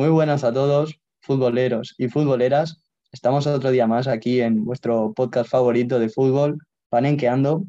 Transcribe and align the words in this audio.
Muy 0.00 0.08
buenas 0.08 0.44
a 0.44 0.52
todos, 0.54 0.98
futboleros 1.20 1.94
y 1.98 2.08
futboleras. 2.08 2.82
Estamos 3.12 3.46
otro 3.46 3.70
día 3.70 3.86
más 3.86 4.08
aquí 4.08 4.40
en 4.40 4.64
vuestro 4.64 5.12
podcast 5.12 5.50
favorito 5.50 5.98
de 5.98 6.08
fútbol, 6.08 6.56
Panenqueando. 6.88 7.66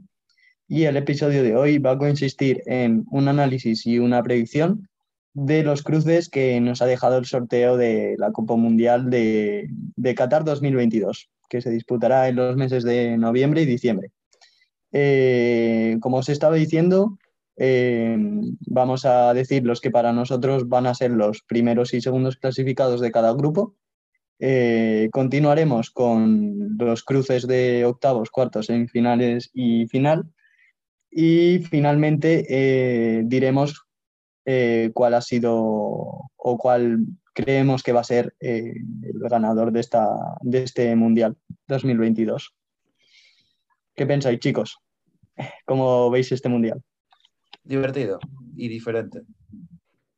Y 0.65 0.83
el 0.83 0.95
episodio 0.95 1.43
de 1.43 1.57
hoy 1.57 1.77
va 1.77 1.91
a 1.91 1.97
consistir 1.97 2.63
en 2.67 3.03
un 3.11 3.27
análisis 3.27 3.85
y 3.85 3.99
una 3.99 4.23
predicción 4.23 4.87
de 5.33 5.63
los 5.63 5.83
cruces 5.83 6.29
que 6.29 6.61
nos 6.61 6.81
ha 6.81 6.85
dejado 6.85 7.17
el 7.17 7.25
sorteo 7.25 7.75
de 7.75 8.15
la 8.17 8.31
Copa 8.31 8.55
Mundial 8.55 9.09
de, 9.09 9.67
Qatar 10.15 10.45
2022, 10.45 11.29
que 11.49 11.59
se 11.59 11.69
disputará 11.69 12.29
en 12.29 12.37
los 12.37 12.55
meses 12.55 12.85
de 12.85 13.17
noviembre 13.17 13.63
y 13.63 13.65
diciembre. 13.65 14.09
Eh, 14.93 15.97
como 15.99 16.19
os 16.19 16.29
estaba 16.29 16.55
diciendo, 16.55 17.17
eh, 17.57 18.17
vamos 18.67 19.05
a 19.05 19.33
decir 19.33 19.63
los 19.65 19.81
que 19.81 19.91
para 19.91 20.13
nosotros 20.13 20.67
van 20.67 20.87
a 20.87 20.95
ser 20.95 21.11
los 21.11 21.41
primeros 21.43 21.93
y 21.93 22.01
segundos 22.01 22.37
clasificados 22.37 23.01
de 23.01 23.11
cada 23.11 23.33
grupo. 23.33 23.75
Eh, 24.39 25.09
continuaremos 25.11 25.91
con 25.91 26.77
los 26.77 27.03
cruces 27.03 27.45
de 27.45 27.85
octavos, 27.85 28.31
cuartos, 28.31 28.67
semifinales 28.67 29.51
y 29.53 29.87
final. 29.87 30.25
Y 31.11 31.59
finalmente 31.59 32.45
eh, 32.49 33.23
diremos 33.25 33.85
cuál 34.93 35.13
ha 35.13 35.21
sido 35.21 35.53
o 36.35 36.57
cuál 36.57 37.05
creemos 37.33 37.83
que 37.83 37.93
va 37.93 38.01
a 38.01 38.03
ser 38.03 38.35
el 38.39 38.73
ganador 39.29 39.71
de, 39.71 39.79
esta, 39.79 40.09
de 40.41 40.63
este 40.63 40.93
Mundial 40.95 41.37
2022. 41.67 42.53
¿Qué 43.95 44.05
pensáis, 44.05 44.39
chicos? 44.39 44.79
¿Cómo 45.65 46.09
veis 46.09 46.31
este 46.31 46.49
Mundial? 46.49 46.83
Divertido 47.63 48.19
y 48.55 48.67
diferente. 48.67 49.21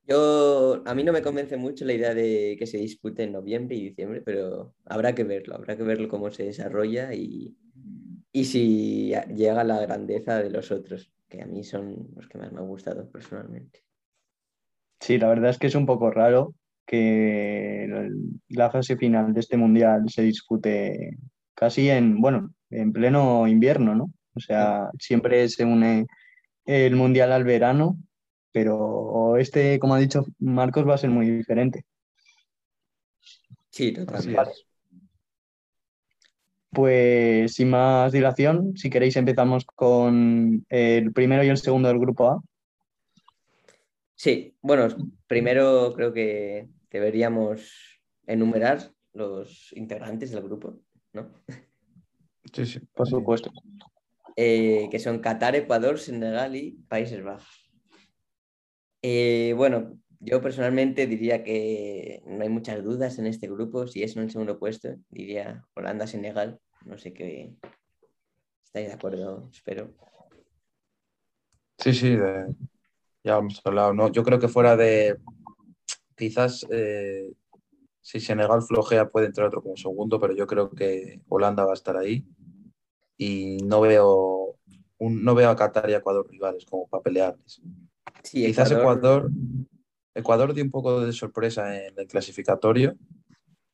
Yo, 0.05 0.83
a 0.85 0.93
mí 0.93 1.03
no 1.03 1.13
me 1.13 1.21
convence 1.21 1.55
mucho 1.55 1.85
la 1.85 1.93
idea 1.93 2.13
de 2.13 2.57
que 2.59 2.67
se 2.67 2.77
dispute 2.77 3.23
en 3.23 3.31
noviembre 3.31 3.75
y 3.75 3.89
diciembre, 3.89 4.21
pero 4.21 4.75
habrá 4.85 5.15
que 5.15 5.23
verlo, 5.23 5.55
habrá 5.55 5.77
que 5.77 5.83
verlo 5.83 6.09
cómo 6.09 6.29
se 6.29 6.43
desarrolla 6.43 7.13
y, 7.13 7.55
y 8.33 8.45
si 8.45 9.13
llega 9.33 9.63
la 9.63 9.79
grandeza 9.79 10.43
de 10.43 10.49
los 10.49 10.71
otros, 10.71 11.09
que 11.29 11.41
a 11.41 11.45
mí 11.45 11.63
son 11.63 12.09
los 12.15 12.27
que 12.27 12.37
más 12.37 12.51
me 12.51 12.59
han 12.59 12.67
gustado 12.67 13.09
personalmente. 13.09 13.83
Sí, 14.99 15.17
la 15.17 15.29
verdad 15.29 15.51
es 15.51 15.57
que 15.57 15.67
es 15.67 15.75
un 15.75 15.85
poco 15.85 16.11
raro 16.11 16.53
que 16.85 18.09
la 18.49 18.71
fase 18.71 18.97
final 18.97 19.33
de 19.33 19.39
este 19.39 19.55
mundial 19.55 20.03
se 20.09 20.21
dispute 20.21 21.17
casi 21.55 21.89
en, 21.89 22.19
bueno, 22.19 22.53
en 22.69 22.91
pleno 22.91 23.47
invierno, 23.47 23.95
¿no? 23.95 24.11
O 24.33 24.39
sea, 24.39 24.89
siempre 24.99 25.47
se 25.47 25.63
une 25.63 26.07
el 26.65 26.95
Mundial 26.95 27.31
al 27.31 27.43
verano, 27.43 27.97
pero 28.51 29.37
este, 29.37 29.79
como 29.79 29.95
ha 29.95 29.99
dicho 29.99 30.25
Marcos, 30.39 30.87
va 30.87 30.95
a 30.95 30.99
ser 30.99 31.09
muy 31.09 31.29
diferente. 31.29 31.85
Sí, 33.69 33.91
totalmente. 33.91 34.51
Pues 36.69 37.53
sin 37.53 37.69
más 37.69 38.11
dilación, 38.11 38.75
si 38.75 38.89
queréis 38.89 39.15
empezamos 39.15 39.65
con 39.65 40.65
el 40.69 41.13
primero 41.13 41.43
y 41.43 41.49
el 41.49 41.57
segundo 41.57 41.87
del 41.87 41.99
grupo 41.99 42.29
A. 42.29 42.41
Sí, 44.15 44.55
bueno, 44.61 44.87
primero 45.27 45.93
creo 45.93 46.13
que 46.13 46.69
deberíamos 46.89 47.99
enumerar 48.25 48.91
los 49.13 49.73
integrantes 49.73 50.31
del 50.31 50.43
grupo, 50.43 50.79
¿no? 51.13 51.31
Sí, 52.53 52.65
sí, 52.65 52.79
por 52.93 53.07
supuesto. 53.07 53.51
Eh, 54.35 54.87
que 54.89 54.99
son 54.99 55.19
Qatar, 55.19 55.55
Ecuador, 55.55 55.99
Senegal 55.99 56.55
y 56.55 56.71
Países 56.87 57.23
Bajos. 57.23 57.71
Eh, 59.01 59.53
bueno, 59.55 59.99
yo 60.19 60.41
personalmente 60.41 61.05
diría 61.05 61.43
que 61.43 62.23
no 62.25 62.41
hay 62.41 62.49
muchas 62.49 62.83
dudas 62.83 63.19
en 63.19 63.27
este 63.27 63.47
grupo. 63.47 63.85
Si 63.85 64.01
es 64.01 64.15
en 64.15 64.23
el 64.23 64.31
segundo 64.31 64.57
puesto, 64.57 64.95
diría 65.09 65.65
Holanda-Senegal. 65.75 66.59
No 66.85 66.97
sé 66.97 67.13
qué. 67.13 67.53
¿Estáis 68.63 68.87
de 68.87 68.93
acuerdo? 68.93 69.49
Espero. 69.51 69.93
Sí, 71.77 71.93
sí, 71.93 72.17
ya 73.23 73.37
hemos 73.37 73.61
hablado. 73.65 73.93
¿no? 73.93 74.11
Yo 74.11 74.23
creo 74.23 74.39
que 74.39 74.47
fuera 74.47 74.75
de. 74.75 75.17
Quizás 76.15 76.65
eh, 76.71 77.33
si 78.01 78.19
Senegal 78.19 78.61
flojea 78.61 79.09
puede 79.09 79.27
entrar 79.27 79.47
otro 79.47 79.61
como 79.61 79.75
segundo, 79.75 80.19
pero 80.19 80.33
yo 80.33 80.47
creo 80.47 80.69
que 80.71 81.21
Holanda 81.27 81.65
va 81.65 81.71
a 81.71 81.75
estar 81.75 81.97
ahí 81.97 82.25
y 83.23 83.57
no 83.63 83.81
veo, 83.81 84.57
un, 84.97 85.23
no 85.23 85.35
veo 85.35 85.49
a 85.49 85.55
Qatar 85.55 85.89
y 85.89 85.93
a 85.93 85.97
Ecuador 85.97 86.27
rivales 86.29 86.65
como 86.65 86.87
para 86.87 87.03
pelearles. 87.03 87.61
Quizás 88.23 88.71
Ecuador... 88.71 89.29
Ecuador, 90.15 90.53
dio 90.53 90.63
un 90.63 90.69
poco 90.69 91.01
de 91.01 91.11
sorpresa 91.11 91.75
en 91.75 91.97
el 91.97 92.05
clasificatorio, 92.05 92.95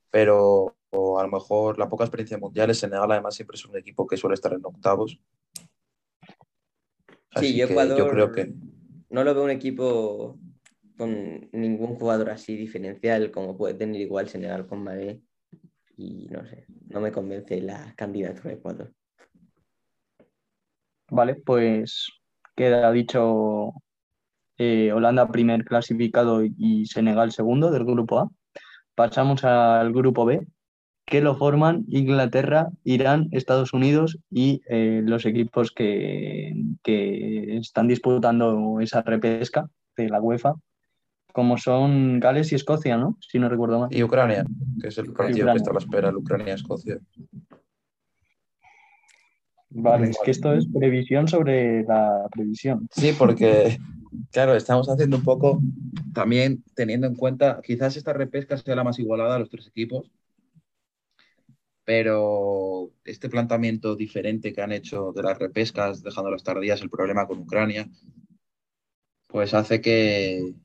pero 0.10 0.78
a 0.92 1.24
lo 1.24 1.28
mejor 1.28 1.78
la 1.78 1.90
poca 1.90 2.06
experiencia 2.06 2.38
mundial, 2.38 2.74
Senegal 2.74 3.12
además 3.12 3.36
siempre 3.36 3.56
es 3.56 3.66
un 3.66 3.76
equipo 3.76 4.08
que 4.08 4.16
suele 4.16 4.36
estar 4.36 4.54
en 4.54 4.64
octavos. 4.64 5.20
sí, 7.36 7.58
yo, 7.58 7.66
Ecuador 7.66 8.10
creo 8.10 8.32
que... 8.32 8.54
No 9.10 9.26
lo 9.26 9.34
veo 9.34 9.44
un 9.44 9.50
equipo 9.50 10.40
con 10.98 11.50
ningún 11.52 11.96
jugador 11.96 12.30
así 12.30 12.56
diferencial 12.56 13.32
como 13.32 13.58
puede 13.58 13.74
tener 13.74 14.00
igual 14.00 14.30
Senegal 14.30 14.66
con 14.66 14.84
Madrid 14.84 15.18
y 15.98 16.28
no 16.28 16.46
sé, 16.46 16.66
no 16.88 17.02
me 17.02 17.12
convence 17.12 17.60
la 17.60 17.94
candidatura 17.98 18.52
de 18.52 18.56
Ecuador. 18.56 18.94
Vale, 21.12 21.36
pues 21.36 22.10
queda 22.56 22.92
dicho 22.92 23.74
eh, 24.58 24.92
Holanda 24.92 25.32
primer 25.32 25.64
clasificado 25.64 26.44
y 26.44 26.86
Senegal 26.86 27.32
segundo 27.32 27.72
del 27.72 27.86
grupo 27.86 28.20
A. 28.20 28.30
Pasamos 28.96 29.44
al 29.46 29.94
grupo 29.94 30.26
B, 30.26 30.46
que 31.06 31.22
lo 31.22 31.36
forman 31.36 31.86
Inglaterra, 31.88 32.70
Irán, 32.84 33.30
Estados 33.32 33.74
Unidos 33.74 34.20
y 34.30 34.62
eh, 34.70 35.02
los 35.04 35.26
equipos 35.26 35.72
que, 35.72 36.54
que, 36.84 37.58
están 37.58 37.88
disputando 37.88 38.80
esa 38.80 39.02
repesca 39.02 39.70
de 39.98 40.10
la 40.10 40.22
UEFA, 40.22 40.54
como 41.34 41.58
son 41.58 42.20
Gales 42.20 42.52
y 42.52 42.56
Escocia, 42.56 42.98
¿no? 42.98 43.18
Si 43.22 43.40
no 43.40 43.50
recuerdo 43.50 43.80
mal. 43.80 43.90
Y 43.92 44.04
Ucrania, 44.04 44.46
que 44.82 44.90
es 44.90 44.98
el 44.98 45.14
partido 45.14 45.48
que 45.48 45.58
está 45.58 45.72
a 45.72 45.74
la 45.74 45.80
espera, 45.80 46.16
Ucrania-Escocia. 46.16 47.00
Vale, 49.72 50.10
es 50.10 50.18
que 50.24 50.32
esto 50.32 50.54
es 50.54 50.68
previsión 50.68 51.28
sobre 51.28 51.84
la 51.84 52.28
previsión. 52.32 52.88
Sí, 52.92 53.14
porque, 53.18 53.78
claro, 54.32 54.56
estamos 54.56 54.90
haciendo 54.90 55.18
un 55.18 55.24
poco 55.24 55.62
también 56.14 56.64
teniendo 56.76 57.06
en 57.06 57.16
cuenta, 57.16 57.62
quizás 57.64 57.96
esta 57.96 58.14
repesca 58.14 58.58
sea 58.58 58.76
la 58.76 58.84
más 58.84 58.98
igualada 58.98 59.36
a 59.36 59.40
los 59.40 59.50
tres 59.50 59.68
equipos, 59.68 60.12
pero 61.84 62.92
este 63.04 63.30
planteamiento 63.30 63.96
diferente 63.96 64.54
que 64.54 64.62
han 64.62 64.72
hecho 64.72 65.12
de 65.16 65.24
las 65.24 65.38
repescas, 65.38 66.02
dejando 66.02 66.32
las 66.32 66.44
tardías, 66.44 66.82
el 66.82 66.90
problema 66.90 67.28
con 67.28 67.40
Ucrania, 67.40 67.88
pues 69.28 69.54
hace 69.54 69.82
que, 69.82 70.56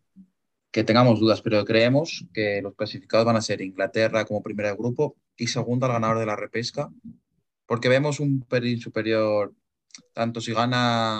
que 0.70 0.84
tengamos 0.84 1.20
dudas, 1.20 1.42
pero 1.42 1.64
creemos 1.66 2.26
que 2.32 2.62
los 2.62 2.74
clasificados 2.74 3.26
van 3.26 3.36
a 3.36 3.42
ser 3.42 3.60
Inglaterra 3.60 4.24
como 4.24 4.42
primera 4.42 4.70
de 4.70 4.76
grupo 4.76 5.16
y 5.36 5.48
segunda 5.48 5.86
al 5.86 5.92
ganador 5.94 6.18
de 6.18 6.26
la 6.26 6.36
repesca 6.36 6.90
porque 7.74 7.88
vemos 7.88 8.20
un 8.20 8.42
pelín 8.42 8.78
superior, 8.78 9.52
tanto 10.12 10.40
si 10.40 10.52
gana 10.54 11.18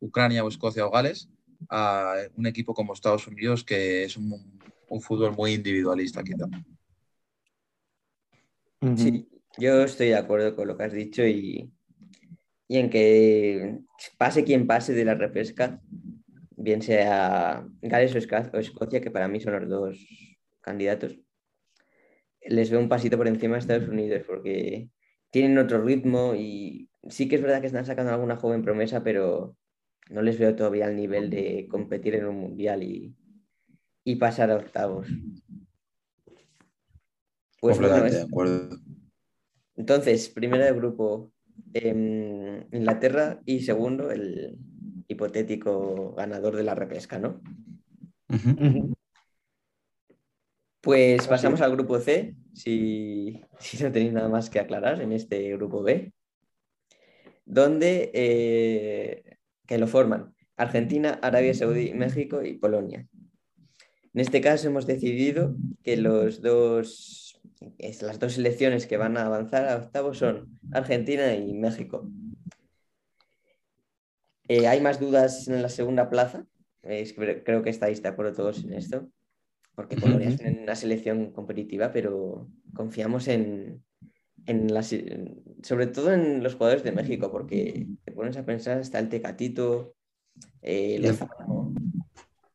Ucrania 0.00 0.42
o 0.42 0.48
Escocia 0.48 0.84
o 0.84 0.90
Gales, 0.90 1.28
a 1.68 2.16
un 2.34 2.46
equipo 2.46 2.74
como 2.74 2.92
Estados 2.92 3.28
Unidos, 3.28 3.62
que 3.62 4.02
es 4.02 4.16
un, 4.16 4.34
fútbol 5.00 5.32
muy 5.36 5.52
individualista, 5.52 6.24
quizá. 6.24 6.46
Sí, 8.96 9.28
yo 9.58 9.84
estoy 9.84 10.08
de 10.08 10.16
acuerdo 10.16 10.56
con 10.56 10.66
lo 10.66 10.76
que 10.76 10.82
has 10.82 10.92
dicho 10.92 11.24
y, 11.24 11.70
y 12.66 12.76
en 12.78 12.90
que 12.90 13.78
pase 14.18 14.42
quien 14.42 14.66
pase 14.66 14.92
de 14.92 15.04
la 15.04 15.14
repesca, 15.14 15.80
bien 16.56 16.82
sea 16.82 17.64
Gales 17.80 18.16
o 18.16 18.58
Escocia, 18.58 19.00
que 19.00 19.12
para 19.12 19.28
mí 19.28 19.38
son 19.38 19.52
los 19.52 19.68
dos 19.68 20.04
candidatos, 20.62 21.16
les 22.42 22.70
veo 22.70 22.80
un 22.80 22.88
pasito 22.88 23.16
por 23.16 23.28
encima 23.28 23.54
de 23.54 23.60
Estados 23.60 23.88
Unidos, 23.88 24.24
porque 24.26 24.90
tienen 25.30 25.58
otro 25.58 25.82
ritmo 25.82 26.34
y 26.34 26.88
sí 27.08 27.28
que 27.28 27.36
es 27.36 27.42
verdad 27.42 27.60
que 27.60 27.68
están 27.68 27.86
sacando 27.86 28.12
alguna 28.12 28.36
joven 28.36 28.62
promesa, 28.62 29.02
pero 29.02 29.56
no 30.10 30.22
les 30.22 30.38
veo 30.38 30.54
todavía 30.54 30.86
al 30.86 30.96
nivel 30.96 31.30
de 31.30 31.66
competir 31.70 32.16
en 32.16 32.26
un 32.26 32.36
mundial 32.36 32.82
y, 32.82 33.14
pasar 34.18 34.50
a 34.50 34.56
octavos. 34.56 35.06
Pues 37.60 37.78
de 37.78 38.22
acuerdo. 38.22 38.76
Entonces, 39.76 40.28
primero 40.28 40.64
de 40.64 40.72
grupo 40.72 41.30
em, 41.72 42.66
Inglaterra 42.72 43.40
y 43.46 43.60
segundo 43.60 44.10
el 44.10 44.58
hipotético 45.06 46.12
ganador 46.16 46.56
de 46.56 46.64
la 46.64 46.74
repesca, 46.74 47.20
¿no? 47.20 47.40
Pues 50.80 51.28
pasamos 51.28 51.60
al 51.60 51.72
grupo 51.72 51.98
C, 52.00 52.34
si, 52.54 53.42
no 53.80 53.92
tenéis 53.92 54.12
nada 54.12 54.28
más 54.28 54.50
que 54.50 54.60
aclarar 54.60 55.00
en 55.00 55.12
este 55.12 55.52
grupo 55.56 55.82
B, 55.82 56.12
donde 57.44 58.10
eh, 58.14 59.38
que 59.66 59.78
lo 59.78 59.86
forman 59.86 60.34
Argentina, 60.56 61.18
Arabia 61.22 61.54
Saudí, 61.54 61.94
México 61.94 62.42
y 62.42 62.54
Polonia. 62.54 63.06
En 64.12 64.20
este 64.20 64.40
caso 64.40 64.68
hemos 64.68 64.86
decidido 64.86 65.54
que 65.82 65.96
los 65.96 66.42
dos, 66.42 67.40
las 67.78 68.18
dos 68.18 68.34
selecciones 68.34 68.86
que 68.86 68.96
van 68.96 69.16
a 69.16 69.26
avanzar 69.26 69.68
a 69.68 69.76
octavos 69.76 70.18
son 70.18 70.58
Argentina 70.72 71.34
y 71.34 71.54
México. 71.54 72.10
Eh, 74.48 74.66
¿Hay 74.66 74.80
más 74.80 74.98
dudas 74.98 75.48
en 75.48 75.62
la 75.62 75.68
segunda 75.68 76.10
plaza? 76.10 76.44
creo 76.82 77.62
que 77.62 77.70
estáis 77.70 78.02
de 78.02 78.08
acuerdo 78.08 78.32
todos 78.32 78.64
en 78.64 78.72
esto, 78.72 79.08
porque 79.74 79.96
Polonia 79.96 80.28
es 80.28 80.40
una 80.40 80.74
selección 80.74 81.32
competitiva, 81.32 81.92
pero 81.92 82.48
confiamos 82.74 83.28
en, 83.28 83.82
sobre 85.62 85.86
todo 85.86 86.12
en 86.12 86.42
los 86.42 86.54
jugadores 86.54 86.82
de 86.84 86.92
México, 86.92 87.30
porque 87.30 87.86
te 88.04 88.12
pones 88.12 88.36
a 88.36 88.44
pensar, 88.44 88.80
está 88.80 88.98
el 88.98 89.08
Tecatito, 89.08 89.94
eh, 90.62 91.00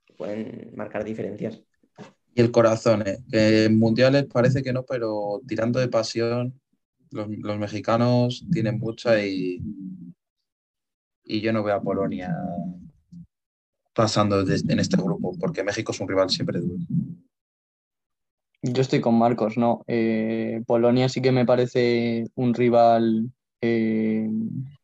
que 0.06 0.14
pueden 0.14 0.72
marcar 0.76 1.04
diferencias. 1.04 1.62
Y 2.34 2.42
el 2.42 2.52
corazón, 2.52 3.08
¿eh? 3.08 3.20
que 3.32 3.66
en 3.66 3.80
mundiales 3.80 4.26
parece 4.26 4.62
que 4.62 4.74
no, 4.74 4.84
pero 4.84 5.42
tirando 5.48 5.80
de 5.80 5.88
pasión, 5.88 6.60
los, 7.12 7.58
mexicanos 7.58 8.46
tienen 8.52 8.78
mucha 8.78 9.24
y, 9.26 9.62
y 11.24 11.40
yo 11.40 11.54
no 11.54 11.64
veo 11.64 11.76
a 11.76 11.82
Polonia 11.82 12.36
pasando 13.94 14.42
en 14.42 14.80
este 14.80 14.98
grupo, 14.98 15.34
porque 15.40 15.64
México 15.64 15.94
es 15.94 16.00
un 16.02 16.10
rival 16.10 16.30
siempre 16.30 16.60
duro. 16.60 16.84
Yo 18.68 18.82
estoy 18.82 19.00
con 19.00 19.16
Marcos, 19.18 19.58
¿no? 19.58 19.84
Eh, 19.88 20.64
Polonia 20.66 21.08
sí 21.08 21.22
que 21.22 21.32
me 21.32 21.46
parece 21.46 22.26
un 22.34 22.56
rival 22.56 23.30
eh, 23.62 24.28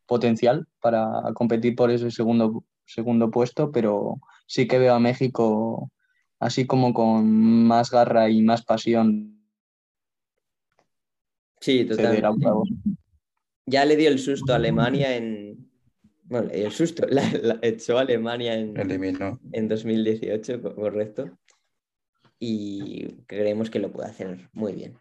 potencial 0.06 0.68
para 0.80 1.10
competir 1.34 1.76
por 1.76 1.90
ese 1.90 2.12
segundo, 2.12 2.64
segundo 2.86 3.32
puesto, 3.32 3.72
pero 3.72 4.20
sí 4.46 4.68
que 4.68 4.78
veo 4.78 4.94
a 4.94 5.00
México 5.00 5.92
así 6.40 6.68
como 6.68 6.94
con 6.94 7.28
más 7.66 7.90
garra 7.90 8.30
y 8.30 8.44
más 8.44 8.64
pasión. 8.64 9.42
Sí, 11.60 11.86
totalmente. 11.86 12.28
Ya 13.66 13.86
le 13.86 13.96
dio 13.96 14.10
el 14.10 14.20
susto 14.20 14.54
a 14.54 14.58
Alemania 14.58 15.16
en, 15.16 15.72
bueno, 16.24 16.50
el 16.52 16.72
susto, 16.72 17.08
la, 17.10 17.60
echó 17.64 17.98
Alemania 17.98 18.54
en, 18.54 18.76
en 19.54 19.68
2018, 19.68 20.76
correcto. 20.76 21.38
Y 22.44 23.22
creemos 23.28 23.70
que 23.70 23.78
lo 23.78 23.92
puede 23.92 24.10
hacer 24.10 24.50
muy 24.52 24.74
bien. 24.74 24.98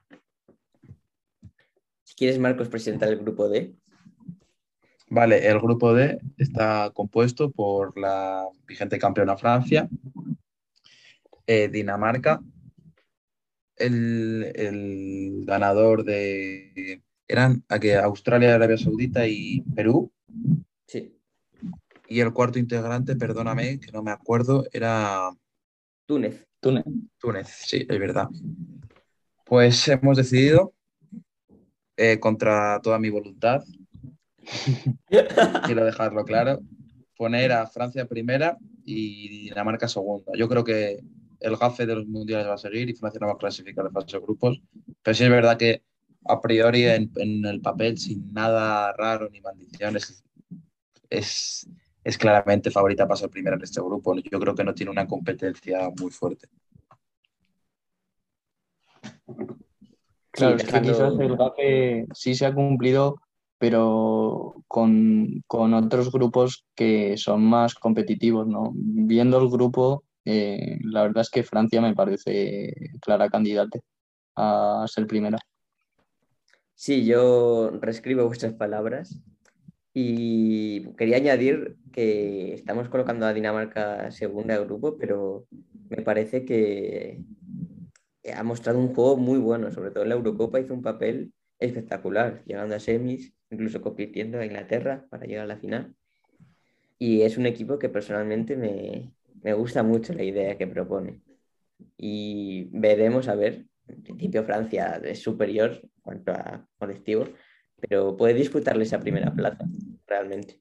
Si 2.05 2.15
quieres, 2.15 2.39
Marcos, 2.39 2.69
presentar 2.69 3.09
el 3.09 3.17
grupo 3.17 3.49
D. 3.49 3.75
Vale, 5.09 5.49
el 5.49 5.59
grupo 5.59 5.95
D 5.95 6.21
está 6.37 6.91
compuesto 6.93 7.51
por 7.51 7.99
la 7.99 8.47
vigente 8.67 8.99
campeona 8.99 9.39
Francia, 9.39 9.89
eh, 11.47 11.69
Dinamarca, 11.69 12.43
el, 13.77 14.53
el, 14.55 15.45
ganador 15.47 16.05
de. 16.05 17.03
Eran 17.27 17.65
Australia, 18.03 18.55
Arabia 18.55 18.77
Saudita 18.77 19.27
y 19.27 19.63
Perú. 19.75 20.13
Sí. 20.87 21.17
Y 22.07 22.21
el 22.21 22.35
cuarto 22.35 22.59
integrante, 22.59 23.17
perdóname, 23.17 23.81
que 23.81 23.93
no 23.93 24.03
me 24.03 24.11
acuerdo, 24.11 24.67
era... 24.73 25.31
Túnez. 26.05 26.50
Túnez. 26.61 26.85
Túnez, 27.19 27.49
sí, 27.49 27.87
es 27.89 27.99
verdad. 27.99 28.29
Pues 29.45 29.89
hemos 29.89 30.17
decidido, 30.17 30.75
eh, 31.97 32.21
contra 32.21 32.81
toda 32.83 32.99
mi 32.99 33.11
voluntad, 33.11 33.63
quiero 35.65 35.85
dejarlo 35.85 36.25
claro, 36.25 36.61
poner 37.17 37.53
a 37.53 37.67
Francia 37.67 38.07
primera 38.07 38.57
y 38.85 39.45
Dinamarca 39.45 39.89
segunda. 39.89 40.33
Yo 40.37 40.49
creo 40.49 40.65
que 40.65 41.01
el 41.41 41.57
gafe 41.57 41.87
de 41.87 41.97
los 41.97 42.07
mundiales 42.07 42.47
va 42.47 42.55
a 42.55 42.59
seguir 42.59 42.89
y 42.89 42.95
Francia 42.95 43.19
no 43.21 43.27
va 43.27 43.35
a 43.35 43.39
clasificar 43.39 43.85
de 43.85 43.91
fase 43.91 44.17
de 44.17 44.23
grupos, 44.23 44.63
pero 45.03 45.15
sí 45.15 45.25
es 45.25 45.31
verdad 45.31 45.57
que 45.57 45.83
a 46.27 46.41
priori 46.41 46.85
en, 46.85 47.11
en 47.17 47.45
el 47.47 47.61
papel, 47.61 47.99
sin 47.99 48.33
nada 48.33 48.93
raro 48.93 49.29
ni 49.31 49.41
maldiciones, 49.41 50.23
es, 51.09 51.69
es 52.03 52.19
claramente 52.19 52.71
favorita 52.71 53.07
para 53.07 53.19
ser 53.19 53.31
primera 53.31 53.57
en 53.57 53.63
este 53.63 53.81
grupo. 53.81 54.15
Yo 54.17 54.41
creo 54.41 54.55
que 54.55 54.65
no 54.65 54.75
tiene 54.75 54.93
una 54.93 55.07
competencia 55.07 55.91
muy 55.99 56.11
fuerte. 56.11 56.49
Claro, 60.31 60.57
es 60.57 60.65
que 60.65 60.81
quizás 60.81 61.13
el 61.19 61.37
GAFE 61.37 62.07
sí 62.15 62.35
se 62.35 62.47
ha 62.47 62.55
cumplido, 62.55 63.21
pero 63.59 64.55
con, 64.69 65.43
otros 65.49 66.11
grupos 66.13 66.65
que 66.75 67.17
son 67.17 67.45
más 67.45 67.75
competitivos, 67.75 68.47
¿no? 68.47 68.71
Viendo 68.75 69.39
el 69.41 69.49
grupo, 69.49 70.05
eh, 70.25 70.79
la 70.85 71.03
verdad 71.03 71.23
es 71.23 71.31
que 71.31 71.43
Francia 71.43 71.81
me 71.81 71.95
parece 71.95 72.73
clara 73.01 73.29
candidata 73.29 73.81
a 74.37 74.87
ser 74.89 75.07
primera. 75.07 75.39
Sí, 76.75 77.05
yo 77.05 77.71
reescribo 77.81 78.27
vuestras 78.27 78.55
palabras. 78.55 79.21
Y 79.93 80.93
quería 80.95 81.17
añadir 81.17 81.77
que 81.93 82.55
estamos 82.55 82.89
colocando 82.89 83.27
a 83.27 83.35
Dinamarca 83.35 84.11
segunda 84.11 84.57
de 84.57 84.65
grupo, 84.65 84.97
pero 84.97 85.47
me 85.89 86.03
parece 86.03 86.45
que 86.45 87.21
ha 88.35 88.43
mostrado 88.45 88.79
un 88.79 88.95
juego 88.95 89.17
muy 89.17 89.39
bueno, 89.39 89.73
sobre 89.73 89.91
todo 89.91 90.05
en 90.05 90.11
la 90.11 90.15
Eurocopa 90.15 90.61
hizo 90.61 90.75
un 90.75 90.83
papel 90.83 91.33
espectacular, 91.59 92.43
llegando 92.45 92.75
a 92.75 92.81
semis, 92.81 93.35
incluso 93.51 93.81
compitiendo 93.81 94.39
a 94.39 94.47
Inglaterra 94.47 95.07
para 95.11 95.27
llegar 95.27 95.45
a 95.45 95.49
la 95.49 95.59
final. 95.59 95.95
Y 96.99 97.23
es 97.23 97.37
un 97.37 97.47
equipo 97.47 97.79
que 97.79 97.89
personalmente 97.89 98.57
me, 98.57 99.13
me 99.43 99.55
gusta 99.55 99.83
mucho 99.83 100.13
la 100.13 100.23
idea 100.23 100.57
que 100.57 100.67
propone. 100.67 101.21
Y 101.97 102.69
veremos 102.73 103.29
a 103.29 103.35
ver, 103.35 103.65
en 103.89 104.03
principio 104.03 104.45
Francia 104.45 105.01
es 105.03 105.21
superior 105.21 105.81
en 105.83 105.91
cuanto 106.03 106.33
a 106.33 106.69
colectivo, 106.79 107.27
pero 107.89 108.17
puede 108.17 108.35
disputarle 108.35 108.85
esa 108.85 109.01
primera 109.01 109.33
plaza, 109.33 109.65
realmente. 110.07 110.61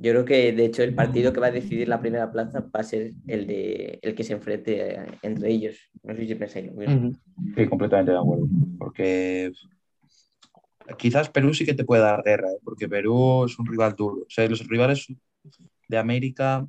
Yo 0.00 0.12
creo 0.12 0.24
que, 0.24 0.52
de 0.52 0.64
hecho, 0.64 0.84
el 0.84 0.94
partido 0.94 1.32
que 1.32 1.40
va 1.40 1.48
a 1.48 1.50
decidir 1.50 1.88
la 1.88 2.00
primera 2.00 2.30
plaza 2.30 2.60
va 2.60 2.80
a 2.80 2.84
ser 2.84 3.14
el, 3.26 3.48
de, 3.48 3.98
el 4.00 4.14
que 4.14 4.22
se 4.22 4.32
enfrente 4.32 4.96
entre 5.22 5.50
ellos. 5.50 5.76
No 6.04 6.14
sé 6.14 6.24
si 6.24 6.34
pensáis 6.36 6.66
lo 6.66 6.74
mismo. 6.74 7.10
Sí, 7.56 7.66
completamente 7.66 8.12
de 8.12 8.18
acuerdo. 8.18 8.46
Porque 8.78 9.50
quizás 10.96 11.28
Perú 11.30 11.52
sí 11.52 11.64
que 11.64 11.74
te 11.74 11.84
puede 11.84 12.02
dar 12.02 12.22
guerra, 12.22 12.48
¿eh? 12.48 12.60
porque 12.62 12.88
Perú 12.88 13.44
es 13.44 13.58
un 13.58 13.66
rival 13.66 13.96
duro. 13.96 14.22
O 14.22 14.30
sea, 14.30 14.48
los 14.48 14.64
rivales 14.68 15.12
de 15.88 15.98
América 15.98 16.64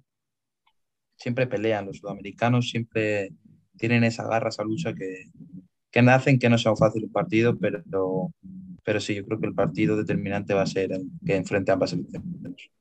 siempre 1.16 1.46
pelean, 1.46 1.86
los 1.86 1.98
sudamericanos 1.98 2.70
siempre 2.70 3.32
tienen 3.78 4.04
esa 4.04 4.28
garra, 4.28 4.50
esa 4.50 4.64
lucha 4.64 4.94
que, 4.94 5.30
que 5.92 6.00
hacen 6.00 6.40
que 6.40 6.50
no 6.50 6.58
sea 6.58 6.76
fácil 6.76 7.04
el 7.04 7.10
partido, 7.10 7.58
pero, 7.58 7.84
pero 8.84 9.00
sí, 9.00 9.16
yo 9.16 9.26
creo 9.26 9.40
que 9.40 9.48
el 9.48 9.56
partido 9.56 9.98
determinante 9.98 10.54
va 10.54 10.64
a 10.64 10.68
ser 10.68 10.92
el 10.92 11.10
que 11.26 11.36
enfrente 11.36 11.72
ambas 11.72 11.92
selecciones. 11.92 12.72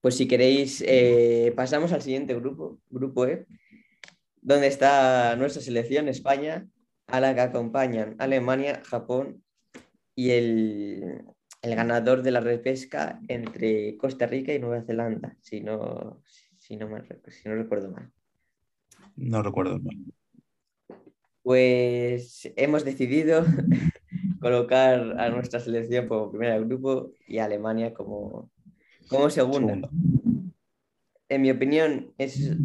Pues 0.00 0.16
si 0.16 0.28
queréis, 0.28 0.84
eh, 0.86 1.52
pasamos 1.56 1.92
al 1.92 2.02
siguiente 2.02 2.34
grupo, 2.34 2.78
grupo 2.90 3.26
E, 3.26 3.46
donde 4.42 4.66
está 4.66 5.34
nuestra 5.36 5.62
selección, 5.62 6.08
España, 6.08 6.68
a 7.06 7.20
la 7.20 7.34
que 7.34 7.40
acompañan 7.40 8.16
Alemania, 8.18 8.82
Japón 8.84 9.42
y 10.14 10.30
el, 10.30 11.24
ganador 11.62 12.22
de 12.22 12.30
la 12.30 12.40
repesca 12.40 13.18
entre 13.28 13.96
Costa 13.96 14.26
Rica 14.26 14.52
y 14.52 14.58
Nueva 14.58 14.84
Zelanda, 14.84 15.38
si 15.40 15.62
no, 15.62 16.22
si 16.58 16.76
no, 16.76 16.86
si 17.28 17.48
no 17.48 17.54
recuerdo 17.54 17.90
mal. 17.90 18.12
No 19.16 19.42
recuerdo. 19.42 19.80
Pues 21.42 22.50
hemos 22.56 22.84
decidido 22.84 23.44
colocar 24.40 25.20
a 25.20 25.28
nuestra 25.30 25.60
selección 25.60 26.08
como 26.08 26.30
primer 26.30 26.64
grupo 26.64 27.12
y 27.26 27.38
a 27.38 27.44
Alemania 27.44 27.92
como, 27.92 28.50
como 29.08 29.30
segunda. 29.30 29.88
En 31.28 31.42
mi 31.42 31.50
opinión, 31.50 32.12
es, 32.18 32.56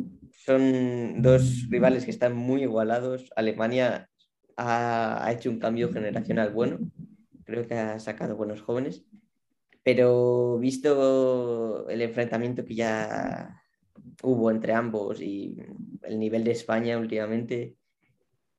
son 0.46 1.22
dos 1.22 1.68
rivales 1.70 2.06
que 2.06 2.12
están 2.12 2.36
muy 2.36 2.64
igualados. 2.64 3.32
Alemania 3.36 4.10
ha, 4.58 5.26
ha 5.26 5.32
hecho 5.32 5.50
un 5.50 5.60
cambio 5.60 5.92
generacional 5.92 6.52
bueno, 6.52 6.80
creo 7.46 7.68
que 7.68 7.76
ha 7.76 8.00
sacado 8.00 8.36
buenos 8.36 8.62
jóvenes, 8.62 9.04
pero 9.84 10.58
visto 10.60 11.88
el 11.90 12.02
enfrentamiento 12.02 12.64
que 12.64 12.76
ya 12.76 13.62
hubo 14.24 14.52
entre 14.52 14.74
ambos 14.74 15.22
y 15.22 15.58
el 16.04 16.20
nivel 16.20 16.44
de 16.44 16.52
España 16.52 16.98
últimamente, 16.98 17.76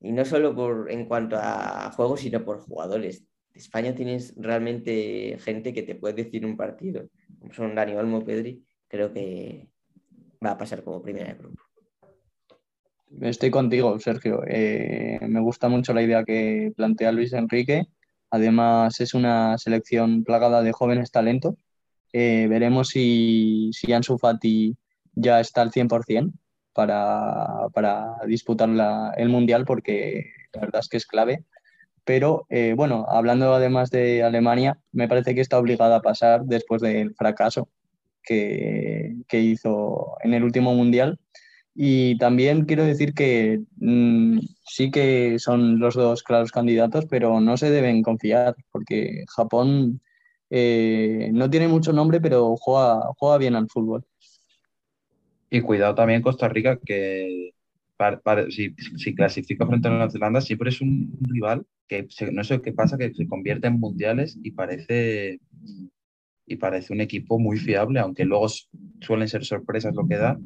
y 0.01 0.13
no 0.13 0.25
solo 0.25 0.55
por, 0.55 0.91
en 0.91 1.07
cuanto 1.07 1.37
a 1.39 1.93
juegos, 1.93 2.21
sino 2.21 2.45
por 2.45 2.61
jugadores. 2.61 3.25
España 3.55 3.95
tienes 3.95 4.35
realmente 4.37 5.37
gente 5.41 5.75
que 5.75 5.83
te 5.83 5.95
puede 5.95 6.25
decir 6.25 6.47
un 6.47 6.57
partido, 6.57 7.09
como 7.39 7.53
son 7.53 7.75
Dani 7.75 7.95
Olmo, 7.95 8.25
Pedri, 8.25 8.65
creo 8.89 9.13
que 9.13 9.69
va 10.45 10.53
a 10.53 10.59
pasar 10.59 10.83
como 10.83 11.03
primera 11.03 11.29
de 11.29 11.39
grupo. 11.39 11.63
Estoy 13.21 13.51
contigo, 13.51 13.99
Sergio. 13.99 14.43
Eh, 14.47 15.19
me 15.29 15.41
gusta 15.41 15.69
mucho 15.69 15.93
la 15.93 16.03
idea 16.03 16.25
que 16.25 16.73
plantea 16.77 17.11
Luis 17.11 17.33
Enrique. 17.33 17.87
Además, 18.31 19.01
es 19.01 19.15
una 19.15 19.59
selección 19.59 20.23
plagada 20.23 20.63
de 20.63 20.73
jóvenes 20.73 21.11
talentos. 21.11 21.57
Eh, 22.13 22.47
veremos 22.49 22.89
si, 22.89 23.71
si 23.73 23.93
Ansu 23.93 24.17
Fati 24.17 24.77
ya 25.13 25.41
está 25.41 25.63
al 25.63 25.71
100% 25.71 26.33
para, 26.73 27.69
para 27.75 28.17
disputar 28.27 28.69
el 29.17 29.29
Mundial 29.29 29.65
porque 29.65 30.27
la 30.53 30.63
verdad 30.63 30.81
es 30.81 30.89
que 30.89 30.97
es 30.97 31.07
clave. 31.07 31.45
Pero 32.05 32.47
eh, 32.49 32.75
bueno, 32.77 33.07
hablando 33.09 33.55
además 33.55 33.91
de 33.91 34.23
Alemania, 34.23 34.79
me 34.93 35.09
parece 35.09 35.35
que 35.35 35.41
está 35.41 35.59
obligada 35.59 35.97
a 35.97 36.03
pasar 36.03 36.45
después 36.45 36.81
del 36.83 37.15
fracaso 37.15 37.69
que, 38.23 39.15
que 39.29 39.41
hizo 39.41 40.17
en 40.23 40.35
el 40.35 40.45
último 40.45 40.75
Mundial. 40.75 41.19
Y 41.75 42.19
también 42.19 42.65
quiero 42.65 42.85
decir 42.85 43.15
que 43.15 43.61
mm, 43.77 44.39
sí 44.67 44.91
que 44.91 45.39
son 45.39 45.79
los 45.79 45.95
dos 45.95 46.23
claros 46.23 46.53
candidatos, 46.53 47.07
pero 47.07 47.41
no 47.41 47.57
se 47.57 47.71
deben 47.71 48.03
confiar, 48.03 48.57
porque 48.73 49.25
Japón 49.29 50.01
eh, 50.51 51.31
no 51.33 51.49
tiene 51.49 51.69
mucho 51.69 51.93
nombre, 51.93 52.21
pero 52.21 52.57
juega, 52.57 53.03
juega 53.19 53.39
bien 53.39 53.55
al 53.55 53.69
fútbol. 53.69 54.05
Y 55.51 55.61
cuidado 55.63 55.95
también 55.97 56.23
Costa 56.23 56.49
Rica, 56.49 56.79
que 56.79 57.53
si, 58.49 58.75
si, 58.97 59.15
clasifica 59.15 59.67
frente 59.67 59.89
a 59.89 59.91
Nueva 59.91 60.11
Zelanda, 60.11 60.41
siempre 60.41 60.71
es 60.71 60.81
un 60.81 61.19
rival 61.21 61.67
que 61.87 62.07
no 62.33 62.45
sé 62.45 62.63
qué 62.63 62.73
pasa, 62.73 62.97
que 62.97 63.13
se 63.13 63.27
convierte 63.27 63.67
en 63.67 63.81
mundiales 63.81 64.39
y 64.43 64.53
parece, 64.53 65.41
y 66.47 66.57
parece 66.57 66.93
un 66.93 67.01
equipo 67.01 67.39
muy 67.39 67.59
fiable, 67.59 67.99
aunque 67.99 68.25
luego 68.25 68.47
suelen 69.01 69.29
ser 69.29 69.45
sorpresas 69.45 69.95
lo 69.95 70.07
que 70.07 70.17
da, 70.17 70.39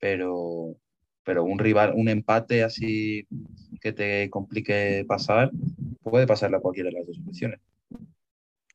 pero, 0.00 0.76
pero 1.24 1.44
un 1.44 1.58
rival, 1.58 1.92
un 1.94 2.08
empate 2.08 2.64
así 2.64 3.26
que 3.80 3.92
te 3.92 4.30
complique 4.30 5.04
pasar, 5.06 5.50
puede 6.02 6.26
pasarle 6.26 6.56
a 6.56 6.60
cualquiera 6.60 6.88
de 6.88 6.96
las 6.96 7.06
dos 7.06 7.20
opciones. 7.26 7.60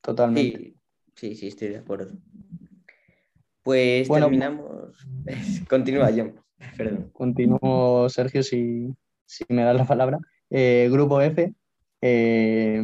Totalmente. 0.00 0.74
Sí, 1.14 1.34
sí, 1.34 1.48
estoy 1.48 1.68
de 1.68 1.78
acuerdo. 1.78 2.12
Pues 3.68 4.08
terminamos. 4.08 4.96
Continúa, 5.68 6.08
John. 6.16 6.40
Perdón. 6.74 7.10
Continúo, 7.12 8.08
Sergio, 8.08 8.42
si, 8.42 8.94
me 9.50 9.62
das 9.62 9.76
la 9.76 9.86
palabra. 9.86 10.18
Eh, 10.48 10.88
grupo 10.90 11.20
F, 11.20 11.52
eh, 12.00 12.82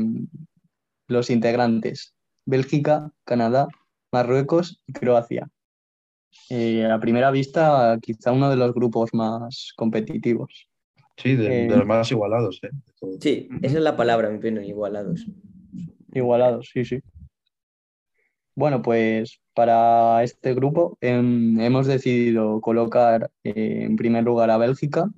los 1.09 1.31
integrantes: 1.31 2.15
Bélgica, 2.45 3.11
Canadá, 3.25 3.67
Marruecos 4.13 4.83
y 4.87 4.93
Croacia. 4.93 5.49
Eh, 6.51 6.85
a 6.85 7.01
primera 7.01 7.31
vista, 7.31 7.99
quizá 8.03 8.33
uno 8.33 8.51
de 8.51 8.57
los 8.57 8.75
grupos 8.75 9.15
más 9.15 9.73
competitivos. 9.77 10.69
Sí, 11.17 11.35
de, 11.35 11.67
los 11.67 11.87
más 11.87 12.11
igualados. 12.11 12.61
Sí, 13.21 13.49
esa 13.63 13.79
es 13.79 13.83
la 13.83 13.97
palabra, 13.97 14.29
mi 14.29 14.37
opinión, 14.37 14.67
igualados. 14.67 15.25
Igualados, 16.13 16.69
sí, 16.75 16.85
sí. 16.85 17.01
Bueno, 18.57 18.83
pues 18.83 19.41
para 19.53 20.23
este 20.23 20.55
grupo 20.55 20.97
em, 21.01 21.59
hemos 21.61 21.87
decidido 21.87 22.61
colocar 22.61 23.31
eh, 23.43 23.83
en 23.83 23.97
primer 23.97 24.23
lugar 24.23 24.51
a 24.51 24.59
Bélgica 24.59 25.09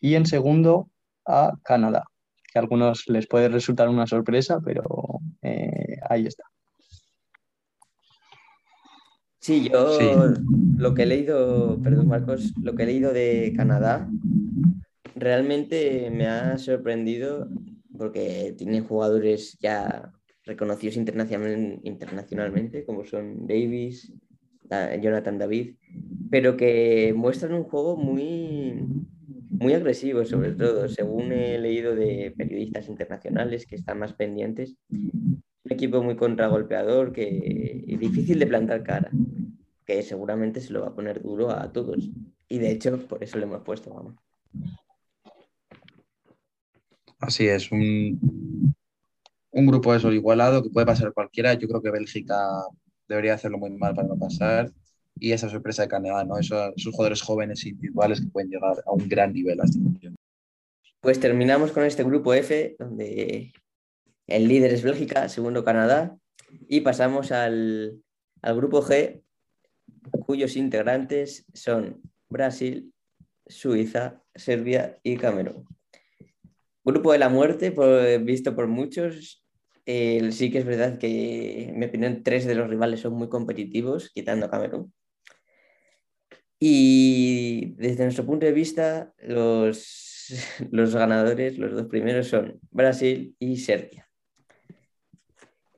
y 0.00 0.14
en 0.14 0.26
segundo 0.26 0.88
a 1.26 1.54
Canadá, 1.64 2.04
que 2.52 2.58
a 2.58 2.62
algunos 2.62 3.08
les 3.08 3.26
puede 3.26 3.48
resultar 3.48 3.88
una 3.88 4.06
sorpresa, 4.06 4.60
pero 4.64 5.20
eh, 5.42 5.98
ahí 6.08 6.26
está. 6.26 6.44
Sí, 9.40 9.68
yo 9.68 10.32
lo 10.76 10.94
que 10.94 11.02
he 11.02 11.06
leído, 11.06 11.80
perdón 11.82 12.08
Marcos, 12.08 12.52
lo 12.62 12.74
que 12.74 12.84
he 12.84 12.86
leído 12.86 13.12
de 13.12 13.52
Canadá 13.56 14.08
realmente 15.16 16.10
me 16.10 16.26
ha 16.28 16.58
sorprendido 16.58 17.48
porque 17.96 18.54
tienen 18.56 18.86
jugadores 18.86 19.58
ya 19.60 20.12
reconocidos 20.48 20.96
internacionalmente, 20.96 22.84
como 22.84 23.04
son 23.04 23.46
Davis, 23.46 24.12
Jonathan 25.00 25.38
David, 25.38 25.76
pero 26.30 26.56
que 26.56 27.14
muestran 27.16 27.54
un 27.54 27.64
juego 27.64 27.96
muy, 27.96 28.82
muy 29.50 29.72
agresivo, 29.72 30.24
sobre 30.24 30.52
todo, 30.52 30.88
según 30.88 31.32
he 31.32 31.58
leído 31.58 31.94
de 31.94 32.34
periodistas 32.36 32.88
internacionales 32.88 33.66
que 33.66 33.76
están 33.76 33.98
más 33.98 34.12
pendientes. 34.14 34.76
Un 34.90 35.42
equipo 35.70 36.02
muy 36.02 36.16
contragolpeador, 36.16 37.12
que 37.12 37.84
difícil 37.98 38.38
de 38.38 38.46
plantar 38.46 38.82
cara, 38.82 39.10
que 39.84 40.02
seguramente 40.02 40.60
se 40.60 40.72
lo 40.72 40.82
va 40.82 40.88
a 40.88 40.94
poner 40.94 41.22
duro 41.22 41.50
a 41.50 41.72
todos. 41.72 42.10
Y 42.48 42.58
de 42.58 42.70
hecho, 42.70 42.98
por 43.06 43.22
eso 43.22 43.38
lo 43.38 43.44
hemos 43.44 43.62
puesto, 43.62 43.92
vamos. 43.92 44.14
Así 47.20 47.48
es, 47.48 47.72
un, 47.72 48.74
un 49.50 49.66
grupo 49.66 49.94
eso 49.94 50.12
igualado 50.12 50.62
que 50.62 50.70
puede 50.70 50.86
pasar 50.86 51.12
cualquiera. 51.12 51.54
Yo 51.54 51.68
creo 51.68 51.82
que 51.82 51.90
Bélgica 51.90 52.36
debería 53.08 53.34
hacerlo 53.34 53.58
muy 53.58 53.70
mal 53.70 53.94
para 53.94 54.08
no 54.08 54.18
pasar. 54.18 54.70
Y 55.18 55.32
esa 55.32 55.48
sorpresa 55.48 55.82
de 55.82 55.88
Canadá, 55.88 56.24
¿no? 56.24 56.38
Esos, 56.38 56.72
jugadores 56.92 57.22
jóvenes 57.22 57.64
individuales 57.66 58.20
que 58.20 58.28
pueden 58.28 58.50
llegar 58.50 58.82
a 58.86 58.92
un 58.92 59.08
gran 59.08 59.32
nivel 59.32 59.60
a 59.60 59.64
esta 59.64 59.78
Pues 61.00 61.18
terminamos 61.18 61.72
con 61.72 61.84
este 61.84 62.04
grupo 62.04 62.34
F, 62.34 62.76
donde 62.78 63.52
el 64.26 64.46
líder 64.46 64.72
es 64.72 64.82
Bélgica, 64.82 65.28
segundo 65.28 65.64
Canadá, 65.64 66.16
y 66.68 66.82
pasamos 66.82 67.32
al, 67.32 68.00
al 68.42 68.56
grupo 68.56 68.82
G, 68.82 69.22
cuyos 70.24 70.56
integrantes 70.56 71.44
son 71.52 72.00
Brasil, 72.28 72.92
Suiza, 73.46 74.22
Serbia 74.34 74.98
y 75.02 75.16
Camerún. 75.16 75.66
Grupo 76.88 77.12
de 77.12 77.18
la 77.18 77.28
muerte, 77.28 77.74
visto 78.22 78.56
por 78.56 78.66
muchos. 78.66 79.44
sí 79.84 80.50
que 80.50 80.58
es 80.58 80.64
verdad 80.64 80.98
que, 80.98 81.64
en 81.64 81.78
mi 81.78 81.84
opinión, 81.84 82.22
tres 82.22 82.46
de 82.46 82.54
los 82.54 82.70
rivales 82.70 83.00
son 83.00 83.12
muy 83.12 83.28
competitivos, 83.28 84.08
quitando 84.08 84.46
a 84.46 84.50
Camerún. 84.50 84.90
Y 86.58 87.74
desde 87.76 88.04
nuestro 88.04 88.24
punto 88.24 88.46
de 88.46 88.52
vista, 88.52 89.12
los, 89.18 90.28
los 90.70 90.94
ganadores, 90.94 91.58
los 91.58 91.72
dos 91.72 91.88
primeros 91.88 92.28
son 92.28 92.58
Brasil 92.70 93.36
y 93.38 93.58
Serbia. 93.58 94.08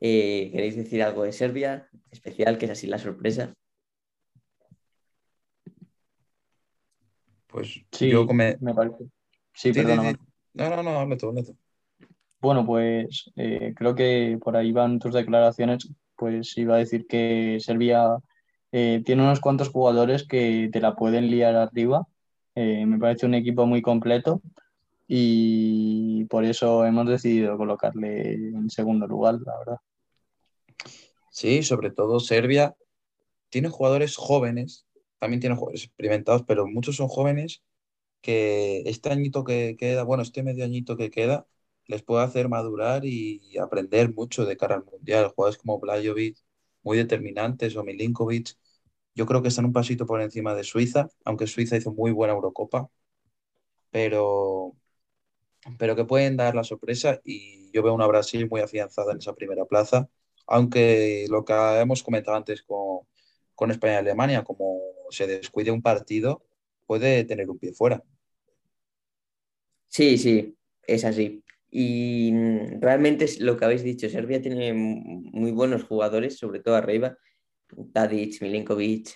Eh, 0.01 0.51
¿Queréis 0.53 0.77
decir 0.77 1.03
algo 1.03 1.25
de 1.25 1.33
Serbia 1.33 1.89
especial, 2.13 2.57
que 2.57 2.67
es 2.67 2.71
así 2.71 2.87
la 2.87 2.99
sorpresa? 2.99 3.53
Pues 7.49 7.85
sí, 7.91 8.11
yo 8.11 8.27
me 8.27 8.57
parece. 8.77 9.07
Sí, 9.55 9.73
perdón. 9.73 10.30
No, 10.55 10.69
no, 10.69 10.83
no, 10.83 10.99
habla 10.99 11.17
tú, 11.17 11.33
Bueno, 12.41 12.67
pues 12.67 13.31
eh, 13.37 13.73
creo 13.77 13.95
que 13.95 14.39
por 14.43 14.57
ahí 14.57 14.73
van 14.73 14.99
tus 14.99 15.15
declaraciones. 15.15 15.89
Pues 16.17 16.57
iba 16.59 16.75
a 16.75 16.79
decir 16.79 17.07
que 17.07 17.59
Serbia 17.61 18.19
eh, 18.73 19.03
tiene 19.05 19.23
unos 19.23 19.41
cuantos 19.41 19.69
jugadores 19.69 20.27
que 20.27 20.69
te 20.73 20.81
la 20.81 20.97
pueden 20.97 21.31
liar 21.31 21.57
arriba. 21.57 22.07
Eh, 22.55 22.85
me 22.87 22.99
parece 22.99 23.27
un 23.27 23.35
equipo 23.35 23.67
muy 23.67 23.81
completo 23.81 24.43
y 25.07 26.25
por 26.27 26.45
eso 26.45 26.85
hemos 26.85 27.09
decidido 27.09 27.57
colocarle 27.57 28.35
en 28.35 28.71
segundo 28.71 29.07
lugar, 29.07 29.39
la 29.45 29.59
verdad. 29.59 29.77
Sí, 31.31 31.63
sobre 31.63 31.91
todo 31.91 32.21
Serbia 32.21 32.75
tiene 33.49 33.69
jugadores 33.69 34.17
jóvenes, 34.17 34.87
también 35.19 35.41
tiene 35.41 35.57
jugadores 35.57 35.85
experimentados, 35.85 36.43
pero 36.43 36.67
muchos 36.67 36.97
son 36.97 37.09
jóvenes 37.09 37.63
que 38.23 38.83
este 38.87 39.11
añito 39.11 39.45
que 39.45 39.77
queda, 39.79 40.05
bueno, 40.05 40.23
este 40.23 40.43
medio 40.43 40.65
añito 40.65 40.97
que 40.97 41.11
queda, 41.11 41.47
les 41.87 42.03
puede 42.03 42.25
hacer 42.25 42.49
madurar 42.49 43.05
y 43.05 43.59
aprender 43.59 44.15
mucho 44.15 44.45
de 44.47 44.57
cara 44.57 44.77
al 44.77 44.85
Mundial. 44.85 45.33
Jugadores 45.35 45.59
como 45.59 45.81
Blajovic, 45.81 46.39
muy 46.83 46.97
determinantes, 46.99 47.77
o 47.77 47.85
Milinkovic, 47.85 48.57
yo 49.15 49.27
creo 49.27 49.43
que 49.43 49.49
están 49.49 49.67
un 49.67 49.73
pasito 49.73 50.07
por 50.07 50.21
encima 50.23 50.55
de 50.55 50.65
Suiza, 50.65 51.09
aunque 51.25 51.47
Suiza 51.47 51.77
hizo 51.77 51.93
muy 51.93 52.13
buena 52.13 52.35
Eurocopa, 52.35 52.91
pero, 53.91 54.77
pero 55.79 55.97
que 55.97 56.05
pueden 56.05 56.37
dar 56.37 56.55
la 56.55 56.65
sorpresa 56.65 57.21
y 57.25 57.71
yo 57.73 57.83
veo 57.83 57.95
una 57.95 58.07
Brasil 58.07 58.49
muy 58.49 58.61
afianzada 58.61 59.13
en 59.13 59.19
esa 59.19 59.35
primera 59.35 59.65
plaza, 59.67 60.09
aunque 60.47 61.27
lo 61.29 61.45
que 61.45 61.53
hemos 61.81 62.03
comentado 62.03 62.37
antes 62.37 62.63
con, 62.63 63.01
con 63.55 63.71
España 63.71 63.95
y 63.95 63.97
Alemania, 63.99 64.45
como 64.45 64.81
se 65.11 65.27
descuide 65.27 65.71
un 65.71 65.83
partido, 65.83 66.43
puede 66.91 67.23
tener 67.23 67.49
un 67.49 67.57
pie 67.57 67.73
fuera. 67.73 68.03
Sí, 69.87 70.19
sí, 70.19 70.57
es 70.83 71.05
así. 71.05 71.45
Y 71.71 72.33
mm, 72.33 72.81
realmente 72.81 73.27
es 73.27 73.39
lo 73.39 73.57
que 73.57 73.65
habéis 73.65 73.85
dicho, 73.85 74.09
Serbia 74.09 74.43
tiene 74.43 74.73
muy 74.73 75.53
buenos 75.53 75.85
jugadores, 75.85 76.37
sobre 76.37 76.59
todo 76.59 76.75
arriba, 76.75 77.17
Tadic, 77.93 78.43
Milinkovic, 78.43 79.09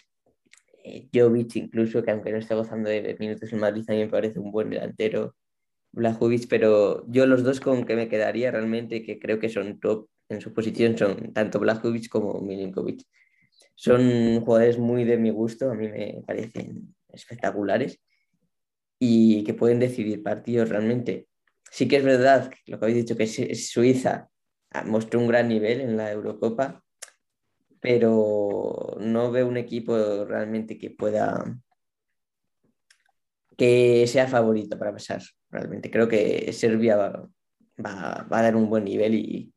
eh, 0.84 1.08
Jovic 1.12 1.56
incluso, 1.56 2.04
que 2.04 2.12
aunque 2.12 2.30
no 2.30 2.38
esté 2.38 2.54
gozando 2.54 2.88
de 2.88 3.16
minutos 3.18 3.52
en 3.52 3.58
Madrid, 3.58 3.84
también 3.84 4.08
parece 4.08 4.38
un 4.38 4.52
buen 4.52 4.70
delantero, 4.70 5.34
Blajovic, 5.90 6.46
pero 6.48 7.04
yo 7.08 7.26
los 7.26 7.42
dos 7.42 7.58
con 7.58 7.84
que 7.84 7.96
me 7.96 8.08
quedaría 8.08 8.52
realmente, 8.52 9.02
que 9.02 9.18
creo 9.18 9.40
que 9.40 9.48
son 9.48 9.80
top 9.80 10.06
en 10.28 10.40
su 10.40 10.54
posición, 10.54 10.96
son 10.96 11.32
tanto 11.32 11.58
Blajovic 11.58 12.08
como 12.08 12.40
Milinkovic. 12.40 13.02
Son 13.74 14.40
jugadores 14.44 14.78
muy 14.78 15.02
de 15.02 15.16
mi 15.16 15.30
gusto, 15.30 15.72
a 15.72 15.74
mí 15.74 15.88
me 15.88 16.22
parecen 16.24 16.94
espectaculares 17.14 18.00
y 18.98 19.44
que 19.44 19.54
pueden 19.54 19.80
decidir 19.80 20.22
partidos 20.22 20.68
realmente. 20.68 21.28
Sí 21.70 21.88
que 21.88 21.96
es 21.96 22.04
verdad 22.04 22.50
lo 22.66 22.78
que 22.78 22.84
habéis 22.84 23.04
dicho, 23.04 23.16
que 23.16 23.54
Suiza 23.54 24.28
mostró 24.86 25.20
un 25.20 25.28
gran 25.28 25.48
nivel 25.48 25.80
en 25.80 25.96
la 25.96 26.10
Eurocopa, 26.10 26.82
pero 27.80 28.96
no 28.98 29.30
veo 29.30 29.46
un 29.46 29.56
equipo 29.56 30.24
realmente 30.24 30.78
que 30.78 30.90
pueda 30.90 31.44
que 33.56 34.06
sea 34.06 34.26
favorito 34.26 34.78
para 34.78 34.92
pasar. 34.92 35.22
Realmente 35.50 35.90
creo 35.90 36.08
que 36.08 36.52
Serbia 36.52 36.96
va, 36.96 37.28
a 37.84 38.42
dar 38.42 38.56
un 38.56 38.68
buen 38.68 38.84
nivel 38.84 39.14
y, 39.14 39.52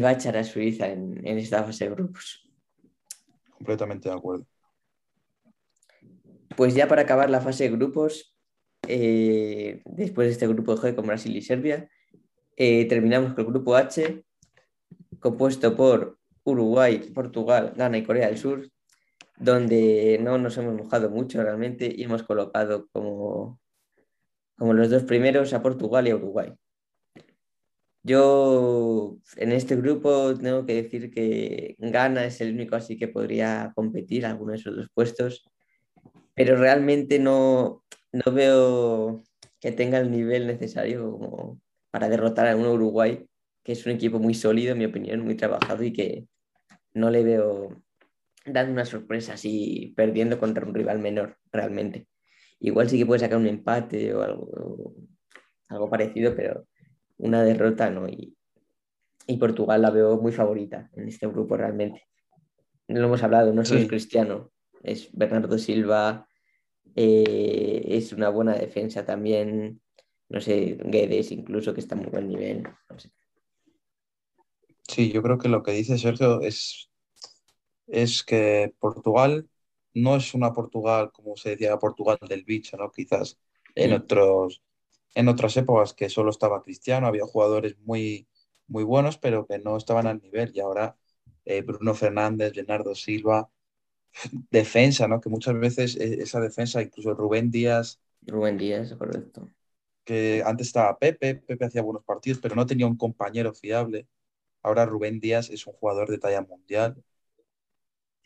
va 0.00 0.08
a 0.08 0.12
echar 0.12 0.36
a 0.36 0.44
Suiza 0.44 0.88
en, 0.88 1.24
esta 1.26 1.62
fase 1.62 1.84
de 1.84 1.94
grupos. 1.94 2.50
Completamente 3.50 4.08
de 4.08 4.14
acuerdo. 4.14 4.46
Pues 6.56 6.74
ya 6.74 6.86
para 6.86 7.02
acabar 7.02 7.30
la 7.30 7.40
fase 7.40 7.64
de 7.64 7.70
grupos, 7.70 8.36
eh, 8.86 9.82
después 9.86 10.28
de 10.28 10.32
este 10.32 10.46
grupo 10.46 10.76
G 10.76 10.94
con 10.94 11.06
Brasil 11.06 11.36
y 11.36 11.42
Serbia, 11.42 11.88
eh, 12.56 12.86
terminamos 12.86 13.34
con 13.34 13.44
el 13.44 13.50
grupo 13.50 13.74
H, 13.74 14.24
compuesto 15.18 15.74
por 15.74 16.18
Uruguay, 16.44 16.98
Portugal, 17.12 17.72
Ghana 17.76 17.98
y 17.98 18.04
Corea 18.04 18.28
del 18.28 18.38
Sur, 18.38 18.68
donde 19.36 20.20
no 20.22 20.38
nos 20.38 20.56
hemos 20.58 20.74
mojado 20.74 21.10
mucho 21.10 21.42
realmente 21.42 21.92
y 21.92 22.04
hemos 22.04 22.22
colocado 22.22 22.88
como, 22.92 23.58
como 24.56 24.74
los 24.74 24.90
dos 24.90 25.02
primeros 25.02 25.52
a 25.54 25.62
Portugal 25.62 26.06
y 26.06 26.10
a 26.10 26.16
Uruguay. 26.16 26.52
Yo 28.04 29.16
en 29.36 29.52
este 29.52 29.76
grupo 29.76 30.36
tengo 30.36 30.66
que 30.66 30.82
decir 30.82 31.10
que 31.10 31.74
Ghana 31.78 32.26
es 32.26 32.40
el 32.42 32.52
único 32.52 32.76
así 32.76 32.98
que 32.98 33.08
podría 33.08 33.72
competir 33.74 34.26
alguno 34.26 34.52
de 34.52 34.58
esos 34.58 34.76
dos 34.76 34.88
puestos, 34.92 35.50
pero 36.34 36.56
realmente 36.56 37.18
no, 37.18 37.84
no 38.12 38.32
veo 38.32 39.22
que 39.60 39.72
tenga 39.72 39.98
el 39.98 40.10
nivel 40.10 40.46
necesario 40.46 41.10
como 41.18 41.60
para 41.90 42.08
derrotar 42.08 42.48
a 42.48 42.56
un 42.56 42.66
Uruguay, 42.66 43.26
que 43.62 43.72
es 43.72 43.86
un 43.86 43.92
equipo 43.92 44.18
muy 44.18 44.34
sólido, 44.34 44.72
en 44.72 44.78
mi 44.78 44.84
opinión, 44.84 45.20
muy 45.20 45.36
trabajado 45.36 45.84
y 45.84 45.92
que 45.92 46.26
no 46.92 47.10
le 47.10 47.24
veo 47.24 47.82
dando 48.44 48.72
una 48.72 48.84
sorpresa 48.84 49.34
así, 49.34 49.94
perdiendo 49.96 50.38
contra 50.38 50.66
un 50.66 50.74
rival 50.74 50.98
menor, 50.98 51.38
realmente. 51.50 52.06
Igual 52.60 52.88
sí 52.88 52.98
que 52.98 53.06
puede 53.06 53.20
sacar 53.20 53.38
un 53.38 53.46
empate 53.46 54.14
o 54.14 54.22
algo, 54.22 54.94
algo 55.68 55.90
parecido, 55.90 56.34
pero 56.36 56.66
una 57.16 57.42
derrota 57.42 57.90
no. 57.90 58.08
Y, 58.08 58.36
Portugal 59.38 59.80
la 59.82 59.90
veo 59.90 60.20
muy 60.20 60.32
favorita 60.32 60.90
en 60.94 61.08
este 61.08 61.26
grupo 61.26 61.56
realmente. 61.56 62.02
No 62.88 63.00
lo 63.00 63.06
hemos 63.06 63.22
hablado, 63.22 63.52
no 63.52 63.64
solo 63.64 63.80
es 63.80 63.88
Cristiano, 63.88 64.52
es 64.84 65.10
Bernardo 65.12 65.58
Silva, 65.58 66.28
eh, 66.94 67.84
es 67.88 68.12
una 68.12 68.28
buena 68.28 68.54
defensa 68.54 69.04
también, 69.04 69.80
no 70.28 70.40
sé, 70.40 70.78
Guedes 70.84 71.32
incluso 71.32 71.74
que 71.74 71.80
está 71.80 71.96
muy 71.96 72.06
buen 72.06 72.28
nivel. 72.28 72.64
Sí, 74.86 75.10
yo 75.10 75.22
creo 75.22 75.38
que 75.38 75.48
lo 75.48 75.62
que 75.62 75.72
dice 75.72 75.98
Sergio 75.98 76.40
es 76.40 76.90
es 77.86 78.22
que 78.22 78.74
Portugal 78.78 79.48
no 79.94 80.16
es 80.16 80.34
una 80.34 80.52
Portugal, 80.52 81.10
como 81.12 81.36
se 81.36 81.50
decía, 81.50 81.78
Portugal 81.78 82.18
del 82.28 82.44
bicho, 82.44 82.76
¿no? 82.76 82.90
Quizás 82.90 83.38
en, 83.74 83.92
otros, 83.92 84.62
en 85.14 85.28
otras 85.28 85.56
épocas 85.56 85.94
que 85.94 86.08
solo 86.08 86.30
estaba 86.30 86.62
Cristiano, 86.62 87.06
había 87.06 87.24
jugadores 87.24 87.78
muy, 87.80 88.28
muy 88.66 88.84
buenos, 88.84 89.18
pero 89.18 89.46
que 89.46 89.58
no 89.58 89.76
estaban 89.76 90.06
al 90.06 90.20
nivel. 90.20 90.50
Y 90.54 90.60
ahora 90.60 90.96
eh, 91.44 91.62
Bruno 91.62 91.94
Fernández, 91.94 92.54
Leonardo 92.56 92.94
Silva, 92.94 93.48
defensa, 94.50 95.08
¿no? 95.08 95.20
Que 95.20 95.28
muchas 95.28 95.58
veces 95.58 95.96
e, 95.96 96.22
esa 96.22 96.40
defensa, 96.40 96.82
incluso 96.82 97.14
Rubén 97.14 97.50
Díaz. 97.50 98.00
Rubén 98.22 98.56
Díaz, 98.58 98.94
correcto. 98.94 99.50
Que 100.04 100.42
antes 100.44 100.68
estaba 100.68 100.98
Pepe, 100.98 101.36
Pepe 101.36 101.64
hacía 101.64 101.82
buenos 101.82 102.04
partidos, 102.04 102.38
pero 102.40 102.54
no 102.54 102.66
tenía 102.66 102.86
un 102.86 102.96
compañero 102.96 103.54
fiable. 103.54 104.06
Ahora 104.62 104.86
Rubén 104.86 105.20
Díaz 105.20 105.50
es 105.50 105.66
un 105.66 105.74
jugador 105.74 106.10
de 106.10 106.18
talla 106.18 106.42
mundial 106.42 107.02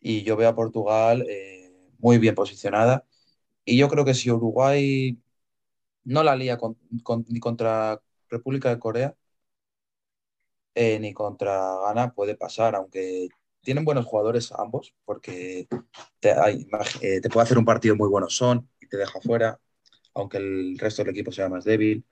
y 0.01 0.23
yo 0.23 0.37
veo 0.37 0.49
a 0.49 0.55
Portugal 0.55 1.25
eh, 1.29 1.73
muy 1.99 2.19
bien 2.19 2.35
posicionada. 2.35 3.07
Y 3.65 3.79
yo 3.79 3.89
creo 3.89 4.05
que 4.05 4.15
si 4.15 4.31
Uruguay 4.31 5.19
no 6.05 6.23
la 6.25 6.37
lía 6.37 6.59
ni 7.29 7.41
contra 7.41 8.01
República 8.31 8.71
de 8.71 8.79
Corea 8.79 9.17
eh, 10.75 10.99
ni 11.01 11.13
contra 11.13 11.77
Ghana, 11.81 12.15
puede 12.15 12.37
pasar, 12.37 12.75
aunque 12.77 13.29
tienen 13.69 13.85
buenos 13.85 14.07
jugadores 14.07 14.51
ambos, 14.53 14.95
porque 15.05 15.69
te, 16.21 16.31
eh, 16.31 17.21
te 17.21 17.29
puede 17.29 17.45
hacer 17.45 17.59
un 17.59 17.67
partido 17.67 17.95
muy 17.97 18.09
bueno 18.09 18.31
Son 18.31 18.67
y 18.81 18.89
te 18.89 18.97
deja 18.97 19.21
fuera, 19.21 19.61
aunque 20.15 20.39
el 20.39 20.79
resto 20.79 21.03
del 21.05 21.11
equipo 21.11 21.33
sea 21.33 21.51
más 21.51 21.67
débil. 21.67 22.03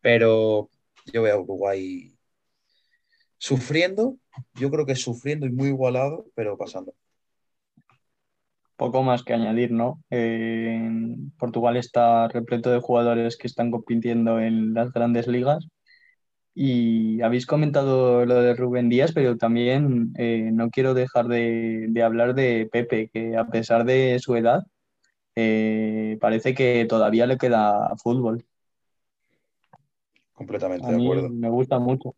Pero 0.00 0.70
yo 1.12 1.22
veo 1.22 1.34
a 1.34 1.40
Uruguay 1.40 2.16
sufriendo, 3.38 4.18
yo 4.54 4.70
creo 4.70 4.86
que 4.86 4.94
sufriendo 4.94 5.46
y 5.46 5.50
muy 5.50 5.70
igualado, 5.70 6.26
pero 6.36 6.56
pasando 6.56 6.94
poco 8.76 9.02
más 9.02 9.24
que 9.24 9.34
añadir, 9.34 9.72
¿no? 9.72 10.00
Portugal 11.38 11.76
está 11.76 12.28
repleto 12.28 12.70
de 12.70 12.78
jugadores 12.78 13.36
que 13.36 13.48
están 13.48 13.72
compitiendo 13.72 14.38
en 14.38 14.74
las 14.74 14.92
grandes 14.92 15.26
ligas. 15.26 15.66
Y 16.54 17.20
habéis 17.22 17.46
comentado 17.46 18.24
lo 18.24 18.40
de 18.40 18.54
Rubén 18.54 18.88
Díaz, 18.88 19.12
pero 19.12 19.36
también 19.36 20.14
eh, 20.16 20.50
no 20.52 20.70
quiero 20.70 20.94
dejar 20.94 21.26
de, 21.26 21.90
hablar 22.04 22.34
de 22.34 22.68
Pepe, 22.70 23.10
que 23.12 23.36
a 23.36 23.48
pesar 23.48 23.84
de 23.84 24.18
su 24.20 24.36
edad, 24.36 24.64
eh, 25.34 26.16
parece 26.20 26.54
que 26.54 26.86
todavía 26.88 27.26
le 27.26 27.38
queda 27.38 27.96
fútbol. 27.96 28.44
Completamente 30.32 30.86
de 30.86 31.02
acuerdo. 31.02 31.28
Me 31.28 31.50
gusta 31.50 31.80
mucho. 31.80 32.14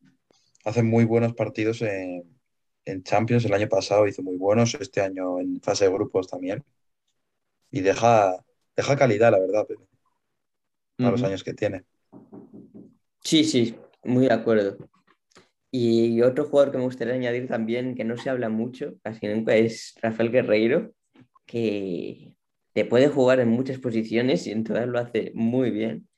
Hace 0.65 0.83
muy 0.83 1.05
buenos 1.05 1.33
partidos 1.33 1.81
en, 1.81 2.25
en 2.85 3.03
Champions 3.03 3.45
el 3.45 3.55
año 3.55 3.69
pasado 3.69 4.07
hizo 4.07 4.23
muy 4.23 4.37
buenos, 4.37 4.75
este 4.75 5.01
año 5.01 5.41
en 5.41 5.61
fase 5.63 5.87
de 5.87 5.93
grupos 5.93 6.29
también. 6.29 6.63
Y 7.71 7.81
deja, 7.81 8.37
deja 8.77 8.97
calidad, 8.97 9.33
la 9.33 9.41
verdad, 9.41 9.67
a 10.99 11.11
los 11.11 11.23
años 11.23 11.43
que 11.43 11.53
tiene. 11.53 11.85
Sí, 13.23 13.45
sí, 13.45 13.77
muy 14.07 14.27
de 14.27 14.33
acuerdo. 14.33 14.77
Y 15.71 16.23
otro 16.23 16.45
jugador 16.45 16.73
que 16.73 16.79
me 16.79 16.85
gustaría 16.85 17.15
añadir 17.15 17.49
también, 17.49 17.95
que 17.95 18.05
no 18.05 18.17
se 18.17 18.31
habla 18.31 18.49
mucho, 18.49 18.95
casi 19.03 19.27
nunca, 19.27 19.57
es 19.57 19.95
Rafael 20.01 20.31
Guerreiro, 20.31 20.93
que 21.45 22.35
te 22.73 22.85
puede 22.85 23.09
jugar 23.09 23.41
en 23.41 23.49
muchas 23.49 23.79
posiciones 23.79 24.47
y 24.47 24.53
en 24.53 24.65
todas 24.65 24.87
lo 24.87 24.99
hace 24.99 25.33
muy 25.35 25.71
bien. 25.71 26.09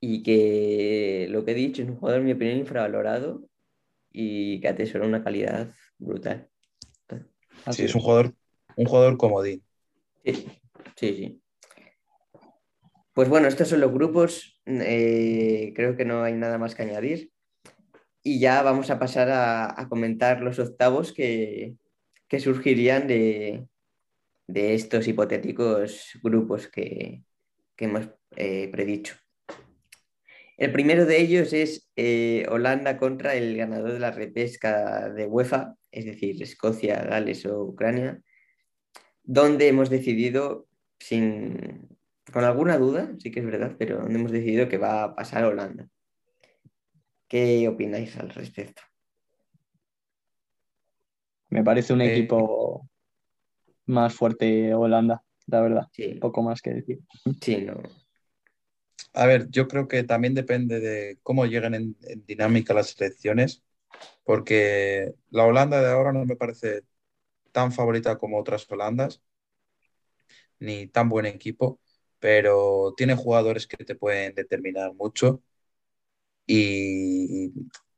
Y 0.00 0.22
que 0.22 1.26
lo 1.30 1.44
que 1.44 1.52
he 1.52 1.54
dicho 1.54 1.82
es 1.82 1.88
un 1.88 1.96
jugador, 1.96 2.20
en 2.20 2.26
mi 2.26 2.32
opinión, 2.32 2.58
infravalorado 2.58 3.42
y 4.12 4.60
que 4.60 4.68
atesora 4.68 5.06
una 5.06 5.24
calidad 5.24 5.70
brutal. 5.98 6.48
sí, 7.72 7.84
es 7.84 7.94
un 7.94 8.00
jugador, 8.00 8.32
un 8.76 8.86
jugador 8.86 9.16
comodín. 9.16 9.62
Sí, 10.24 10.46
sí, 10.96 11.14
sí. 11.14 11.40
Pues 13.18 13.28
bueno, 13.28 13.48
estos 13.48 13.66
son 13.66 13.80
los 13.80 13.92
grupos. 13.92 14.62
Eh, 14.64 15.72
creo 15.74 15.96
que 15.96 16.04
no 16.04 16.22
hay 16.22 16.34
nada 16.34 16.56
más 16.56 16.76
que 16.76 16.84
añadir. 16.84 17.32
Y 18.22 18.38
ya 18.38 18.62
vamos 18.62 18.90
a 18.90 19.00
pasar 19.00 19.28
a, 19.28 19.88
comentar 19.88 20.40
los 20.40 20.60
octavos 20.60 21.12
que, 21.12 21.74
surgirían 22.38 23.08
de, 23.08 23.66
estos 24.46 25.08
hipotéticos 25.08 26.16
grupos 26.22 26.68
que, 26.68 27.24
hemos 27.78 28.08
eh, 28.36 28.68
predicho. 28.68 29.16
El 30.56 30.70
primero 30.70 31.04
de 31.04 31.20
ellos 31.20 31.52
es 31.52 31.90
eh, 31.96 32.46
Holanda 32.48 32.98
contra 32.98 33.34
el 33.34 33.56
ganador 33.56 33.94
de 33.94 33.98
la 33.98 34.12
repesca 34.12 35.08
de 35.08 35.26
UEFA, 35.26 35.74
es 35.90 36.04
decir, 36.04 36.40
Escocia, 36.40 37.02
Gales 37.02 37.44
o 37.46 37.64
Ucrania, 37.64 38.22
donde 39.24 39.66
hemos 39.66 39.90
decidido, 39.90 40.68
sin, 41.00 41.97
con 42.32 42.44
alguna 42.44 42.78
duda, 42.78 43.12
sí 43.18 43.30
que 43.30 43.40
es 43.40 43.46
verdad, 43.46 43.76
pero 43.78 44.06
hemos 44.06 44.30
decidido 44.30 44.68
que 44.68 44.78
va 44.78 45.04
a 45.04 45.14
pasar 45.14 45.44
Holanda. 45.44 45.88
¿Qué 47.26 47.68
opináis 47.68 48.16
al 48.16 48.30
respecto? 48.30 48.82
Me 51.50 51.62
parece 51.62 51.92
un 51.92 52.00
eh, 52.00 52.12
equipo 52.12 52.88
más 53.86 54.14
fuerte 54.14 54.74
Holanda, 54.74 55.22
la 55.46 55.60
verdad. 55.60 55.88
Poco 56.20 56.42
más 56.42 56.60
que 56.60 56.74
decir. 56.74 57.00
Sí, 57.40 57.58
no, 57.62 57.80
a 59.18 59.26
ver, 59.26 59.48
yo 59.50 59.68
creo 59.68 59.88
que 59.88 60.04
también 60.04 60.34
depende 60.34 60.80
de 60.80 61.18
cómo 61.22 61.46
lleguen 61.46 61.74
en, 61.74 61.96
dinámica 62.26 62.74
las 62.74 62.90
selecciones, 62.90 63.62
porque 64.24 65.14
la 65.30 65.44
Holanda 65.44 65.80
de 65.80 65.90
ahora 65.90 66.12
no 66.12 66.24
me 66.24 66.36
parece 66.36 66.82
tan 67.52 67.72
favorita 67.72 68.18
como 68.18 68.38
otras 68.38 68.70
Holandas, 68.70 69.22
ni 70.60 70.86
tan 70.86 71.08
buen 71.08 71.26
equipo, 71.26 71.80
pero 72.20 72.94
tiene 72.96 73.14
jugadores 73.16 73.66
que 73.66 73.84
te 73.84 73.94
pueden 73.94 74.34
determinar 74.34 74.94
mucho. 74.94 75.42
Y 76.46 77.52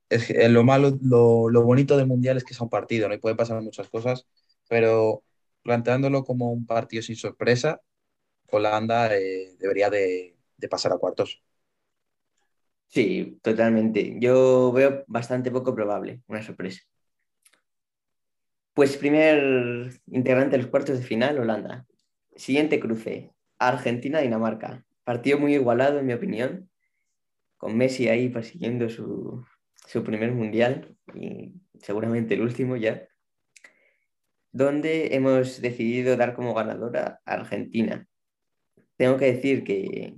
es, 0.09 0.51
lo 0.51 0.65
malo, 0.65 0.99
lo, 1.03 1.63
bonito 1.63 1.97
del 1.97 2.07
Mundial 2.07 2.37
es 2.37 2.45
que 2.45 2.55
es 2.55 2.61
un 2.61 2.69
partido, 2.69 3.09
¿no? 3.09 3.15
Y 3.15 3.19
pueden 3.19 3.37
pasar 3.37 3.61
muchas 3.63 3.89
cosas, 3.89 4.27
pero 4.69 5.23
planteándolo 5.63 6.25
como 6.25 6.53
un 6.53 6.67
partido 6.67 7.03
sin 7.03 7.17
sorpresa, 7.17 7.81
Holanda 8.51 9.15
eh, 9.17 9.57
debería 9.59 9.91
de, 9.91 10.37
de 10.57 10.69
pasar 10.69 10.93
a 10.93 10.99
cuartos. 10.99 11.43
Sí, 12.89 13.39
totalmente. 13.43 14.17
Yo 14.21 14.73
veo 14.73 15.05
bastante 15.07 15.51
poco 15.51 15.75
probable 15.75 16.23
una 16.27 16.43
sorpresa. 16.43 16.83
Pues 18.75 18.97
primer 18.97 20.01
integrante 20.07 20.57
de 20.57 20.63
los 20.63 20.71
cuartos 20.71 20.99
de 20.99 21.05
final, 21.05 21.39
Holanda. 21.39 21.87
Siguiente 22.35 22.81
cruce, 22.81 23.33
Argentina-Dinamarca. 23.69 24.85
Partido 25.05 25.39
muy 25.39 25.55
igualado, 25.55 25.99
en 25.99 26.07
mi 26.07 26.13
opinión, 26.13 26.71
con 27.57 27.77
Messi 27.77 28.09
ahí 28.09 28.29
persiguiendo 28.29 28.89
su, 28.89 29.45
su 29.87 30.03
primer 30.03 30.33
mundial 30.33 30.97
y 31.15 31.53
seguramente 31.79 32.35
el 32.35 32.43
último 32.43 32.77
ya, 32.77 33.07
donde 34.53 35.15
hemos 35.15 35.61
decidido 35.61 36.17
dar 36.17 36.35
como 36.35 36.55
ganadora 36.55 37.21
a 37.25 37.35
Argentina. 37.35 38.07
Tengo 38.97 39.17
que 39.17 39.33
decir 39.33 39.65
que 39.65 40.17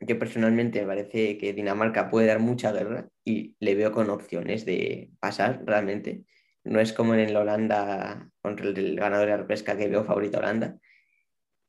yo 0.00 0.18
personalmente 0.18 0.80
me 0.80 0.86
parece 0.86 1.38
que 1.38 1.52
Dinamarca 1.52 2.10
puede 2.10 2.26
dar 2.26 2.40
mucha 2.40 2.72
guerra 2.72 3.08
y 3.24 3.56
le 3.60 3.74
veo 3.74 3.92
con 3.92 4.10
opciones 4.10 4.64
de 4.64 5.10
pasar 5.20 5.62
realmente. 5.64 6.24
No 6.64 6.80
es 6.80 6.92
como 6.92 7.14
en 7.14 7.20
el 7.20 7.36
Holanda 7.36 8.30
contra 8.42 8.66
el 8.66 8.96
ganador 8.96 9.28
de 9.28 9.38
la 9.38 9.46
pesca 9.46 9.76
que 9.76 9.88
veo 9.88 10.04
favorito 10.04 10.38
a 10.38 10.40
Holanda, 10.40 10.78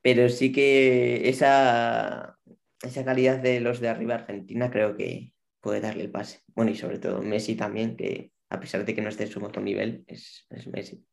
pero 0.01 0.29
sí 0.29 0.51
que 0.51 1.29
esa, 1.29 2.37
esa 2.81 3.05
calidad 3.05 3.39
de 3.39 3.59
los 3.59 3.79
de 3.79 3.89
arriba 3.89 4.15
Argentina 4.15 4.71
creo 4.71 4.95
que 4.95 5.33
puede 5.61 5.81
darle 5.81 6.03
el 6.03 6.11
pase. 6.11 6.43
Bueno, 6.55 6.71
y 6.71 6.75
sobre 6.75 6.99
todo 6.99 7.21
Messi 7.21 7.55
también, 7.55 7.97
que 7.97 8.31
a 8.49 8.59
pesar 8.59 8.85
de 8.85 8.95
que 8.95 9.01
no 9.01 9.09
esté 9.09 9.23
en 9.23 9.31
su 9.31 9.41
mejor 9.41 9.61
nivel, 9.61 10.03
es, 10.07 10.45
es 10.49 10.67
Messi. 10.67 11.05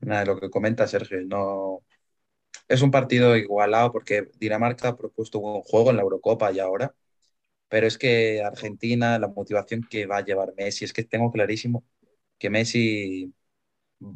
Nada, 0.00 0.24
lo 0.24 0.40
que 0.40 0.50
comenta 0.50 0.86
Sergio, 0.88 1.22
no, 1.24 1.84
es 2.68 2.82
un 2.82 2.90
partido 2.90 3.36
igualado 3.36 3.92
porque 3.92 4.28
Dinamarca 4.38 4.88
ha 4.88 4.96
propuesto 4.96 5.38
un 5.38 5.62
juego 5.62 5.90
en 5.90 5.96
la 5.96 6.02
Eurocopa 6.02 6.52
y 6.52 6.58
ahora, 6.60 6.94
pero 7.68 7.86
es 7.86 7.98
que 7.98 8.42
Argentina, 8.42 9.18
la 9.18 9.28
motivación 9.28 9.82
que 9.88 10.06
va 10.06 10.18
a 10.18 10.24
llevar 10.24 10.54
Messi, 10.56 10.84
es 10.84 10.92
que 10.92 11.04
tengo 11.04 11.30
clarísimo 11.32 11.84
que 12.38 12.50
Messi 12.50 13.34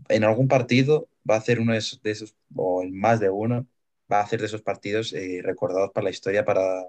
en 0.09 0.25
algún 0.25 0.49
partido 0.49 1.09
va 1.29 1.35
a 1.35 1.39
hacer 1.39 1.61
uno 1.61 1.73
de 1.73 1.79
esos, 1.79 2.35
o 2.55 2.83
en 2.83 2.99
más 2.99 3.21
de 3.21 3.31
uno, 3.31 3.67
va 4.11 4.21
a 4.21 4.23
hacer 4.23 4.41
de 4.41 4.47
esos 4.47 4.63
partidos 4.63 5.13
eh, 5.13 5.41
recordados 5.43 5.91
para 5.93 6.05
la 6.05 6.11
historia 6.11 6.45
para, 6.45 6.87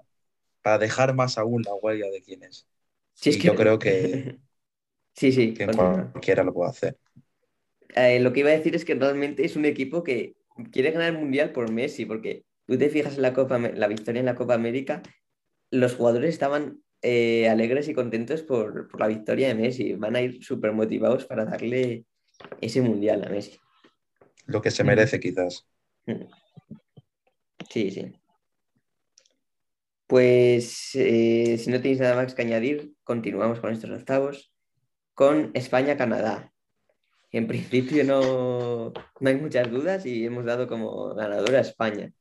para 0.62 0.78
dejar 0.78 1.14
más 1.14 1.38
aún 1.38 1.62
la 1.62 1.74
huella 1.74 2.06
de 2.10 2.22
quién 2.22 2.42
es. 2.42 2.66
Sí, 3.14 3.30
es 3.30 3.36
que... 3.36 3.48
yo 3.48 3.54
creo 3.54 3.78
que, 3.78 4.38
sí, 5.14 5.32
sí, 5.32 5.54
que 5.54 5.66
cualquiera 5.66 6.44
lo 6.44 6.54
puede 6.54 6.70
hacer. 6.70 6.98
Eh, 7.94 8.20
lo 8.20 8.32
que 8.32 8.40
iba 8.40 8.50
a 8.50 8.56
decir 8.56 8.74
es 8.74 8.84
que 8.84 8.94
realmente 8.94 9.44
es 9.44 9.56
un 9.56 9.64
equipo 9.64 10.02
que 10.02 10.36
quiere 10.70 10.90
ganar 10.90 11.14
el 11.14 11.18
Mundial 11.18 11.52
por 11.52 11.70
Messi, 11.70 12.04
porque 12.04 12.44
tú 12.66 12.76
te 12.76 12.90
fijas 12.90 13.16
en 13.16 13.22
la, 13.22 13.32
Copa, 13.32 13.58
la 13.58 13.88
victoria 13.88 14.20
en 14.20 14.26
la 14.26 14.34
Copa 14.34 14.54
América, 14.54 15.02
los 15.70 15.94
jugadores 15.94 16.30
estaban 16.30 16.82
eh, 17.02 17.48
alegres 17.48 17.88
y 17.88 17.94
contentos 17.94 18.42
por, 18.42 18.88
por, 18.88 19.00
la 19.00 19.06
victoria 19.06 19.48
de 19.48 19.54
Messi, 19.54 19.94
van 19.94 20.16
a 20.16 20.20
ir 20.20 20.42
súper 20.44 20.72
motivados 20.72 21.24
para 21.24 21.44
darle 21.44 22.04
ese 22.60 22.82
Mundial 22.82 23.24
a 23.24 23.30
Messi. 23.30 23.58
Lo 24.46 24.62
que 24.62 24.70
se 24.70 24.84
merece 24.84 25.20
quizás. 25.20 25.66
Sí, 27.68 27.90
sí. 27.90 28.12
Pues 30.06 30.90
eh, 30.94 31.58
si 31.58 31.70
no 31.70 31.76
tenéis 31.78 32.00
nada 32.00 32.16
más 32.16 32.34
que 32.34 32.42
añadir, 32.42 32.94
continuamos 33.04 33.60
con 33.60 33.72
estos 33.72 33.90
octavos 33.90 34.52
con 35.18 35.50
España-Canadá. 35.52 36.52
En 37.32 37.46
principio 37.46 38.04
no, 38.04 38.92
hay 39.20 39.34
muchas 39.36 39.70
dudas 39.70 40.06
y 40.06 40.24
hemos 40.24 40.44
dado 40.44 40.68
como 40.68 41.12
ganadora 41.14 41.58
a 41.58 41.62
España. 41.62 42.12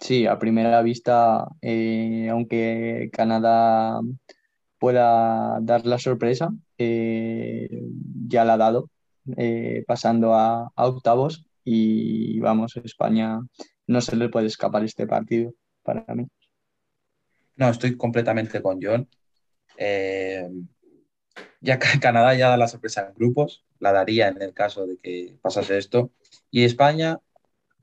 Sí, 0.00 0.26
a 0.26 0.38
primera 0.38 0.80
vista, 0.82 1.46
eh, 1.60 2.28
aunque 2.30 3.10
Canadá 3.12 4.00
pueda 4.78 5.58
dar 5.60 5.86
la 5.86 5.98
sorpresa, 5.98 6.50
eh, 6.78 7.68
ya 8.28 8.44
la 8.44 8.54
ha 8.54 8.56
dado, 8.56 8.90
eh, 9.36 9.84
pasando 9.86 10.34
a, 10.34 10.72
octavos 10.76 11.46
y 11.64 12.38
vamos, 12.40 12.76
España 12.76 13.40
no 13.86 14.00
se 14.00 14.16
le 14.16 14.28
puede 14.28 14.46
escapar 14.46 14.84
este 14.84 15.06
partido 15.06 15.52
para 15.82 16.04
mí. 16.14 16.26
No, 17.56 17.70
estoy 17.70 17.96
completamente 17.96 18.60
con 18.62 18.80
John. 18.82 19.08
Ya 21.60 21.78
Canadá 22.00 22.34
ya 22.34 22.48
da 22.48 22.56
la 22.56 22.68
sorpresa 22.68 23.08
en 23.08 23.14
grupos, 23.14 23.64
la 23.78 23.92
daría 23.92 24.28
en 24.28 24.40
el 24.40 24.52
caso 24.54 24.86
de 24.86 24.98
que 24.98 25.36
pasase 25.42 25.78
esto. 25.78 26.12
Y 26.50 26.64
España, 26.64 27.20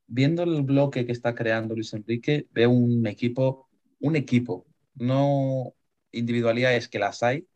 viendo 0.08 0.44
el 0.44 0.64
bloque 0.64 1.06
que 1.06 1.12
está 1.12 1.36
creando 1.36 1.76
Luis 1.76 1.94
Enrique, 1.94 2.48
veo 2.52 2.70
un 2.70 3.06
equipo, 3.08 3.68
un 4.00 4.16
equipo, 4.16 4.66
no 4.96 5.74
individualidades 6.12 6.88
que 6.88 7.00
las 7.00 7.24
hay, 7.24 7.48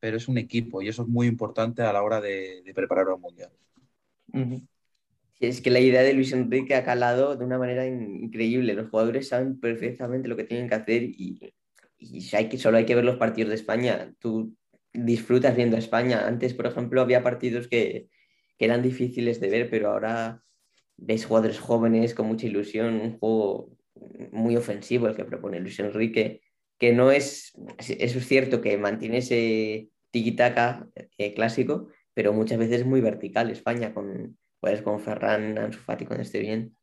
pero 0.00 0.16
es 0.16 0.28
un 0.28 0.38
equipo 0.38 0.82
y 0.82 0.88
eso 0.88 1.02
es 1.02 1.08
muy 1.08 1.26
importante 1.26 1.82
a 1.82 1.92
la 1.92 2.02
hora 2.02 2.20
de, 2.20 2.62
preparar 2.74 3.08
un 3.08 3.20
mundial. 3.20 3.50
es 5.40 5.60
que 5.60 5.70
la 5.70 5.80
idea 5.80 6.02
de 6.02 6.12
Luis 6.12 6.32
Enrique 6.32 6.74
ha 6.74 6.84
calado 6.84 7.36
de 7.36 7.44
una 7.44 7.58
manera 7.58 7.86
increíble. 7.86 8.74
Los 8.74 8.90
jugadores 8.90 9.28
saben 9.28 9.58
perfectamente 9.60 10.28
lo 10.28 10.36
que 10.36 10.44
tienen 10.44 10.68
que 10.68 10.74
hacer 10.74 11.02
y, 11.02 11.54
y 11.98 12.48
que, 12.48 12.58
solo 12.58 12.78
hay 12.78 12.86
que 12.86 12.94
ver 12.94 13.04
los 13.04 13.16
partidos 13.16 13.50
de 13.50 13.56
España. 13.56 14.14
Tú 14.18 14.54
disfrutas 14.92 15.56
viendo 15.56 15.76
a 15.76 15.78
España. 15.78 16.26
Antes, 16.26 16.54
por 16.54 16.66
ejemplo, 16.66 17.00
había 17.00 17.22
partidos 17.22 17.68
que, 17.68 18.08
eran 18.58 18.82
difíciles 18.82 19.38
de 19.38 19.50
ver, 19.50 19.68
pero 19.68 19.90
ahora 19.90 20.42
ves 20.96 21.26
jugadores 21.26 21.60
jóvenes 21.60 22.14
con 22.14 22.26
mucha 22.26 22.46
ilusión, 22.46 22.94
un 22.94 23.18
juego 23.18 23.76
muy 24.32 24.56
ofensivo 24.56 25.08
el 25.08 25.14
que 25.14 25.26
propone 25.26 25.60
Luis 25.60 25.78
Enrique, 25.78 26.40
que 26.78 26.92
no 26.92 27.10
es, 27.10 27.52
eso 27.78 28.18
es 28.18 28.26
cierto 28.26 28.60
que 28.60 28.76
mantiene 28.78 29.18
ese 29.18 29.88
tiki-taka 30.10 30.88
eh, 31.18 31.34
clásico, 31.34 31.88
pero 32.14 32.32
muchas 32.32 32.58
veces 32.58 32.80
es 32.80 32.86
muy 32.86 33.00
vertical 33.00 33.50
España, 33.50 33.92
con 33.92 34.38
jugadores 34.60 34.82
como 34.82 34.98
Ferran, 34.98 35.58
Ansu 35.58 35.80
Fati 35.80 36.06
cuando 36.06 36.22
esté 36.22 36.40
bien, 36.40 36.76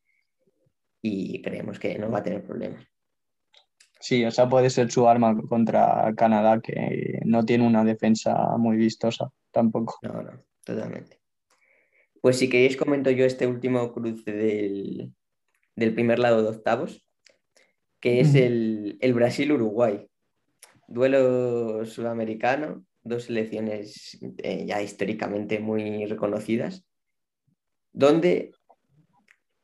y 1.02 1.42
creemos 1.42 1.80
que 1.80 1.98
no 1.98 2.10
va 2.10 2.20
a 2.20 2.24
tener 2.24 2.44
problemas. 2.44 2.86
Sí, 4.00 4.22
esa 4.24 4.50
puede 4.50 4.70
ser 4.70 4.92
su 4.92 5.08
arma 5.08 5.34
contra 5.48 6.14
Canadá, 6.18 6.60
que 6.60 7.20
no 7.24 7.46
tiene 7.46 7.66
una 7.66 7.86
defensa 7.86 8.58
muy 8.58 8.76
vistosa 8.76 9.30
tampoco. 9.52 9.98
No, 10.02 10.22
no, 10.22 10.44
totalmente. 10.66 11.24
Pues 12.20 12.38
si 12.38 12.50
queréis 12.50 12.76
comento 12.78 13.12
yo 13.12 13.26
este 13.26 13.48
último 13.48 13.94
cruce 13.94 14.32
del, 14.34 15.14
primer 15.94 16.20
lado 16.20 16.42
de 16.42 16.50
octavos, 16.50 17.06
que 18.04 18.20
es 18.20 18.36
el, 18.36 19.14
Brasil-Uruguay. 19.14 20.10
Duelo 20.90 21.86
sudamericano, 21.86 22.86
dos 23.02 23.24
selecciones 23.24 24.20
eh, 24.40 24.66
ya 24.66 24.82
históricamente 24.82 25.60
muy 25.60 26.06
reconocidas, 26.06 26.86
donde 27.94 28.52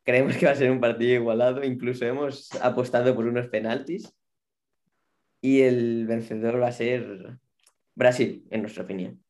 creemos 0.04 0.38
que 0.38 0.46
va 0.46 0.52
a 0.52 0.54
ser 0.56 0.70
un 0.70 0.80
partido 0.80 1.12
igualado, 1.12 1.62
incluso 1.64 2.06
hemos 2.06 2.50
apostado 2.62 3.14
por 3.14 3.26
unos 3.26 3.48
penaltis 3.48 4.10
y 5.42 5.60
el 5.60 6.06
vencedor 6.06 6.62
va 6.62 6.68
a 6.68 6.72
ser 6.72 7.36
Brasil, 7.94 8.46
en 8.50 8.62
nuestra 8.62 8.84
opinión. 8.84 9.22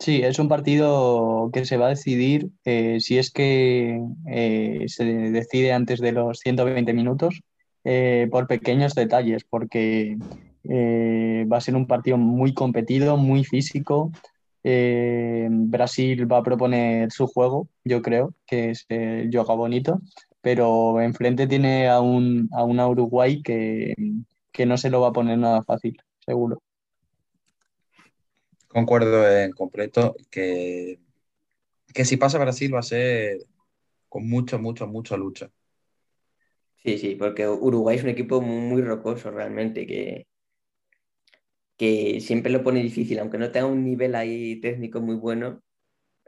Sí, 0.00 0.22
es 0.22 0.38
un 0.38 0.48
partido 0.48 1.50
que 1.52 1.64
se 1.64 1.76
va 1.76 1.86
a 1.86 1.88
decidir 1.90 2.50
eh, 2.64 2.98
si 3.00 3.18
es 3.18 3.32
que 3.32 4.00
eh, 4.28 4.84
se 4.86 5.04
decide 5.04 5.72
antes 5.72 6.00
de 6.00 6.12
los 6.12 6.38
120 6.38 6.92
minutos 6.92 7.40
eh, 7.82 8.28
por 8.30 8.46
pequeños 8.46 8.94
detalles, 8.94 9.44
porque 9.44 10.16
va 11.50 11.56
a 11.56 11.60
ser 11.60 11.74
un 11.74 11.86
partido 11.86 12.16
muy 12.18 12.54
competido, 12.54 13.16
muy 13.16 13.44
físico. 13.44 14.12
Brasil 14.62 16.30
va 16.30 16.38
a 16.38 16.42
proponer 16.42 17.10
su 17.10 17.26
juego, 17.26 17.68
yo 17.84 18.02
creo, 18.02 18.34
que 18.46 18.70
es 18.70 18.84
el 18.88 19.30
yoga 19.30 19.54
bonito, 19.54 20.00
pero 20.42 21.00
enfrente 21.00 21.46
tiene 21.46 21.88
a, 21.88 22.00
un, 22.00 22.48
a 22.52 22.64
una 22.64 22.86
Uruguay 22.88 23.42
que, 23.42 23.94
no 24.66 24.76
se 24.76 24.90
lo 24.90 25.00
va 25.00 25.08
a 25.08 25.12
poner 25.12 25.38
nada 25.38 25.62
fácil, 25.62 25.96
seguro. 26.24 26.60
Concuerdo 28.68 29.28
en 29.28 29.52
completo 29.52 30.14
que, 30.30 31.00
que 31.92 32.04
si 32.04 32.16
pasa 32.16 32.38
Brasil 32.38 32.74
va 32.74 32.80
a 32.80 32.82
ser 32.82 33.38
con 34.08 34.28
mucha, 34.28 34.58
mucha, 34.58 34.86
mucha 34.86 35.16
lucha. 35.16 35.50
Sí, 36.76 36.98
sí, 36.98 37.16
porque 37.16 37.48
Uruguay 37.48 37.96
es 37.96 38.04
un 38.04 38.10
equipo 38.10 38.40
muy 38.40 38.82
rocoso 38.82 39.30
realmente, 39.30 39.86
que, 39.86 40.26
que 41.76 42.20
siempre 42.20 42.52
lo 42.52 42.62
pone 42.62 42.82
difícil, 42.82 43.18
aunque 43.18 43.38
no 43.38 43.50
tenga 43.50 43.66
un 43.66 43.84
nivel 43.84 44.14
ahí 44.14 44.60
técnico 44.60 45.00
muy 45.00 45.16
bueno, 45.16 45.62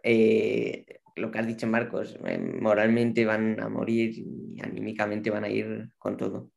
eh, 0.02 1.00
lo 1.16 1.30
que 1.30 1.38
has 1.38 1.46
dicho, 1.46 1.66
Marcos, 1.66 2.18
eh, 2.24 2.38
moralmente 2.38 3.24
van 3.24 3.60
a 3.60 3.68
morir 3.68 4.12
y 4.16 4.60
anímicamente 4.62 5.30
van 5.30 5.44
a 5.44 5.48
ir 5.48 5.90
con 5.98 6.16
todo. 6.16 6.50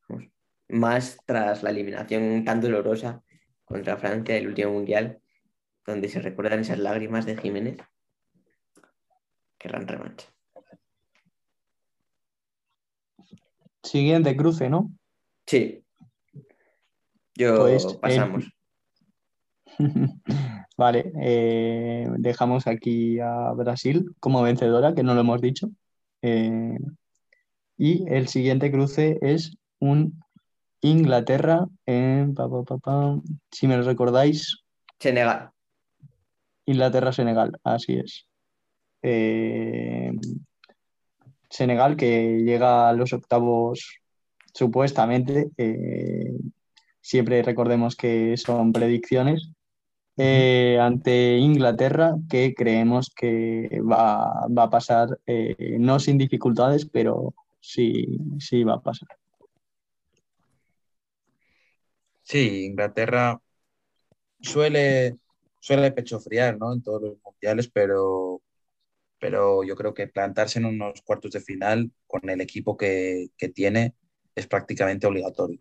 Más 0.69 1.17
tras 1.25 1.63
la 1.63 1.69
eliminación 1.69 2.43
tan 2.45 2.61
dolorosa 2.61 3.23
contra 3.65 3.97
Francia 3.97 4.35
del 4.35 4.47
último 4.47 4.71
mundial, 4.71 5.19
donde 5.85 6.09
se 6.09 6.21
recuerdan 6.21 6.59
esas 6.59 6.79
lágrimas 6.79 7.25
de 7.25 7.37
Jiménez. 7.37 7.77
Querrán 9.57 9.87
revancha. 9.87 10.27
Siguiente 13.83 14.35
cruce, 14.35 14.69
¿no? 14.69 14.91
Sí. 15.45 15.83
Yo 17.35 17.57
Pues, 17.57 17.85
eh, 17.85 17.97
pasamos. 18.01 18.45
Vale, 20.77 21.11
eh, 21.21 22.07
dejamos 22.17 22.67
aquí 22.67 23.19
a 23.19 23.51
Brasil 23.53 24.15
como 24.19 24.41
vencedora, 24.41 24.93
que 24.95 25.03
no 25.03 25.13
lo 25.13 25.21
hemos 25.21 25.41
dicho. 25.41 25.69
Eh, 26.21 26.77
y 27.77 28.05
el 28.07 28.27
siguiente 28.27 28.71
cruce 28.71 29.17
es 29.21 29.57
un 29.79 30.23
Inglaterra, 30.81 31.65
en, 31.85 32.33
pa, 32.33 32.49
pa, 32.49 32.63
pa, 32.63 32.77
pa, 32.77 33.21
si 33.51 33.67
me 33.67 33.77
lo 33.77 33.83
recordáis, 33.83 34.63
Senegal. 34.99 35.52
Inglaterra-Senegal, 36.65 37.59
así 37.63 37.93
es. 37.93 38.27
Eh, 39.01 40.11
Senegal 41.49 41.95
que 41.97 42.39
llega 42.43 42.89
a 42.89 42.93
los 42.93 43.13
octavos 43.13 43.99
supuestamente, 44.53 45.49
eh, 45.57 46.33
siempre 47.01 47.43
recordemos 47.43 47.95
que 47.95 48.37
son 48.37 48.71
predicciones, 48.71 49.51
eh, 50.17 50.77
ante 50.79 51.37
Inglaterra 51.37 52.15
que 52.29 52.53
creemos 52.53 53.11
que 53.15 53.81
va, 53.81 54.47
va 54.47 54.63
a 54.63 54.69
pasar, 54.69 55.19
no 55.79 55.99
sin 55.99 56.17
dificultades, 56.17 56.85
pero 56.85 57.33
sí, 57.59 58.19
sí 58.39 58.63
va 58.63 58.75
a 58.75 58.81
pasar. 58.81 59.09
Sí, 62.23 62.65
Inglaterra 62.65 63.39
suele, 64.39 65.17
suele 65.63 65.91
pechofriar, 65.91 66.57
¿no? 66.59 66.73
En 66.73 66.83
todos 66.83 67.01
los 67.03 67.17
mundiales, 67.23 67.69
pero, 67.69 68.41
pero 69.19 69.63
yo 69.63 69.75
creo 69.75 69.93
que 69.93 70.07
plantarse 70.07 70.59
en 70.59 70.65
unos 70.65 71.01
cuartos 71.03 71.31
de 71.33 71.41
final 71.41 71.91
con 72.07 72.29
el 72.29 72.41
equipo 72.41 72.77
que, 72.77 73.29
que 73.37 73.49
tiene 73.49 73.95
es 74.35 74.47
prácticamente 74.47 75.07
obligatorio. 75.07 75.59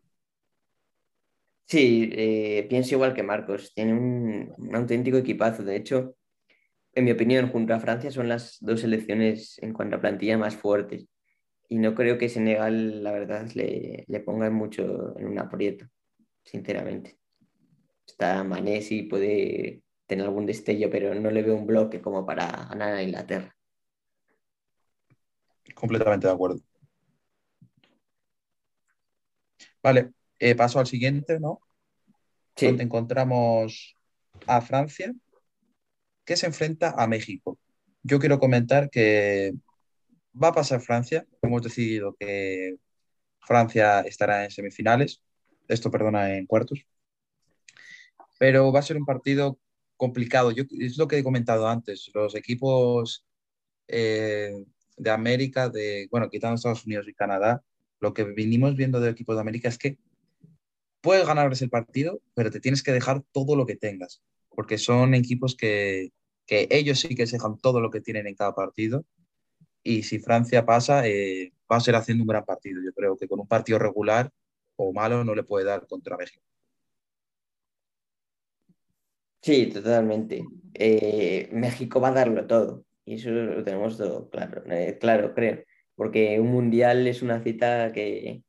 Sí, 1.67 2.11
eh, 2.13 2.67
pienso 2.69 2.95
igual 2.95 3.15
que 3.15 3.23
Marcos. 3.23 3.73
Tiene 3.75 3.95
un, 3.95 4.55
un 4.59 4.77
auténtico 4.77 5.17
equipazo. 5.17 5.63
De 5.65 5.77
hecho, 5.77 6.17
en 6.95 7.05
mi 7.05 7.13
opinión, 7.13 7.51
junto 7.51 7.75
a 7.75 7.81
Francia 7.81 8.11
son 8.11 8.29
las 8.29 8.59
dos 8.61 8.81
selecciones 8.83 9.59
en 9.63 9.73
cuanto 9.75 9.97
a 9.97 10.01
plantilla 10.03 10.39
más 10.39 10.57
fuertes. 10.57 11.07
Y 11.69 11.79
no 11.79 11.95
creo 11.95 12.19
que 12.19 12.29
Senegal, 12.29 13.05
la 13.05 13.13
verdad, 13.13 13.49
le, 13.55 14.05
le 14.09 14.21
ponga 14.21 14.51
mucho 14.51 15.19
en 15.19 15.27
un 15.29 15.39
aprieto, 15.39 15.87
sinceramente. 16.45 17.19
Está 18.07 18.45
Mané, 18.45 18.83
sí 18.83 19.05
puede 19.05 19.83
tener 20.13 20.27
algún 20.27 20.45
destello, 20.45 20.91
pero 20.91 21.15
no 21.15 21.31
le 21.31 21.43
veo 21.43 21.57
un 21.57 21.67
bloque 21.67 22.03
como 22.03 22.27
para 22.27 22.67
ganar 22.69 22.93
a 22.93 23.03
Inglaterra. 23.03 23.57
Completamente 25.75 26.27
de 26.27 26.33
acuerdo. 26.35 26.61
Vale, 29.83 30.13
eh, 30.39 30.55
paso 30.55 30.79
al 30.79 30.87
siguiente, 30.87 31.41
¿no? 31.41 31.61
Sí, 32.57 32.67
Donde 32.67 32.83
encontramos 32.83 33.97
a 34.47 34.61
Francia, 34.61 35.15
que 36.27 36.37
se 36.37 36.45
enfrenta 36.45 36.91
a 36.91 37.07
México. 37.07 37.59
Yo 38.03 38.19
quiero 38.19 38.39
comentar 38.39 38.91
que 38.91 39.55
va 40.41 40.49
a 40.49 40.53
pasar 40.53 40.83
Francia. 40.83 41.25
Hemos 41.41 41.63
decidido 41.63 42.15
que 42.21 42.77
Francia 43.41 44.01
estará 44.01 44.45
en 44.45 44.51
semifinales, 44.51 45.23
esto, 45.69 45.91
perdona, 45.91 46.37
en 46.37 46.45
cuartos, 46.45 46.87
pero 48.39 48.71
va 48.71 48.81
a 48.81 48.83
ser 48.83 48.99
un 48.99 49.07
partido 49.07 49.59
complicado. 49.97 50.51
Yo, 50.51 50.65
es 50.79 50.99
lo 50.99 51.09
que 51.09 51.19
he 51.19 51.25
comentado 51.25 51.69
antes, 51.69 52.11
los 52.15 52.35
equipos 52.35 53.27
eh, 53.89 54.65
de 54.97 55.11
América, 55.11 55.69
de, 55.69 56.09
bueno, 56.11 56.29
quitando 56.31 56.57
Estados 56.57 56.85
Unidos 56.87 57.07
y 57.09 57.15
Canadá, 57.15 57.63
lo 58.01 58.13
que 58.15 58.25
vinimos 58.25 58.77
viendo 58.77 59.01
de 59.01 59.11
equipos 59.11 59.37
de 59.37 59.43
América 59.43 59.69
es 59.69 59.79
que 59.79 59.99
puedes 61.01 61.27
ganarles 61.27 61.63
el 61.63 61.71
partido, 61.71 62.21
pero 62.35 62.51
te 62.51 62.61
tienes 62.61 62.83
que 62.83 62.93
dejar 62.93 63.23
todo 63.33 63.57
lo 63.57 63.67
que 63.67 63.77
tengas, 63.77 64.23
porque 64.51 64.79
son 64.79 65.15
equipos 65.15 65.57
que, 65.57 66.13
que 66.47 66.69
ellos 66.71 67.01
sí 67.01 67.15
que 67.15 67.27
se 67.27 67.37
dejan 67.37 67.59
todo 67.59 67.81
lo 67.81 67.91
que 67.91 68.01
tienen 68.01 68.27
en 68.27 68.35
cada 68.35 68.55
partido. 68.55 69.05
Y 69.83 70.05
si 70.05 70.19
Francia 70.19 70.65
pasa, 70.65 71.07
eh, 71.07 71.53
va 71.71 71.77
a 71.77 71.81
ser 71.81 71.97
haciendo 71.97 72.23
un 72.23 72.29
gran 72.29 72.45
partido. 72.45 72.81
Yo 72.85 72.93
creo 72.93 73.17
que 73.17 73.27
con 73.27 73.41
un 73.41 73.49
partido 73.49 73.79
regular 73.79 74.31
o 74.77 74.93
malo 74.93 75.25
no 75.25 75.35
le 75.35 75.43
puede 75.43 75.65
dar 75.65 75.87
contra 75.87 76.17
México. 76.17 76.43
Sí, 79.43 79.67
totalmente. 79.67 80.45
Eh, 80.75 81.49
México 81.53 82.01
va 82.01 82.09
a 82.09 82.13
darlo 82.13 82.47
todo. 82.47 82.85
Y 83.05 83.15
eso 83.17 83.31
lo 83.31 83.65
tenemos 83.65 83.99
todo 83.99 84.31
claro, 84.31 84.63
eh, 84.71 84.97
claro, 85.01 85.35
creo. 85.35 85.65
Porque 85.97 86.39
un 86.41 86.49
mundial 86.49 87.07
es 87.07 87.23
una 87.23 87.43
cita 87.43 87.93
que, 87.93 88.43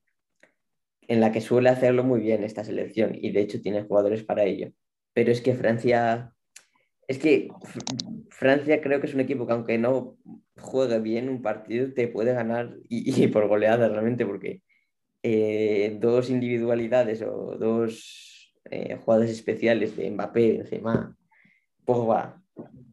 en 1.08 1.20
la 1.22 1.32
que 1.32 1.42
suele 1.42 1.70
hacerlo 1.70 2.04
muy 2.04 2.22
bien 2.22 2.44
esta 2.44 2.64
selección 2.64 3.16
y 3.16 3.32
de 3.32 3.42
hecho 3.42 3.62
tiene 3.62 3.84
jugadores 3.84 4.24
para 4.24 4.44
ello. 4.44 4.72
Pero 5.14 5.32
es 5.32 5.42
que 5.42 5.54
Francia, 5.56 6.34
es 7.08 7.20
que 7.20 7.50
Fr- 7.50 8.26
Francia 8.30 8.82
creo 8.82 9.00
que 9.02 9.08
es 9.08 9.14
un 9.14 9.22
equipo 9.22 9.46
que 9.48 9.54
aunque 9.54 9.78
no 9.78 10.18
juegue 10.58 11.00
bien 11.00 11.30
un 11.30 11.42
partido, 11.42 11.94
te 11.94 12.08
puede 12.08 12.34
ganar 12.34 12.76
y, 12.90 13.24
y 13.24 13.28
por 13.28 13.48
goleada 13.48 13.90
realmente, 13.90 14.26
porque 14.26 14.62
eh, 15.24 15.98
dos 16.00 16.30
individualidades 16.30 17.22
o 17.24 17.58
dos 17.58 18.33
eh, 18.70 18.98
especiales 19.30 19.96
de 19.96 20.10
Mbappé, 20.12 20.54
Benzema, 20.54 21.16
Pogba 21.86 22.42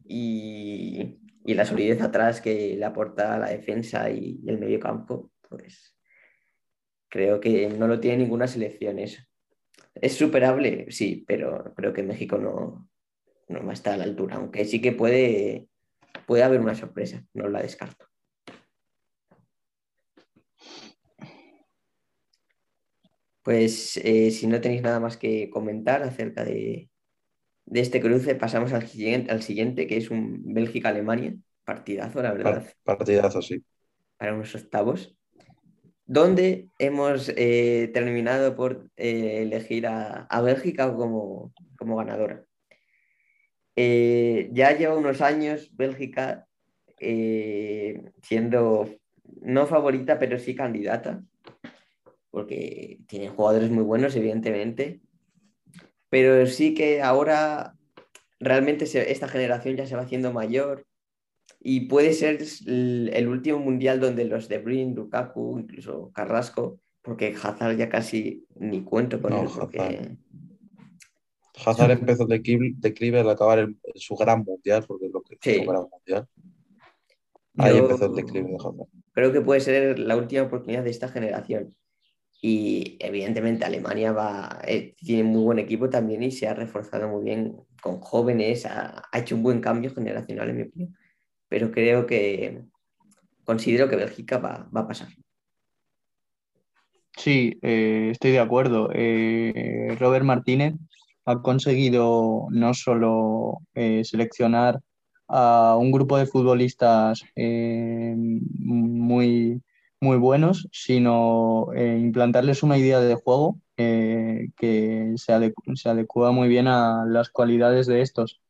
y, 0.05 1.19
y 1.45 1.53
la 1.53 1.65
solidez 1.65 2.01
atrás 2.01 2.41
que 2.41 2.75
le 2.75 2.85
aporta 2.85 3.37
la 3.37 3.49
defensa 3.49 4.09
y, 4.09 4.41
el 4.47 4.59
medio 4.59 4.79
campo, 4.79 5.31
pues 5.47 5.95
creo 7.09 7.39
que 7.39 7.69
no 7.69 7.87
lo 7.87 7.99
tiene 7.99 8.23
ninguna 8.23 8.47
selección 8.47 8.99
eso. 8.99 9.21
Es 9.95 10.13
superable, 10.13 10.87
sí, 10.89 11.25
pero 11.27 11.73
creo 11.75 11.93
que 11.93 12.03
México 12.03 12.37
no, 12.37 12.89
no 13.49 13.65
va 13.65 13.73
a 13.73 13.93
a 13.93 13.97
la 13.97 14.03
altura, 14.03 14.37
aunque 14.37 14.65
sí 14.65 14.81
que 14.81 14.93
puede, 14.93 15.67
puede 16.25 16.43
haber 16.43 16.61
una 16.61 16.75
sorpresa, 16.75 17.25
no 17.33 17.49
la 17.49 17.61
descarto. 17.61 18.10
Pues 23.43 23.97
eh, 23.97 24.31
si 24.31 24.47
no 24.47 24.61
tenéis 24.61 24.81
nada 24.83 24.99
más 24.99 25.17
que 25.17 25.49
comentar 25.49 26.03
acerca 26.03 26.43
de, 26.43 26.89
de 27.65 27.81
este 27.81 28.01
cruce, 28.01 28.35
pasamos 28.35 28.73
al 28.73 28.87
siguiente, 28.87 29.31
al 29.31 29.43
siguiente, 29.43 29.87
que 29.87 29.97
es 29.97 30.11
un 30.11 30.53
Bélgica-Alemania. 30.53 31.35
Partidazo, 31.65 32.21
la 32.23 32.33
verdad, 32.33 32.63
Par- 32.63 32.73
Partidazo, 32.83 33.41
sí. 33.41 33.63
para 34.17 34.33
unos 34.33 34.55
octavos. 34.55 35.15
Donde 36.05 36.69
hemos 36.79 37.29
eh, 37.37 37.89
terminado 37.93 38.55
por 38.55 38.89
eh, 38.97 39.41
elegir 39.43 39.87
a, 39.87 40.23
a 40.25 40.41
Bélgica 40.41 40.93
como, 40.95 41.53
como 41.77 41.95
ganadora. 41.97 42.45
Ya 43.75 44.71
lleva 44.77 44.95
unos 44.97 45.21
años 45.21 45.69
Bélgica 45.75 46.47
siendo 48.21 48.89
no 49.41 49.65
favorita, 49.67 50.19
pero 50.19 50.37
sí 50.39 50.55
candidata, 50.55 51.23
porque 52.31 52.99
tiene 53.07 53.29
jugadores 53.29 53.69
muy 53.69 53.83
buenos, 53.83 54.15
evidentemente, 54.15 55.01
pero 56.09 56.45
sí 56.47 56.73
que 56.73 57.01
ahora 57.01 57.75
realmente 58.39 58.85
se- 58.85 59.11
esta 59.11 59.27
generación 59.27 59.75
ya 59.75 59.85
se 59.85 59.95
va 59.95 60.01
haciendo 60.03 60.33
mayor 60.33 60.87
y 61.59 61.81
puede 61.81 62.13
ser 62.13 62.41
el, 62.65 63.11
el 63.13 63.27
último 63.27 63.59
mundial 63.59 63.99
donde 63.99 64.25
los 64.25 64.47
de 64.49 64.57
Bruyne, 64.57 64.95
Lukaku, 64.95 65.59
incluso 65.59 66.11
Carrasco, 66.13 66.79
porque 67.03 67.35
Hazard 67.41 67.77
ya 67.77 67.89
casi 67.89 68.45
ni 68.55 68.83
cuento 68.83 69.21
con 69.21 69.31
No, 69.31 69.43
él, 69.43 69.49
porque 69.53 69.79
Hazard. 69.79 70.17
Hazard 71.63 71.91
empezó 71.91 72.23
el 72.27 72.41
declive, 72.79 73.19
al 73.19 73.29
acabar 73.29 73.59
el- 73.59 73.77
su 73.95 74.15
gran 74.15 74.43
mundial, 74.43 74.83
porque 74.87 75.05
es 75.07 75.11
lo 75.11 75.21
que 75.21 75.37
Sí. 75.41 75.59
un 75.59 75.67
gran 75.67 75.83
mundial. 75.91 76.27
Ahí 77.57 77.75
Yo- 77.77 77.83
empezó 77.83 78.05
el 78.05 78.15
declive 78.15 78.49
de 78.49 78.55
Hazard. 78.55 78.87
creo 79.13 79.31
que 79.33 79.41
puede 79.41 79.59
ser 79.59 79.99
la 79.99 80.15
última 80.15 80.43
oportunidad 80.43 80.83
de 80.83 80.89
esta 80.89 81.09
generación. 81.09 81.75
Y 82.43 82.97
evidentemente 82.99 83.65
Alemania 83.65 84.11
va, 84.11 84.59
eh, 84.67 84.95
tiene 84.97 85.23
muy 85.23 85.43
buen 85.43 85.59
equipo 85.59 85.91
también 85.91 86.23
y 86.23 86.31
se 86.31 86.47
ha 86.47 86.55
reforzado 86.55 87.07
muy 87.07 87.23
bien 87.23 87.55
con 87.81 87.99
jóvenes, 87.99 88.65
ha, 88.65 89.03
hecho 89.13 89.35
un 89.35 89.43
buen 89.43 89.61
cambio 89.61 89.93
generacional 89.93 90.49
en 90.49 90.57
mi 90.57 90.63
opinión. 90.63 90.97
Pero 91.47 91.71
creo 91.71 92.07
que 92.07 92.63
considero 93.43 93.87
que 93.87 93.95
Bélgica 93.95 94.39
va, 94.39 94.67
va 94.75 94.81
a 94.81 94.87
pasar. 94.87 95.09
Sí, 97.15 97.59
eh, 97.61 98.09
estoy 98.11 98.31
de 98.31 98.39
acuerdo. 98.39 98.89
Eh, 98.91 99.95
Robert 99.99 100.25
Martínez 100.25 100.73
ha 101.25 101.43
conseguido 101.43 102.47
no 102.49 102.73
solo 102.73 103.59
seleccionar 103.75 104.79
a 105.27 105.77
un 105.79 105.91
grupo 105.91 106.17
de 106.17 106.25
futbolistas 106.25 107.23
muy, 108.57 109.61
muy 110.01 110.17
buenos, 110.17 110.67
sino 110.71 111.71
eh, 111.75 111.99
implantarles 111.99 112.63
una 112.63 112.77
idea 112.77 112.99
de 112.99 113.13
juego 113.15 113.59
eh, 113.77 114.49
que 114.57 115.13
se, 115.17 115.31
adecu- 115.31 115.75
se 115.75 115.89
adecua 115.89 116.31
muy 116.31 116.47
bien 116.49 116.67
a 116.67 117.05
las 117.05 117.29
cualidades 117.29 117.85
de 117.85 118.01
estos. 118.01 118.41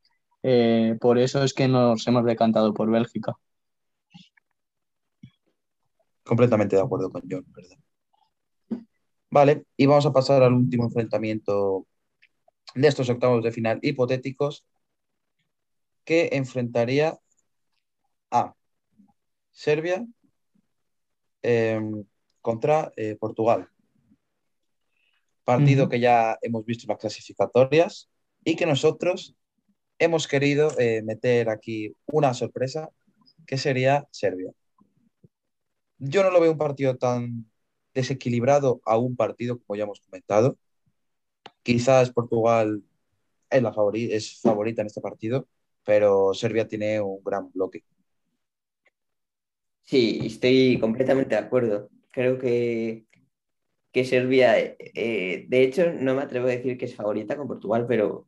Eh, 0.44 0.98
por 1.02 1.20
eso 1.20 1.44
es 1.44 1.54
que 1.54 1.68
nos 1.68 2.08
hemos 2.08 2.24
decantado 2.24 2.74
por 2.74 2.90
Bélgica. 2.90 3.36
Completamente 6.24 6.78
de 6.78 6.82
acuerdo 6.82 7.12
con 7.12 7.24
John, 7.30 7.46
¿verdad? 7.50 7.78
Vale, 9.30 9.66
y 9.76 9.86
vamos 9.86 10.06
a 10.06 10.14
pasar 10.14 10.44
al 10.44 10.54
último 10.54 10.86
enfrentamiento 10.86 11.86
de 12.76 12.88
estos 12.88 13.10
octavos 13.10 13.44
de 13.44 13.52
final 13.52 13.80
hipotéticos 13.82 14.66
que 16.06 16.30
enfrentaría 16.32 17.20
a 18.32 18.56
Serbia 19.52 20.06
contra 22.42 22.92
eh, 22.96 23.16
Portugal. 23.20 23.70
Partido 25.44 25.90
que 25.90 26.00
ya 26.00 26.38
hemos 26.42 26.66
visto 26.66 26.86
en 26.86 26.90
las 26.90 27.00
clasificatorias 27.00 28.10
y 28.44 28.56
que 28.56 28.66
nosotros 28.66 29.36
hemos 30.00 30.28
querido 30.28 30.72
eh, 30.80 31.02
meter 31.04 31.50
aquí 31.50 31.96
una 32.08 32.34
sorpresa 32.34 32.90
que 33.46 33.58
sería 33.58 34.08
Serbia. 34.12 34.52
Yo 35.98 36.24
no 36.24 36.32
lo 36.32 36.40
veo 36.40 36.52
un 36.52 36.58
partido 36.58 36.98
tan 36.98 37.52
desequilibrado 37.94 38.82
a 38.86 38.98
un 38.98 39.16
partido 39.16 39.60
como 39.60 39.78
ya 39.78 39.84
hemos 39.84 40.00
comentado. 40.00 40.58
Quizás 41.64 42.12
Portugal 42.12 42.84
es, 43.50 43.62
la 43.62 43.74
favorita, 43.74 44.16
es 44.16 44.40
favorita 44.40 44.82
en 44.82 44.88
este 44.88 45.02
partido, 45.02 45.48
pero 45.84 46.34
Serbia 46.34 46.68
tiene 46.68 47.02
un 47.02 47.22
gran 47.24 47.52
bloque. 47.52 47.84
Sí, 49.84 50.22
estoy 50.24 50.80
completamente 50.80 51.36
de 51.36 51.42
acuerdo. 51.42 51.90
Creo 52.12 52.38
que, 52.38 53.06
que 53.92 54.06
Serbia, 54.06 54.58
eh, 54.58 55.46
de 55.48 55.64
hecho, 55.64 55.92
no 55.92 56.16
me 56.16 56.22
atrevo 56.24 56.48
a 56.48 56.52
decir 56.52 56.78
que 56.78 56.86
es 56.86 56.96
favorita 56.96 57.36
con 57.36 57.48
Portugal, 57.48 57.86
pero 57.88 58.26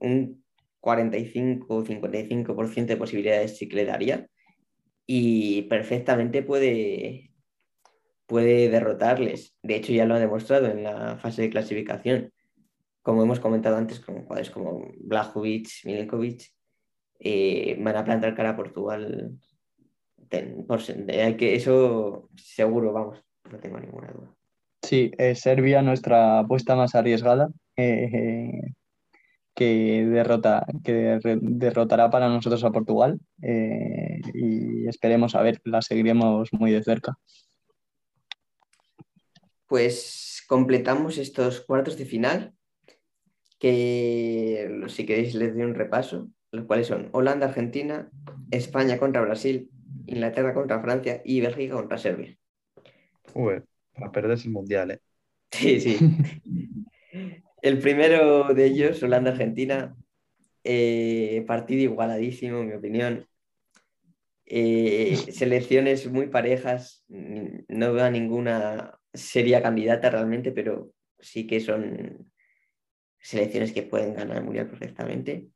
un 0.00 0.44
45 0.80 1.76
o 1.76 1.84
55% 1.84 2.86
de 2.94 2.96
posibilidades 2.96 3.58
sí 3.58 3.68
que 3.68 3.76
le 3.76 3.84
daría 3.84 4.26
y 5.06 5.62
perfectamente 5.62 6.42
puede, 6.42 7.30
puede 8.26 8.68
derrotarles. 8.68 9.56
De 9.62 9.76
hecho, 9.76 9.92
ya 9.92 10.06
lo 10.06 10.14
ha 10.14 10.20
demostrado 10.20 10.66
en 10.66 10.84
la 10.84 11.18
fase 11.18 11.42
de 11.42 11.50
clasificación. 11.50 12.32
Como 13.02 13.22
hemos 13.22 13.40
comentado 13.40 13.76
antes, 13.76 14.00
con 14.00 14.22
jugadores 14.22 14.50
como 14.50 14.92
Blajovic, 14.98 15.68
Milinkovic, 15.84 16.52
eh, 17.20 17.76
van 17.80 17.96
a 17.96 18.04
plantar 18.04 18.34
cara 18.34 18.50
a 18.50 18.56
Portugal. 18.56 19.38
Hay 20.30 21.36
que, 21.36 21.54
eso 21.54 22.28
seguro, 22.36 22.92
vamos, 22.92 23.22
no 23.50 23.58
tengo 23.58 23.78
ninguna 23.78 24.08
duda. 24.12 24.34
Sí, 24.82 25.10
Serbia, 25.34 25.82
nuestra 25.82 26.40
apuesta 26.40 26.76
más 26.76 26.94
arriesgada. 26.94 27.48
Eh, 27.76 28.72
que, 29.56 30.04
derrota, 30.04 30.66
que 30.84 31.18
derrotará 31.40 32.10
para 32.10 32.28
nosotros 32.28 32.62
a 32.62 32.70
Portugal 32.70 33.18
eh, 33.42 34.20
y 34.34 34.86
esperemos 34.86 35.34
a 35.34 35.42
ver, 35.42 35.60
la 35.64 35.80
seguiremos 35.80 36.52
muy 36.52 36.70
de 36.70 36.84
cerca. 36.84 37.18
Pues 39.66 40.44
completamos 40.46 41.16
estos 41.16 41.62
cuartos 41.62 41.96
de 41.96 42.04
final, 42.04 42.52
que 43.58 44.84
si 44.88 45.06
queréis 45.06 45.34
les 45.34 45.54
doy 45.54 45.64
un 45.64 45.74
repaso, 45.74 46.28
los 46.52 46.66
cuales 46.66 46.86
son 46.86 47.08
Holanda, 47.12 47.46
Argentina, 47.46 48.10
España 48.50 48.98
contra 48.98 49.22
Brasil, 49.22 49.70
Inglaterra 50.06 50.54
contra 50.54 50.80
Francia 50.80 51.20
y 51.24 51.40
Bélgica 51.40 51.74
contra 51.74 51.98
Serbia. 51.98 52.36
Uy, 53.34 53.62
para 53.94 54.12
perderse 54.12 54.46
el 54.46 54.52
mundial, 54.52 54.90
¿eh? 54.92 55.00
Sí, 55.50 55.80
sí. 55.80 55.98
El 57.62 57.78
primero 57.78 58.54
de 58.54 58.66
ellos, 58.66 59.02
Holanda-Argentina, 59.02 59.96
eh, 60.62 61.42
partido 61.46 61.82
igualadísimo, 61.82 62.60
en 62.60 62.68
mi 62.68 62.74
opinión. 62.74 63.26
Eh, 64.44 65.16
selecciones 65.32 66.06
muy 66.08 66.28
parejas, 66.28 67.04
no 67.08 67.92
veo 67.92 68.04
a 68.04 68.10
ninguna 68.10 68.98
seria 69.12 69.62
candidata 69.62 70.10
realmente, 70.10 70.52
pero 70.52 70.92
sí 71.18 71.46
que 71.46 71.60
son 71.60 72.30
selecciones 73.18 73.72
que 73.72 73.82
pueden 73.82 74.14
ganar 74.14 74.36
el 74.36 74.44
Mundial 74.44 74.68
perfectamente. 74.68 75.48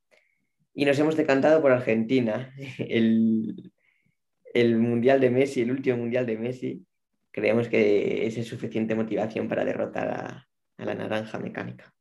Y 0.74 0.84
nos 0.84 0.98
hemos 0.98 1.16
decantado 1.16 1.60
por 1.60 1.72
Argentina, 1.72 2.52
el, 2.78 3.72
el 4.54 4.76
Mundial 4.78 5.20
de 5.20 5.30
Messi, 5.30 5.62
el 5.62 5.70
último 5.70 5.98
Mundial 5.98 6.26
de 6.26 6.38
Messi. 6.38 6.86
Creemos 7.30 7.68
que 7.68 8.26
es 8.26 8.46
suficiente 8.46 8.94
motivación 8.94 9.48
para 9.48 9.64
derrotar 9.64 10.08
a, 10.08 10.48
a 10.78 10.84
la 10.84 10.94
naranja 10.94 11.38
mecánica. 11.38 11.94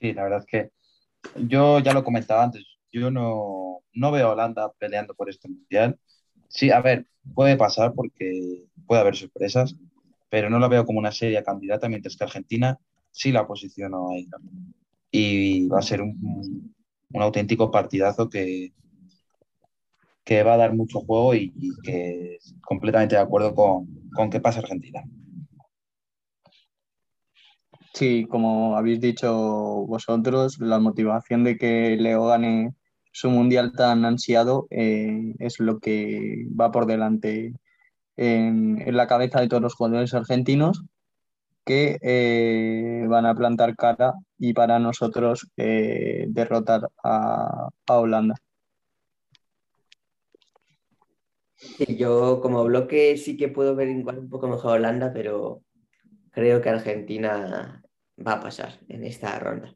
Sí, 0.00 0.12
la 0.12 0.22
verdad 0.24 0.40
es 0.40 0.46
que 0.46 0.70
yo 1.36 1.80
ya 1.80 1.92
lo 1.92 2.04
comentaba 2.04 2.44
antes, 2.44 2.64
yo 2.92 3.10
no, 3.10 3.80
no 3.92 4.12
veo 4.12 4.28
a 4.28 4.32
Holanda 4.32 4.72
peleando 4.78 5.14
por 5.14 5.28
este 5.28 5.48
mundial. 5.48 5.98
Sí, 6.48 6.70
a 6.70 6.80
ver, 6.80 7.06
puede 7.34 7.56
pasar 7.56 7.92
porque 7.94 8.66
puede 8.86 9.00
haber 9.00 9.16
sorpresas, 9.16 9.76
pero 10.30 10.50
no 10.50 10.58
la 10.58 10.68
veo 10.68 10.84
como 10.84 10.98
una 10.98 11.12
seria 11.12 11.42
candidata, 11.42 11.88
mientras 11.88 12.16
que 12.16 12.24
Argentina 12.24 12.78
sí 13.10 13.32
la 13.32 13.46
posiciono 13.46 14.10
ahí. 14.10 14.28
Y 15.10 15.66
va 15.68 15.78
a 15.78 15.82
ser 15.82 16.02
un, 16.02 16.16
un 17.10 17.22
auténtico 17.22 17.70
partidazo 17.70 18.28
que, 18.28 18.72
que 20.24 20.42
va 20.42 20.54
a 20.54 20.58
dar 20.58 20.74
mucho 20.74 21.00
juego 21.00 21.34
y, 21.34 21.52
que 21.82 22.38
completamente 22.62 23.16
de 23.16 23.22
acuerdo 23.22 23.54
con, 23.54 23.86
con 24.14 24.30
que 24.30 24.40
pase 24.40 24.60
Argentina. 24.60 25.02
Sí, 27.94 28.26
como 28.28 28.76
habéis 28.76 29.00
dicho 29.00 29.32
vosotros, 29.86 30.58
la 30.60 30.78
motivación 30.78 31.44
de 31.44 31.56
que 31.56 31.96
Leo 31.96 32.26
gane 32.26 32.74
su 33.12 33.30
mundial 33.30 33.72
tan 33.72 34.04
ansiado 34.04 34.66
eh, 34.70 35.34
es 35.38 35.58
lo 35.58 35.80
que 35.80 36.46
va 36.58 36.70
por 36.70 36.86
delante 36.86 37.54
en, 38.16 38.96
la 38.96 39.06
cabeza 39.06 39.40
de 39.40 39.48
todos 39.48 39.62
los 39.62 39.74
jugadores 39.74 40.14
argentinos 40.14 40.84
que 41.64 41.98
eh, 42.02 43.06
van 43.08 43.26
a 43.26 43.34
plantar 43.34 43.74
cara 43.76 44.14
y 44.38 44.52
para 44.52 44.78
nosotros 44.78 45.48
eh, 45.56 46.26
derrotar 46.28 46.90
a 47.02 47.68
Holanda. 47.86 48.36
yo 51.96 52.40
como 52.40 52.64
bloque 52.64 53.16
sí 53.16 53.36
que 53.36 53.48
puedo 53.48 53.74
ver 53.74 53.88
igual 53.88 54.18
un 54.18 54.28
poco 54.28 54.48
mejor 54.48 54.78
Holanda, 54.78 55.12
pero 55.12 55.62
creo 56.30 56.60
que 56.60 56.68
Argentina 56.68 57.82
va 58.24 58.32
a 58.32 58.40
pasar 58.40 58.78
en 58.88 59.04
esta 59.04 59.38
ronda. 59.38 59.74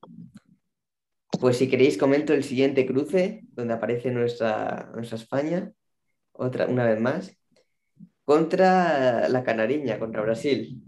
Pues 1.40 1.56
si 1.56 1.68
queréis 1.68 1.98
comento 1.98 2.32
el 2.34 2.44
siguiente 2.44 2.86
cruce, 2.86 3.42
donde 3.52 3.74
aparece 3.74 4.10
nuestra, 4.10 4.90
nuestra 4.94 5.16
España, 5.16 5.72
otra, 6.32 6.66
una 6.66 6.86
vez 6.86 7.00
más, 7.00 7.36
contra 8.24 9.28
la 9.28 9.42
Canariña, 9.42 9.98
contra 9.98 10.22
Brasil. 10.22 10.80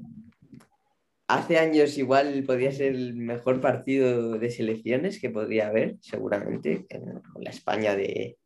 Hace 1.27 1.59
años 1.59 1.97
igual 1.97 2.45
podría 2.47 2.71
ser 2.71 2.95
el 2.95 3.15
mejor 3.15 3.61
partido 3.61 4.39
de 4.39 4.51
selecciones 4.51 5.21
que 5.21 5.31
podría 5.31 5.69
haber, 5.69 5.97
seguramente, 6.01 6.87
con 7.33 7.43
la 7.43 7.51
España 7.51 7.97
de, 7.97 8.37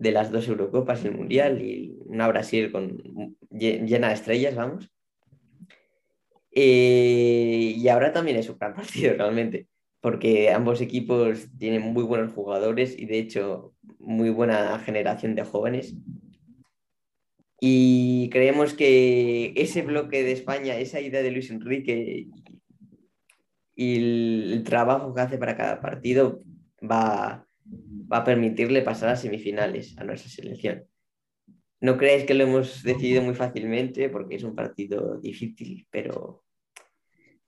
de 0.00 0.12
las 0.12 0.32
dos 0.32 0.48
Eurocopas, 0.48 1.04
el 1.04 1.14
Mundial 1.14 1.60
y 1.60 1.94
una 2.06 2.26
Brasil 2.28 2.72
con, 2.72 3.36
llena 3.50 4.08
de 4.08 4.14
estrellas, 4.14 4.54
vamos. 4.54 4.90
Eh, 6.52 7.74
y 7.76 7.88
ahora 7.88 8.12
también 8.12 8.38
es 8.38 8.48
un 8.48 8.58
gran 8.58 8.74
partido 8.76 9.14
realmente, 9.14 9.68
porque 10.00 10.50
ambos 10.50 10.80
equipos 10.80 11.48
tienen 11.58 11.82
muy 11.82 12.02
buenos 12.02 12.32
jugadores 12.32 12.98
y 12.98 13.04
de 13.04 13.18
hecho 13.18 13.74
muy 13.98 14.30
buena 14.30 14.78
generación 14.78 15.34
de 15.34 15.44
jóvenes. 15.44 15.94
Y 17.60 18.30
creemos 18.30 18.72
que 18.72 19.52
ese 19.54 19.82
bloque 19.82 20.22
de 20.22 20.32
España, 20.32 20.78
esa 20.78 21.00
idea 21.00 21.22
de 21.22 21.30
Luis 21.30 21.50
Enrique 21.50 22.26
y 23.76 23.96
el, 23.96 24.62
trabajo 24.64 25.14
que 25.14 25.20
hace 25.20 25.38
para 25.38 25.56
cada 25.56 25.80
partido 25.80 26.42
va, 26.82 27.46
va 28.10 28.16
a 28.16 28.24
permitirle 28.24 28.80
pasar 28.80 29.10
a 29.10 29.16
semifinales 29.16 29.96
a 29.98 30.04
nuestra 30.04 30.30
selección. 30.30 30.84
No 31.80 31.98
creáis 31.98 32.24
que 32.24 32.34
lo 32.34 32.44
hemos 32.44 32.82
decidido 32.82 33.22
muy 33.22 33.34
fácilmente 33.34 34.08
porque 34.08 34.36
es 34.36 34.42
un 34.42 34.54
partido 34.54 35.18
difícil, 35.18 35.86
pero 35.90 36.44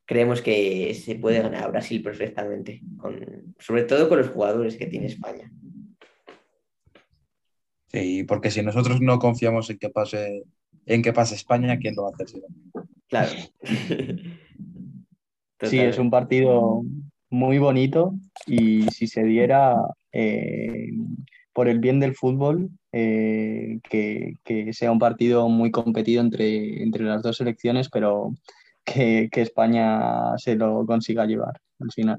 creemos 0.04 0.42
que 0.42 0.92
se 0.94 1.14
puede 1.16 1.40
ganar 1.40 1.64
a 1.64 1.68
Brasil 1.68 2.02
perfectamente, 2.02 2.82
sobre 3.58 3.84
todo 3.84 4.08
con 4.10 4.18
los 4.18 4.28
jugadores 4.28 4.76
que 4.76 4.86
tiene 4.86 5.06
España. 5.06 5.50
Sí, 7.92 8.24
porque 8.24 8.50
si 8.50 8.62
nosotros 8.62 9.00
no 9.00 9.18
confiamos 9.18 9.68
en 9.70 9.78
que 9.78 9.90
pase, 9.90 10.44
en 10.86 11.02
que 11.02 11.12
pase 11.12 11.34
España, 11.34 11.78
¿quién 11.78 11.94
lo 11.94 12.04
va 12.04 12.08
a 12.08 12.24
hacer? 12.24 12.42
Claro. 13.08 13.30
sí, 15.60 15.78
es 15.78 15.98
un 15.98 16.10
partido 16.10 16.82
muy 17.30 17.58
bonito 17.58 18.14
y 18.46 18.82
si 18.90 19.06
se 19.06 19.24
diera 19.24 19.76
eh, 20.12 20.90
por 21.52 21.68
el 21.68 21.80
bien 21.80 22.00
del 22.00 22.14
fútbol, 22.14 22.70
eh, 22.92 23.80
que, 23.88 24.36
sea 24.72 24.92
un 24.92 24.98
partido 24.98 25.48
muy 25.48 25.70
competido 25.70 26.20
entre, 26.20 26.82
entre 26.82 27.04
las 27.04 27.22
dos 27.22 27.36
selecciones, 27.36 27.88
pero 27.90 28.32
que, 28.84 29.28
España 29.32 30.36
se 30.38 30.56
lo 30.56 30.84
consiga 30.86 31.26
llevar 31.26 31.60
al 31.80 31.92
final. 31.92 32.18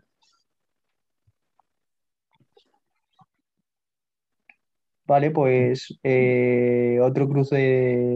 Vale, 5.14 5.30
pues 5.30 5.96
eh, 6.02 6.98
otro 7.00 7.30
cruce 7.30 7.56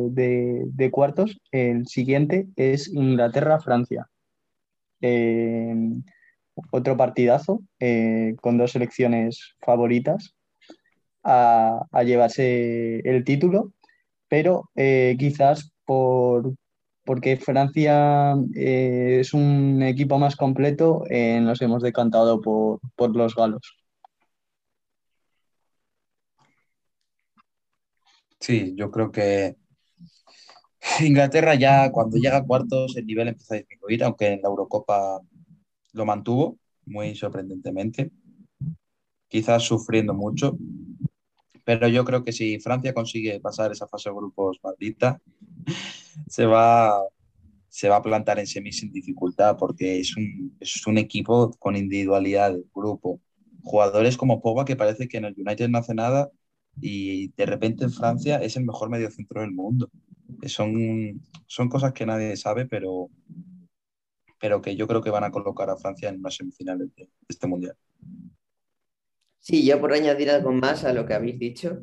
de, 0.10 0.90
cuartos. 0.92 1.40
El 1.52 1.86
siguiente 1.86 2.48
es 2.56 2.88
Inglaterra-Francia. 2.92 4.08
Eh, 5.02 5.76
otro 6.72 6.98
partidazo 6.98 7.62
eh, 7.80 8.36
con 8.42 8.58
dos 8.58 8.72
selecciones 8.72 9.54
favoritas 9.60 10.34
a, 11.24 11.86
a 11.92 12.02
llevarse 12.02 13.08
el 13.08 13.24
título, 13.24 13.74
pero 14.28 14.72
eh, 14.74 15.16
quizás 15.20 15.72
por, 15.86 16.56
porque 17.06 17.38
Francia 17.38 18.34
es 18.56 19.36
un 19.36 19.84
equipo 19.84 20.18
más 20.18 20.36
completo, 20.36 21.04
nos 21.42 21.62
hemos 21.62 21.84
decantado 21.84 22.42
por, 22.42 22.80
por 22.96 23.16
los 23.16 23.36
galos. 23.36 23.87
Sí, 28.40 28.74
yo 28.76 28.90
creo 28.92 29.12
que 29.12 29.56
Inglaterra 31.00 31.56
ya 31.56 31.92
cuando 31.92 32.18
llega 32.18 32.38
a 32.38 32.44
cuartos 32.46 32.96
el 32.98 33.06
nivel 33.06 33.28
empieza 33.30 33.56
a 33.56 33.58
disminuir, 33.58 34.04
aunque 34.04 34.28
en 34.34 34.42
la 34.42 34.50
Eurocopa 34.50 35.22
lo 35.94 36.06
mantuvo 36.06 36.58
muy 36.86 37.16
sorprendentemente, 37.16 38.12
quizás 39.28 39.64
sufriendo 39.64 40.14
mucho, 40.14 40.58
pero 41.64 41.88
yo 41.88 42.06
creo 42.06 42.24
que 42.24 42.32
si 42.32 42.60
Francia 42.60 42.94
consigue 42.94 43.40
pasar 43.40 43.72
esa 43.72 43.88
fase 43.88 44.10
de 44.10 44.16
grupos 44.16 44.60
maldita, 44.64 45.22
se 46.28 46.46
va, 46.46 47.02
se 47.70 47.90
va 47.90 47.98
a 47.98 48.02
plantar 48.02 48.40
en 48.40 48.48
semis 48.48 48.80
sin 48.80 48.92
dificultad 48.92 49.58
porque 49.58 50.00
es 50.00 50.16
un, 50.16 50.56
es 50.60 50.88
un 50.88 50.98
equipo 50.98 51.52
con 51.60 51.76
individualidad 51.76 52.56
grupo. 52.74 53.20
Jugadores 53.64 54.16
como 54.18 54.42
Pogba 54.42 54.64
que 54.66 54.78
parece 54.78 55.08
que 55.10 55.18
en 55.18 55.26
el 55.26 55.36
United 55.38 55.68
no 55.70 55.80
hace 55.80 55.94
nada 55.94 56.32
y 56.82 57.30
de 57.30 57.46
repente 57.46 57.84
en 57.84 57.92
Francia 57.92 58.38
es 58.38 58.56
el 58.58 58.66
mejor 58.66 58.90
mediocentro 58.90 59.42
del 59.42 59.52
mundo. 59.52 59.90
Son, 60.46 61.22
son 61.46 61.70
cosas 61.70 61.94
que 61.94 62.06
nadie 62.06 62.36
sabe, 62.38 62.66
pero, 62.66 63.10
pero 64.40 64.62
que 64.62 64.76
yo 64.76 64.88
creo 64.88 65.02
que 65.02 65.10
van 65.10 65.24
a 65.24 65.32
colocar 65.32 65.70
a 65.70 65.78
Francia 65.78 66.10
en 66.10 66.20
unas 66.20 66.36
semifinales 66.36 66.94
de 66.96 67.10
este 67.28 67.48
mundial. 67.48 67.76
Sí, 69.40 69.66
yo 69.66 69.80
por 69.80 69.94
añadir 69.94 70.30
algo 70.30 70.52
más 70.52 70.84
a 70.84 70.94
lo 70.94 71.06
que 71.06 71.14
habéis 71.14 71.40
dicho, 71.40 71.80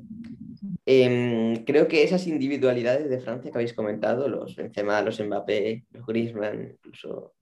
eh, 0.87 1.63
creo 1.67 1.89
que 1.89 2.03
esas 2.03 2.27
individualidades 2.27 3.09
de 3.09 3.21
Francia 3.21 3.51
que 3.51 3.57
habéis 3.57 3.73
comentado, 3.73 4.29
los 4.29 4.55
Benzema, 4.55 5.01
los 5.03 5.19
Mbappé, 5.19 5.87
los 5.91 6.07
Griezmann, 6.07 6.73
incluso 6.73 7.35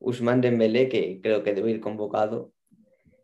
Ousmane 0.00 0.40
Dembélé, 0.40 0.88
que 0.88 1.20
creo 1.20 1.42
que 1.42 1.54
debe 1.54 1.70
ir 1.70 1.80
convocado, 1.80 2.52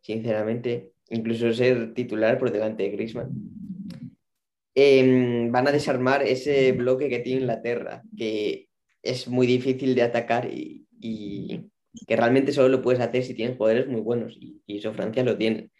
sinceramente, 0.02 0.93
incluso 1.10 1.52
ser 1.52 1.94
titular 1.94 2.38
por 2.38 2.50
delante 2.50 2.84
de 2.84 2.90
Griezmann, 2.90 3.30
eh, 4.74 5.48
van 5.50 5.68
a 5.68 5.72
desarmar 5.72 6.22
ese 6.22 6.72
bloque 6.72 7.08
que 7.08 7.20
tiene 7.20 7.42
Inglaterra, 7.42 8.02
que 8.16 8.68
es 9.02 9.28
muy 9.28 9.46
difícil 9.46 9.94
de 9.94 10.02
atacar 10.02 10.50
y, 10.52 10.86
y 11.00 11.70
que 12.06 12.16
realmente 12.16 12.52
solo 12.52 12.68
lo 12.68 12.82
puedes 12.82 13.00
hacer 13.00 13.22
si 13.22 13.34
tienes 13.34 13.56
poderes 13.56 13.86
muy 13.86 14.00
buenos, 14.00 14.36
y, 14.40 14.62
y 14.66 14.78
eso 14.78 14.92
Francia 14.92 15.22
lo 15.22 15.36
tiene. 15.36 15.70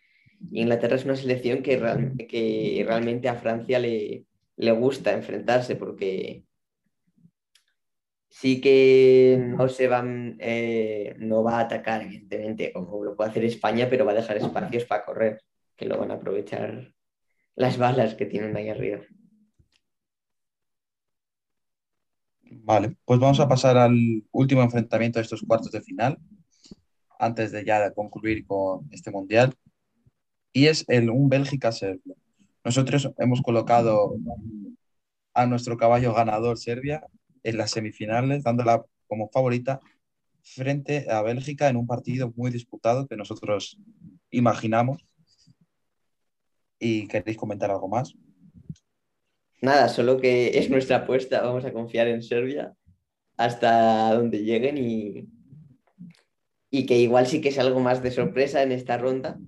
Inglaterra 0.52 0.96
es 0.96 1.04
una 1.04 1.16
selección 1.16 1.62
que, 1.62 1.76
real, 1.76 2.12
que 2.28 2.84
realmente 2.86 3.28
a 3.28 3.34
Francia 3.34 3.78
le, 3.78 4.24
le, 4.56 4.72
gusta 4.72 5.12
enfrentarse 5.12 5.76
porque 5.76 6.44
sí 8.34 8.60
que 8.60 9.38
no 9.40 9.68
se 9.68 9.86
van, 9.86 10.36
eh, 10.40 11.14
no 11.18 11.44
va 11.44 11.58
a 11.58 11.60
atacar, 11.60 12.02
evidentemente, 12.02 12.72
como 12.72 13.04
lo 13.04 13.14
puede 13.14 13.30
hacer 13.30 13.44
España, 13.44 13.86
pero 13.88 14.04
va 14.04 14.10
a 14.10 14.16
dejar 14.16 14.36
espacios 14.36 14.84
para 14.86 15.04
correr, 15.04 15.40
que 15.76 15.86
lo 15.86 15.96
van 15.98 16.10
a 16.10 16.14
aprovechar 16.14 16.92
las 17.54 17.78
balas 17.78 18.16
que 18.16 18.26
tienen 18.26 18.56
ahí 18.56 18.68
arriba. 18.68 19.02
Vale, 22.42 22.96
pues 23.04 23.20
vamos 23.20 23.38
a 23.38 23.48
pasar 23.48 23.76
al 23.76 24.24
último 24.32 24.62
enfrentamiento 24.62 25.20
de 25.20 25.22
estos 25.22 25.42
cuartos 25.42 25.70
de 25.70 25.82
final, 25.82 26.18
antes 27.20 27.52
de 27.52 27.64
ya 27.64 27.92
concluir 27.92 28.44
con 28.46 28.88
este 28.90 29.12
mundial 29.12 29.54
y 30.52 30.66
es 30.66 30.84
el, 30.88 31.08
un 31.08 31.28
Bélgica-Serbia. 31.28 32.16
Nosotros 32.64 33.12
hemos 33.18 33.42
colocado 33.42 34.16
a 35.34 35.46
nuestro 35.46 35.76
caballo 35.76 36.12
ganador 36.12 36.58
Serbia 36.58 37.06
en 37.44 37.56
las 37.56 37.70
semifinales, 37.70 38.42
dándola 38.42 38.84
como 39.06 39.28
favorita 39.28 39.80
frente 40.42 41.06
a 41.10 41.22
Bélgica 41.22 41.68
en 41.68 41.76
un 41.76 41.86
partido 41.86 42.32
muy 42.36 42.50
disputado 42.50 43.06
que 43.06 43.16
nosotros 43.16 43.78
imaginamos. 44.30 45.06
¿Y 46.78 47.06
queréis 47.06 47.36
comentar 47.36 47.70
algo 47.70 47.88
más? 47.88 48.14
Nada, 49.62 49.88
solo 49.88 50.20
que 50.20 50.58
es 50.58 50.68
nuestra 50.68 50.98
apuesta, 50.98 51.40
vamos 51.40 51.64
a 51.64 51.72
confiar 51.72 52.08
en 52.08 52.22
Serbia 52.22 52.74
hasta 53.36 54.14
donde 54.14 54.44
lleguen 54.44 54.78
y, 54.78 55.26
y 56.70 56.86
que 56.86 56.98
igual 56.98 57.26
sí 57.26 57.40
que 57.40 57.48
es 57.48 57.58
algo 57.58 57.80
más 57.80 58.02
de 58.02 58.10
sorpresa 58.10 58.62
en 58.62 58.72
esta 58.72 58.98
ronda, 58.98 59.38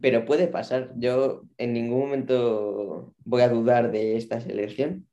pero 0.00 0.24
puede 0.24 0.48
pasar. 0.48 0.92
Yo 0.96 1.42
en 1.58 1.72
ningún 1.74 2.00
momento 2.00 3.14
voy 3.24 3.42
a 3.42 3.48
dudar 3.48 3.92
de 3.92 4.16
esta 4.16 4.40
selección, 4.40 5.06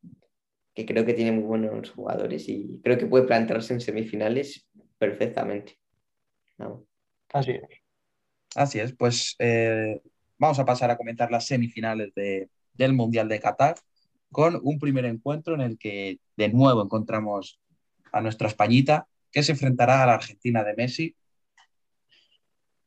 que 0.77 0.85
creo 0.85 1.03
que 1.03 1.15
tiene 1.15 1.31
muy 1.31 1.43
buenos 1.43 1.89
jugadores 1.89 2.47
y 2.47 2.79
creo 2.83 2.99
que 2.99 3.07
puede 3.07 3.25
plantarse 3.25 3.73
en 3.73 3.81
semifinales 3.81 4.67
perfectamente. 4.99 5.79
Vamos. 6.55 6.83
Así 7.33 7.53
es. 7.53 7.63
Así 8.55 8.79
es, 8.79 8.95
pues 8.95 9.35
eh, 9.39 9.99
vamos 10.37 10.59
a 10.59 10.65
pasar 10.65 10.91
a 10.91 10.97
comentar 10.97 11.31
las 11.31 11.47
semifinales 11.47 12.13
de, 12.13 12.51
del 12.75 12.93
Mundial 12.93 13.27
de 13.27 13.39
Qatar 13.39 13.73
con 14.31 14.59
un 14.61 14.77
primer 14.77 15.05
encuentro 15.05 15.55
en 15.55 15.61
el 15.61 15.79
que 15.79 16.19
de 16.35 16.49
nuevo 16.49 16.83
encontramos 16.83 17.59
a 18.11 18.21
nuestra 18.21 18.47
Españita 18.47 19.07
que 19.31 19.41
se 19.41 19.53
enfrentará 19.53 20.03
a 20.03 20.05
la 20.05 20.13
Argentina 20.13 20.63
de 20.63 20.75
Messi 20.75 21.15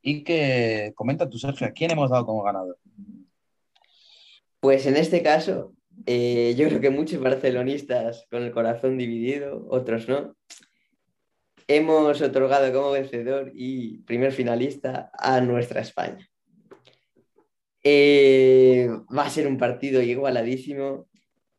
y 0.00 0.22
que 0.22 0.92
comenta 0.94 1.28
tú, 1.28 1.38
Sergio, 1.38 1.66
¿a 1.66 1.72
quién 1.72 1.90
hemos 1.90 2.08
dado 2.08 2.24
como 2.24 2.44
ganador? 2.44 2.78
Pues 4.60 4.86
en 4.86 4.96
este 4.96 5.24
caso, 5.24 5.74
eh, 6.12 6.56
yo 6.56 6.66
creo 6.66 6.80
que 6.80 6.90
muchos 6.90 7.20
barcelonistas 7.20 8.26
con 8.32 8.42
el 8.42 8.50
corazón 8.50 8.98
dividido, 8.98 9.64
otros 9.70 10.08
no, 10.08 10.34
hemos 11.68 12.20
otorgado 12.20 12.72
como 12.72 12.90
vencedor 12.90 13.52
y 13.54 13.98
primer 13.98 14.32
finalista 14.32 15.12
a 15.16 15.40
nuestra 15.40 15.82
España. 15.82 16.28
Eh, 17.84 18.88
va 19.16 19.26
a 19.26 19.30
ser 19.30 19.46
un 19.46 19.56
partido 19.56 20.02
igualadísimo, 20.02 21.08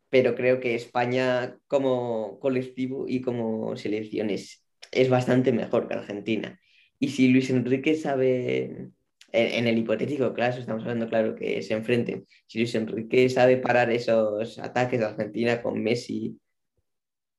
pero 0.09 0.35
creo 0.35 0.59
que 0.59 0.75
España 0.75 1.57
como 1.67 2.37
colectivo 2.41 3.05
y 3.07 3.21
como 3.21 3.77
selección 3.77 4.29
es, 4.31 4.65
es 4.91 5.09
bastante 5.09 5.53
mejor 5.53 5.87
que 5.87 5.93
Argentina. 5.93 6.59
Y 6.99 7.11
si 7.11 7.29
Luis 7.29 7.49
Enrique 7.51 7.95
sabe, 7.95 8.89
en, 9.31 9.67
el 9.67 9.77
hipotético 9.77 10.33
caso, 10.33 10.59
estamos 10.59 10.83
hablando 10.83 11.07
claro 11.07 11.35
que 11.35 11.61
se 11.61 11.73
enfrenten, 11.73 12.25
si 12.47 12.59
Luis 12.59 12.75
Enrique 12.75 13.29
sabe 13.29 13.57
parar 13.57 13.89
esos 13.91 14.59
ataques 14.59 14.99
de 14.99 15.05
Argentina 15.05 15.61
con 15.61 15.81
Messi, 15.81 16.37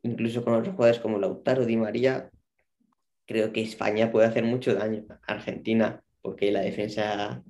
incluso 0.02 0.44
con 0.44 0.54
otros 0.54 0.74
jugadores 0.74 1.00
como 1.00 1.18
Lautaro, 1.18 1.64
Di 1.64 1.76
María, 1.76 2.30
creo 3.26 3.52
que 3.52 3.62
España 3.62 4.10
puede 4.10 4.26
hacer 4.26 4.44
mucho 4.44 4.74
daño 4.74 5.04
a 5.08 5.32
Argentina, 5.32 6.02
porque 6.20 6.50
la 6.50 6.60
defensa 6.60 7.42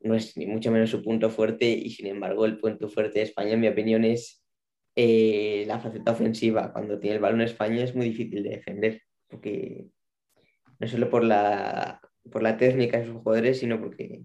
no 0.00 0.14
es 0.14 0.36
ni 0.36 0.46
mucho 0.46 0.70
menos 0.70 0.90
su 0.90 1.02
punto 1.02 1.30
fuerte 1.30 1.66
y 1.66 1.90
sin 1.90 2.06
embargo 2.06 2.46
el 2.46 2.58
punto 2.58 2.88
fuerte 2.88 3.18
de 3.18 3.24
España, 3.24 3.52
en 3.52 3.60
mi 3.60 3.68
opinión, 3.68 4.04
es 4.04 4.44
eh, 4.94 5.64
la 5.66 5.80
faceta 5.80 6.12
ofensiva. 6.12 6.72
Cuando 6.72 6.98
tiene 6.98 7.16
el 7.16 7.22
balón 7.22 7.40
España 7.40 7.84
es 7.84 7.94
muy 7.94 8.06
difícil 8.06 8.42
de 8.42 8.50
defender, 8.50 9.02
porque 9.28 9.86
no 10.78 10.88
solo 10.88 11.10
por 11.10 11.24
la, 11.24 12.00
por 12.30 12.42
la 12.42 12.56
técnica 12.56 12.98
de 12.98 13.06
sus 13.06 13.16
jugadores, 13.16 13.58
sino 13.60 13.80
porque 13.80 14.22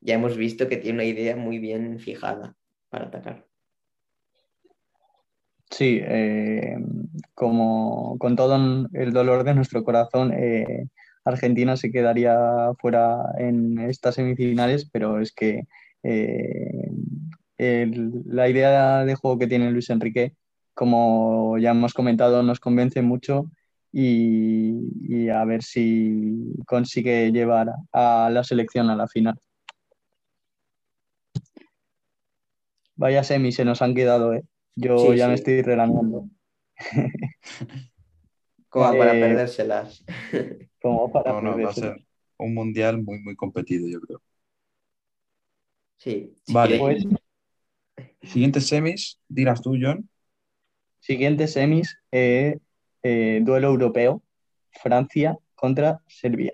ya 0.00 0.14
hemos 0.14 0.36
visto 0.36 0.68
que 0.68 0.76
tiene 0.76 0.96
una 0.96 1.04
idea 1.04 1.36
muy 1.36 1.58
bien 1.58 1.98
fijada 1.98 2.56
para 2.90 3.06
atacar. 3.06 3.46
Sí, 5.70 6.00
eh, 6.02 6.76
como 7.34 8.16
con 8.18 8.36
todo 8.36 8.86
el 8.92 9.12
dolor 9.12 9.44
de 9.44 9.54
nuestro 9.54 9.82
corazón, 9.82 10.32
eh, 10.32 10.86
Argentina 11.24 11.76
se 11.76 11.90
quedaría 11.90 12.36
fuera 12.78 13.24
en 13.38 13.78
estas 13.78 14.16
semifinales, 14.16 14.88
pero 14.90 15.20
es 15.20 15.32
que 15.32 15.62
eh, 16.02 16.90
la 17.56 18.48
idea 18.48 19.04
de 19.04 19.14
juego 19.14 19.38
que 19.38 19.46
tiene 19.46 19.70
Luis 19.70 19.90
Enrique, 19.90 20.34
como 20.74 21.56
ya 21.58 21.70
hemos 21.70 21.94
comentado, 21.94 22.42
nos 22.42 22.60
convence 22.60 23.00
mucho 23.02 23.50
y, 23.96 24.74
y, 25.02 25.28
a 25.28 25.44
ver 25.44 25.62
si 25.62 26.52
consigue 26.66 27.30
llevar 27.30 27.68
a 27.92 28.28
la 28.28 28.42
selección 28.42 28.90
a 28.90 28.96
la 28.96 29.06
final. 29.06 29.38
Vaya 32.96 33.22
semi, 33.22 33.52
se 33.52 33.64
nos 33.64 33.82
han 33.82 33.94
quedado, 33.94 34.34
¿eh? 34.34 34.42
Yo 34.74 34.98
sí, 34.98 35.16
ya 35.16 35.26
sí. 35.26 35.28
me 35.28 35.34
estoy 35.34 35.62
relamiendo. 35.62 36.28
Como 38.68 38.92
eh, 38.94 38.98
para 38.98 39.12
perdérselas. 39.12 40.04
Como 40.82 41.12
para 41.12 41.32
no, 41.34 41.42
no, 41.42 41.62
va 41.62 41.70
a 41.70 41.72
ser 41.72 42.04
un 42.38 42.52
mundial 42.52 43.00
muy, 43.00 43.20
muy 43.20 43.36
competido, 43.36 43.88
yo 43.88 44.00
creo. 44.00 44.20
Sí. 45.98 46.34
Vale. 46.48 46.78
Pues, 46.78 47.06
Siguientes 48.22 48.66
semis, 48.66 49.20
dirás 49.28 49.62
tú, 49.62 49.76
John. 49.80 50.08
Siguientes 50.98 51.52
semis, 51.52 51.96
eh, 52.10 52.58
eh, 53.04 53.40
duelo 53.42 53.68
europeo, 53.68 54.22
Francia 54.72 55.38
contra 55.54 56.00
Serbia. 56.08 56.52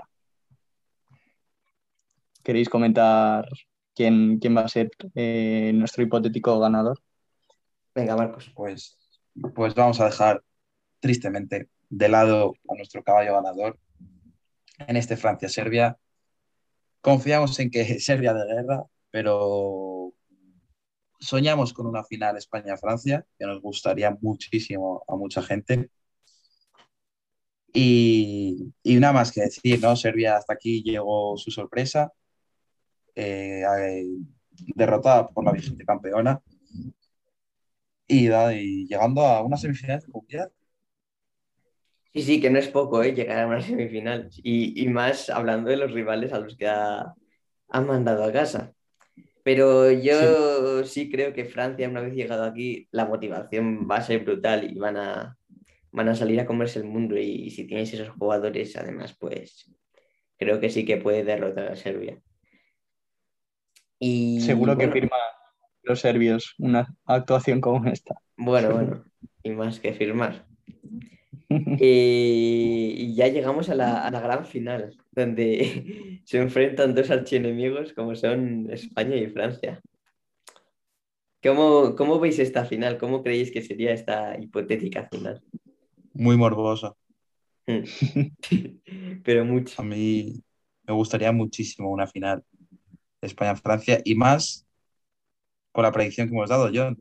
¿Queréis 2.42 2.68
comentar 2.68 3.48
quién, 3.94 4.38
quién 4.40 4.57
va 4.57 4.62
a 4.62 4.68
ser 4.68 4.90
eh, 5.14 5.70
nuestro 5.74 6.03
hipotético 6.03 6.59
ganador? 6.59 6.98
Venga, 7.94 8.16
Marcos. 8.16 8.51
Pues, 8.55 8.98
pues 9.55 9.74
vamos 9.74 10.01
a 10.01 10.07
dejar 10.07 10.42
tristemente 10.98 11.68
de 11.88 12.09
lado 12.09 12.55
a 12.68 12.74
nuestro 12.74 13.05
caballo 13.05 13.34
ganador 13.34 13.78
en 14.78 14.96
este 14.96 15.16
Francia-Serbia. 15.16 15.98
Confiamos 17.01 17.59
en 17.61 17.70
que 17.70 17.84
Serbia 18.01 18.34
de 18.34 18.44
guerra, 18.53 18.84
pero 19.12 20.12
soñamos 21.20 21.72
con 21.72 21.86
una 21.86 22.03
final 22.03 22.36
España-Francia, 22.36 23.24
que 23.38 23.46
nos 23.46 23.61
gustaría 23.61 24.16
muchísimo 24.20 25.05
a 25.07 25.14
mucha 25.14 25.42
gente. 25.42 25.90
Y, 27.73 28.73
y, 28.83 28.97
nada 28.97 29.12
más 29.12 29.31
que 29.31 29.43
decir, 29.43 29.81
¿no? 29.81 29.95
Serbia 29.95 30.37
hasta 30.37 30.55
aquí 30.55 30.83
llegó 30.83 31.37
su 31.37 31.51
sorpresa, 31.51 32.12
eh, 33.14 33.62
derrotada 34.75 35.29
por 35.29 35.45
la 35.45 35.53
vigente 35.53 35.85
campeona 35.85 36.43
y, 38.09 38.29
y, 38.29 38.87
llegando 38.87 39.23
a 39.23 39.43
una 39.43 39.57
semifinal 39.57 40.03
mundial. 40.09 40.51
Sí, 42.12 42.23
sí, 42.23 42.41
que 42.41 42.51
no 42.51 42.59
es 42.59 42.68
poco 42.68 43.03
¿eh? 43.05 43.14
llegar 43.14 43.45
a 43.45 43.47
una 43.47 43.61
semifinal 43.61 44.31
y, 44.43 44.83
y, 44.83 44.89
más 44.89 45.31
hablando 45.31 45.71
de 45.71 45.77
los 45.77 45.93
rivales 45.93 46.33
a 46.33 46.41
los 46.41 46.57
que 46.57 46.66
ha, 46.66 47.14
ha 47.68 47.81
mandado 47.81 48.25
a 48.25 48.33
casa. 48.33 48.73
Pero 49.45 49.91
yo 49.93 50.85
sí. 50.85 51.05
sí. 51.05 51.11
creo 51.11 51.33
que 51.33 51.45
Francia, 51.45 51.89
una 51.89 52.01
vez 52.01 52.14
llegado 52.14 52.45
aquí, 52.45 52.89
la 52.91 53.07
motivación 53.07 53.89
va 53.91 53.97
a 53.97 54.03
ser 54.03 54.25
brutal 54.25 54.71
y 54.71 54.79
van 54.79 54.97
a, 54.97 55.39
van 55.93 56.09
a 56.09 56.14
salir 56.14 56.41
a 56.41 56.47
comerse 56.47 56.78
el 56.78 56.86
mundo. 56.86 57.16
Y, 57.16 57.51
si 57.51 57.66
tienes 57.66 57.93
esos 57.93 58.11
jugadores, 58.11 58.76
además, 58.76 59.16
pues 59.18 59.70
creo 60.38 60.61
que 60.61 60.70
sí 60.70 60.84
que 60.84 60.97
puede 60.97 61.24
derrotar 61.24 61.68
a 61.68 61.76
Serbia. 61.76 62.20
Y, 63.99 64.41
Seguro 64.41 64.74
bueno, 64.74 64.93
que 64.93 65.01
firma 65.01 65.16
los 65.82 66.01
serbios 66.01 66.55
una 66.59 66.95
actuación 67.05 67.61
como 67.61 67.86
esta. 67.86 68.14
Bueno, 68.36 68.72
bueno, 68.72 69.05
y 69.43 69.51
más 69.51 69.80
que 69.80 69.93
firmar. 69.93 70.47
Eh, 71.80 72.95
y 72.97 73.14
ya 73.16 73.26
llegamos 73.26 73.68
a 73.70 73.74
la, 73.74 74.07
a 74.07 74.11
la, 74.12 74.20
gran 74.20 74.47
final, 74.47 74.97
donde 75.11 76.20
se 76.24 76.38
enfrentan 76.38 76.95
dos 76.95 77.11
archienemigos 77.11 77.93
como 77.93 78.14
son 78.14 78.70
España 78.70 79.16
y 79.16 79.26
Francia. 79.26 79.82
¿Cómo, 81.43 81.97
¿Cómo, 81.97 82.20
veis 82.20 82.38
esta 82.38 82.64
final? 82.66 82.99
¿Cómo 82.99 83.22
creéis 83.22 83.51
que 83.51 83.62
sería 83.62 83.93
esta 83.93 84.38
hipotética 84.38 85.09
final? 85.11 85.43
Muy 86.21 86.37
morbosa. 86.37 86.95
Pero 89.25 89.45
mucho. 89.47 89.81
A 89.81 89.85
mí 89.85 90.43
me 90.83 90.93
gustaría 90.93 91.33
muchísimo 91.33 91.91
una 91.91 92.07
final 92.07 92.45
España-Francia 93.23 94.03
y 94.05 94.14
más 94.14 94.66
con 95.73 95.85
la 95.85 95.93
predicción 95.93 96.29
que 96.29 96.35
hemos 96.35 96.51
dado, 96.51 96.71
John. 96.75 97.01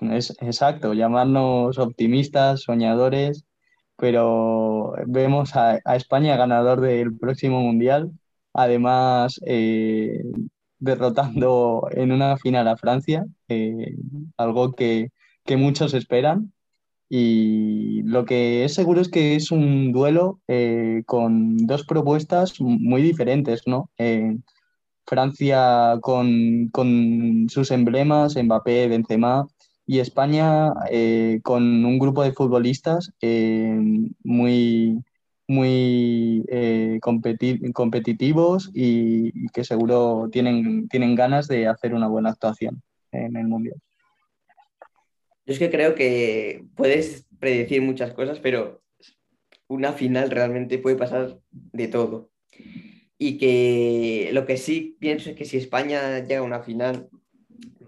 Es, 0.00 0.36
exacto, 0.40 0.94
llamarnos 0.94 1.78
optimistas, 1.78 2.62
soñadores, 2.62 3.44
pero 3.96 4.94
vemos 5.06 5.54
a, 5.54 5.78
a 5.84 5.94
España 5.94 6.36
ganador 6.36 6.80
del 6.80 7.16
próximo 7.16 7.60
Mundial, 7.60 8.10
además 8.52 9.40
eh, 9.46 10.24
derrotando 10.80 11.86
en 11.92 12.10
una 12.10 12.36
final 12.36 12.66
a 12.66 12.76
Francia, 12.76 13.24
eh, 13.46 13.94
algo 14.36 14.72
que, 14.72 15.10
que, 15.46 15.56
muchos 15.56 15.94
esperan. 15.94 16.52
Y 17.08 18.02
lo 18.02 18.24
que 18.24 18.64
es 18.64 18.74
seguro 18.74 19.00
es 19.00 19.08
que 19.08 19.36
es 19.36 19.52
un 19.52 19.92
duelo 19.92 20.40
eh, 20.48 21.02
con 21.06 21.56
dos 21.66 21.84
propuestas 21.84 22.60
muy 22.60 23.02
diferentes, 23.02 23.62
¿no? 23.66 23.90
Francia 25.06 25.98
con, 26.02 26.68
con 26.72 27.46
sus 27.48 27.70
emblemas, 27.70 28.36
Mbappé, 28.36 28.88
Benzema, 28.88 29.46
y 29.86 30.00
España 30.00 30.72
eh, 30.90 31.40
con 31.44 31.62
un 31.84 31.98
grupo 31.98 32.22
de 32.24 32.32
futbolistas 32.32 33.12
eh, 33.20 33.78
muy, 34.24 35.04
muy 35.46 36.44
eh, 36.48 36.98
competi 37.00 37.72
competitivos 37.72 38.70
y, 38.74 39.28
y, 39.44 39.48
que 39.50 39.62
seguro 39.64 40.28
tienen, 40.32 40.88
tienen 40.88 41.14
ganas 41.14 41.46
de 41.46 41.68
hacer 41.68 41.94
una 41.94 42.08
buena 42.08 42.30
actuación 42.30 42.82
en 43.12 43.36
el 43.36 43.46
Mundial. 43.46 43.80
Yo 45.46 45.52
es 45.52 45.58
que 45.60 45.70
creo 45.70 45.94
que 45.94 46.64
puedes 46.74 47.26
predecir 47.38 47.80
muchas 47.80 48.12
cosas, 48.12 48.40
pero 48.40 48.82
una 49.68 49.92
final 49.92 50.30
realmente 50.30 50.78
puede 50.78 50.96
pasar 50.96 51.38
de 51.50 51.86
todo. 51.88 52.30
Y 53.16 53.38
que 53.38 54.30
lo 54.32 54.44
que 54.44 54.56
sí 54.56 54.96
pienso 54.98 55.30
es 55.30 55.36
que 55.36 55.44
si 55.44 55.56
España 55.56 56.18
llega 56.18 56.40
a 56.40 56.42
una 56.42 56.62
final, 56.62 57.08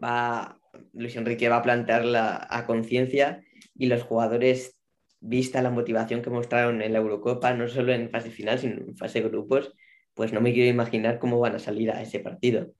va 0.03 0.59
Luis 0.93 1.17
Enrique 1.17 1.49
va 1.49 1.57
a 1.57 1.63
plantearla 1.63 2.47
a 2.49 2.65
conciencia 2.65 3.43
y 3.75 3.87
los 3.87 4.03
jugadores, 4.03 4.77
vista 5.21 5.61
la 5.61 5.71
motivación 5.71 6.23
que 6.23 6.31
mostraron 6.31 6.81
en 6.81 6.93
la 6.93 7.01
Eurocopa, 7.01 7.55
no 7.55 7.69
solo 7.69 7.93
en 7.93 8.11
fase 8.11 8.31
final, 8.31 8.59
sino 8.59 8.75
en 8.75 8.97
fase 8.97 9.21
de 9.21 9.29
grupos, 9.29 9.75
pues 10.15 10.33
no 10.33 10.41
me 10.41 10.53
quiero 10.53 10.71
imaginar 10.71 11.19
cómo 11.19 11.41
van 11.41 11.57
a 11.57 11.59
salir 11.59 11.91
a 11.91 12.03
ese 12.03 12.21
partido. 12.21 12.73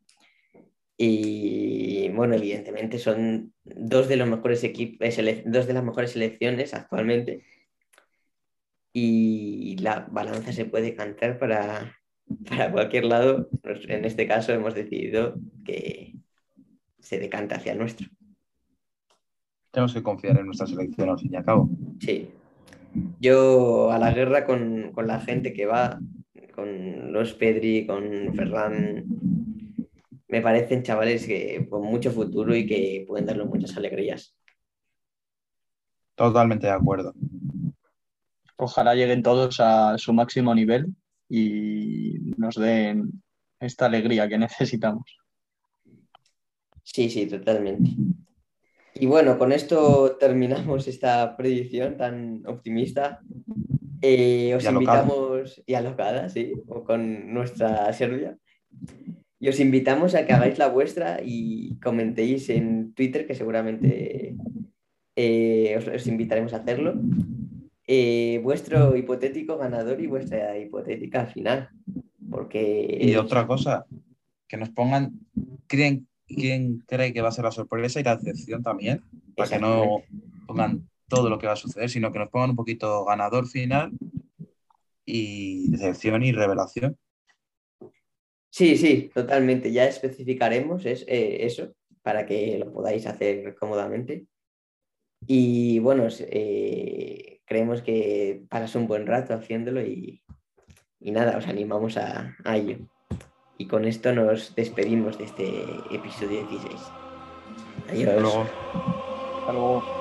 Y 0.99 2.09
bueno, 2.11 2.35
evidentemente 2.35 2.99
son 2.99 3.55
dos 3.65 4.09
de 4.09 4.17
los 4.17 4.29
mejores 4.29 4.65
equipos, 4.65 5.09
dos 5.47 5.67
de 5.67 5.73
las 5.73 5.85
mejores 5.85 6.11
selecciones 6.11 6.75
actualmente. 6.75 7.45
Y 8.93 9.77
la 9.81 10.09
balanza 10.11 10.53
se 10.53 10.65
puede 10.65 10.95
cantar 10.95 11.39
para, 11.39 11.97
para 12.49 12.73
cualquier 12.73 13.05
lado. 13.05 13.49
En 13.63 14.05
este 14.05 14.27
caso 14.27 14.53
hemos 14.53 14.75
decidido 14.75 15.37
que, 15.65 16.19
se 17.09 17.19
decanta 17.19 17.57
hacia 17.57 17.73
el 17.73 17.79
nuestro. 17.79 18.07
Tenemos 19.71 19.95
que 19.95 20.03
confiar 20.03 20.39
en 20.39 20.45
nuestra 20.45 20.67
selección 20.67 21.09
al 21.09 21.19
fin 21.19 21.33
y 21.33 21.37
al 21.37 21.45
cabo. 21.45 21.71
Sí. 22.01 22.29
Yo 23.19 23.91
a 23.91 23.99
la 23.99 24.13
guerra 24.13 24.45
con, 24.45 24.93
con 24.93 25.07
la 25.07 25.19
gente 25.21 25.55
que 25.55 25.65
va, 25.65 25.99
con 26.55 27.11
los 27.11 27.33
Pedri, 27.33 27.87
con 27.87 28.35
Ferran, 28.35 29.07
me 30.29 30.43
parecen 30.43 30.83
chavales 30.83 31.27
que 31.27 31.67
con 31.69 31.83
mucho 31.83 32.11
futuro 32.11 32.55
y 32.55 32.67
que 32.67 33.05
pueden 33.07 33.27
darle 33.27 33.45
muchas 33.45 33.77
alegrías. 33.77 34.37
Totalmente 36.15 36.67
de 36.67 36.73
acuerdo. 36.73 37.15
Ojalá 38.57 38.95
lleguen 38.95 39.23
todos 39.23 39.61
a 39.61 39.97
su 39.99 40.13
máximo 40.13 40.55
nivel 40.55 40.89
y 41.29 42.33
nos 42.37 42.57
den 42.57 43.23
esta 43.61 43.87
alegría 43.87 44.29
que 44.29 44.39
necesitamos. 44.39 45.05
Sí, 46.83 47.09
sí, 47.11 47.27
totalmente. 47.27 47.91
Y 48.95 49.07
bueno, 49.07 49.39
con 49.39 49.53
esto 49.53 50.17
terminamos 50.19 50.89
esta 50.89 51.37
predicción 51.37 51.97
tan 51.97 52.43
optimista. 52.47 53.21
Eh, 54.01 54.55
os 54.55 54.65
y 54.65 54.69
invitamos, 54.69 55.63
y 55.67 55.75
alocada, 55.75 56.29
sí, 56.29 56.53
con 56.87 57.33
nuestra 57.33 57.93
Serbia. 57.93 58.37
Y 59.41 59.49
os 59.49 59.61
invitamos 59.61 60.15
a 60.15 60.27
que 60.27 60.33
hagáis 60.33 60.59
la 60.59 60.69
vuestra 60.69 61.21
y 61.25 61.77
comentéis 61.81 62.51
en 62.51 62.93
Twitter, 62.95 63.27
que 63.27 63.35
seguramente 63.35 64.37
eh, 65.15 65.75
os, 65.79 65.87
os, 65.87 66.07
invitaremos 66.07 66.53
a 66.53 66.59
hacerlo, 66.59 66.95
eh, 67.87 68.41
vuestro 68.43 68.97
hipotético 68.97 69.57
ganador 69.57 70.01
y 70.01 70.07
vuestra 70.07 70.59
hipotética 70.59 71.27
final. 71.27 71.71
Porque... 72.31 72.99
Y 73.01 73.15
otra 73.15 73.47
cosa, 73.47 73.87
que 74.49 74.57
nos 74.57 74.71
pongan, 74.71 75.13
creen 75.67 76.09
quién 76.27 76.85
cree 76.87 77.13
que 77.13 77.23
va 77.23 77.29
a 77.29 77.33
ser 77.33 77.45
la 77.45 77.53
sorpresa 77.53 78.01
y 78.01 78.05
la 78.05 78.17
decepción 78.17 78.63
también, 78.63 79.03
para 79.37 79.49
que 79.49 79.59
no 79.59 80.03
pongan 80.47 80.89
todo 81.09 81.31
lo 81.31 81.39
que 81.39 81.47
va 81.47 81.55
a 81.55 81.57
suceder, 81.57 81.89
sino 81.89 82.13
que 82.13 82.19
nos 82.19 82.29
pongan 82.29 82.51
un 82.51 82.57
poquito 82.57 83.05
ganador 83.05 83.47
final 83.47 83.93
y 85.05 85.71
decepción 85.71 86.23
y 86.23 86.33
revelación. 86.33 86.99
Sí, 88.51 88.77
sí, 88.77 89.11
totalmente. 89.15 89.73
Ya 89.73 89.87
especificaremos 89.87 90.87
es, 90.87 91.05
eh, 91.07 91.45
eso 91.45 91.75
para 92.03 92.27
que 92.27 92.59
lo 92.59 92.73
podáis 92.73 93.07
hacer 93.07 93.55
cómodamente. 93.55 94.27
Y 95.27 95.79
bueno, 95.81 96.07
eh, 96.21 97.41
creemos 97.45 97.83
que 97.83 98.43
pasas 98.49 98.75
un 98.77 98.87
buen 98.87 99.07
rato 99.07 99.35
haciéndolo 99.35 99.83
y, 99.83 100.23
y 101.01 101.11
nada, 101.11 101.37
os 101.37 101.47
animamos 101.47 101.97
a, 101.97 102.37
a 102.45 102.57
ello. 102.57 102.79
Y 103.59 103.67
con 103.67 103.85
esto 103.85 104.13
nos 104.13 104.55
despedimos 104.55 105.19
de 105.19 105.25
este 105.25 105.49
episodio 105.91 106.47
16. 106.47 106.81
Adiós. 107.91 108.09
Hasta 108.09 108.21
luego. 108.21 108.47
Hasta 109.41 109.53
luego. 109.53 109.98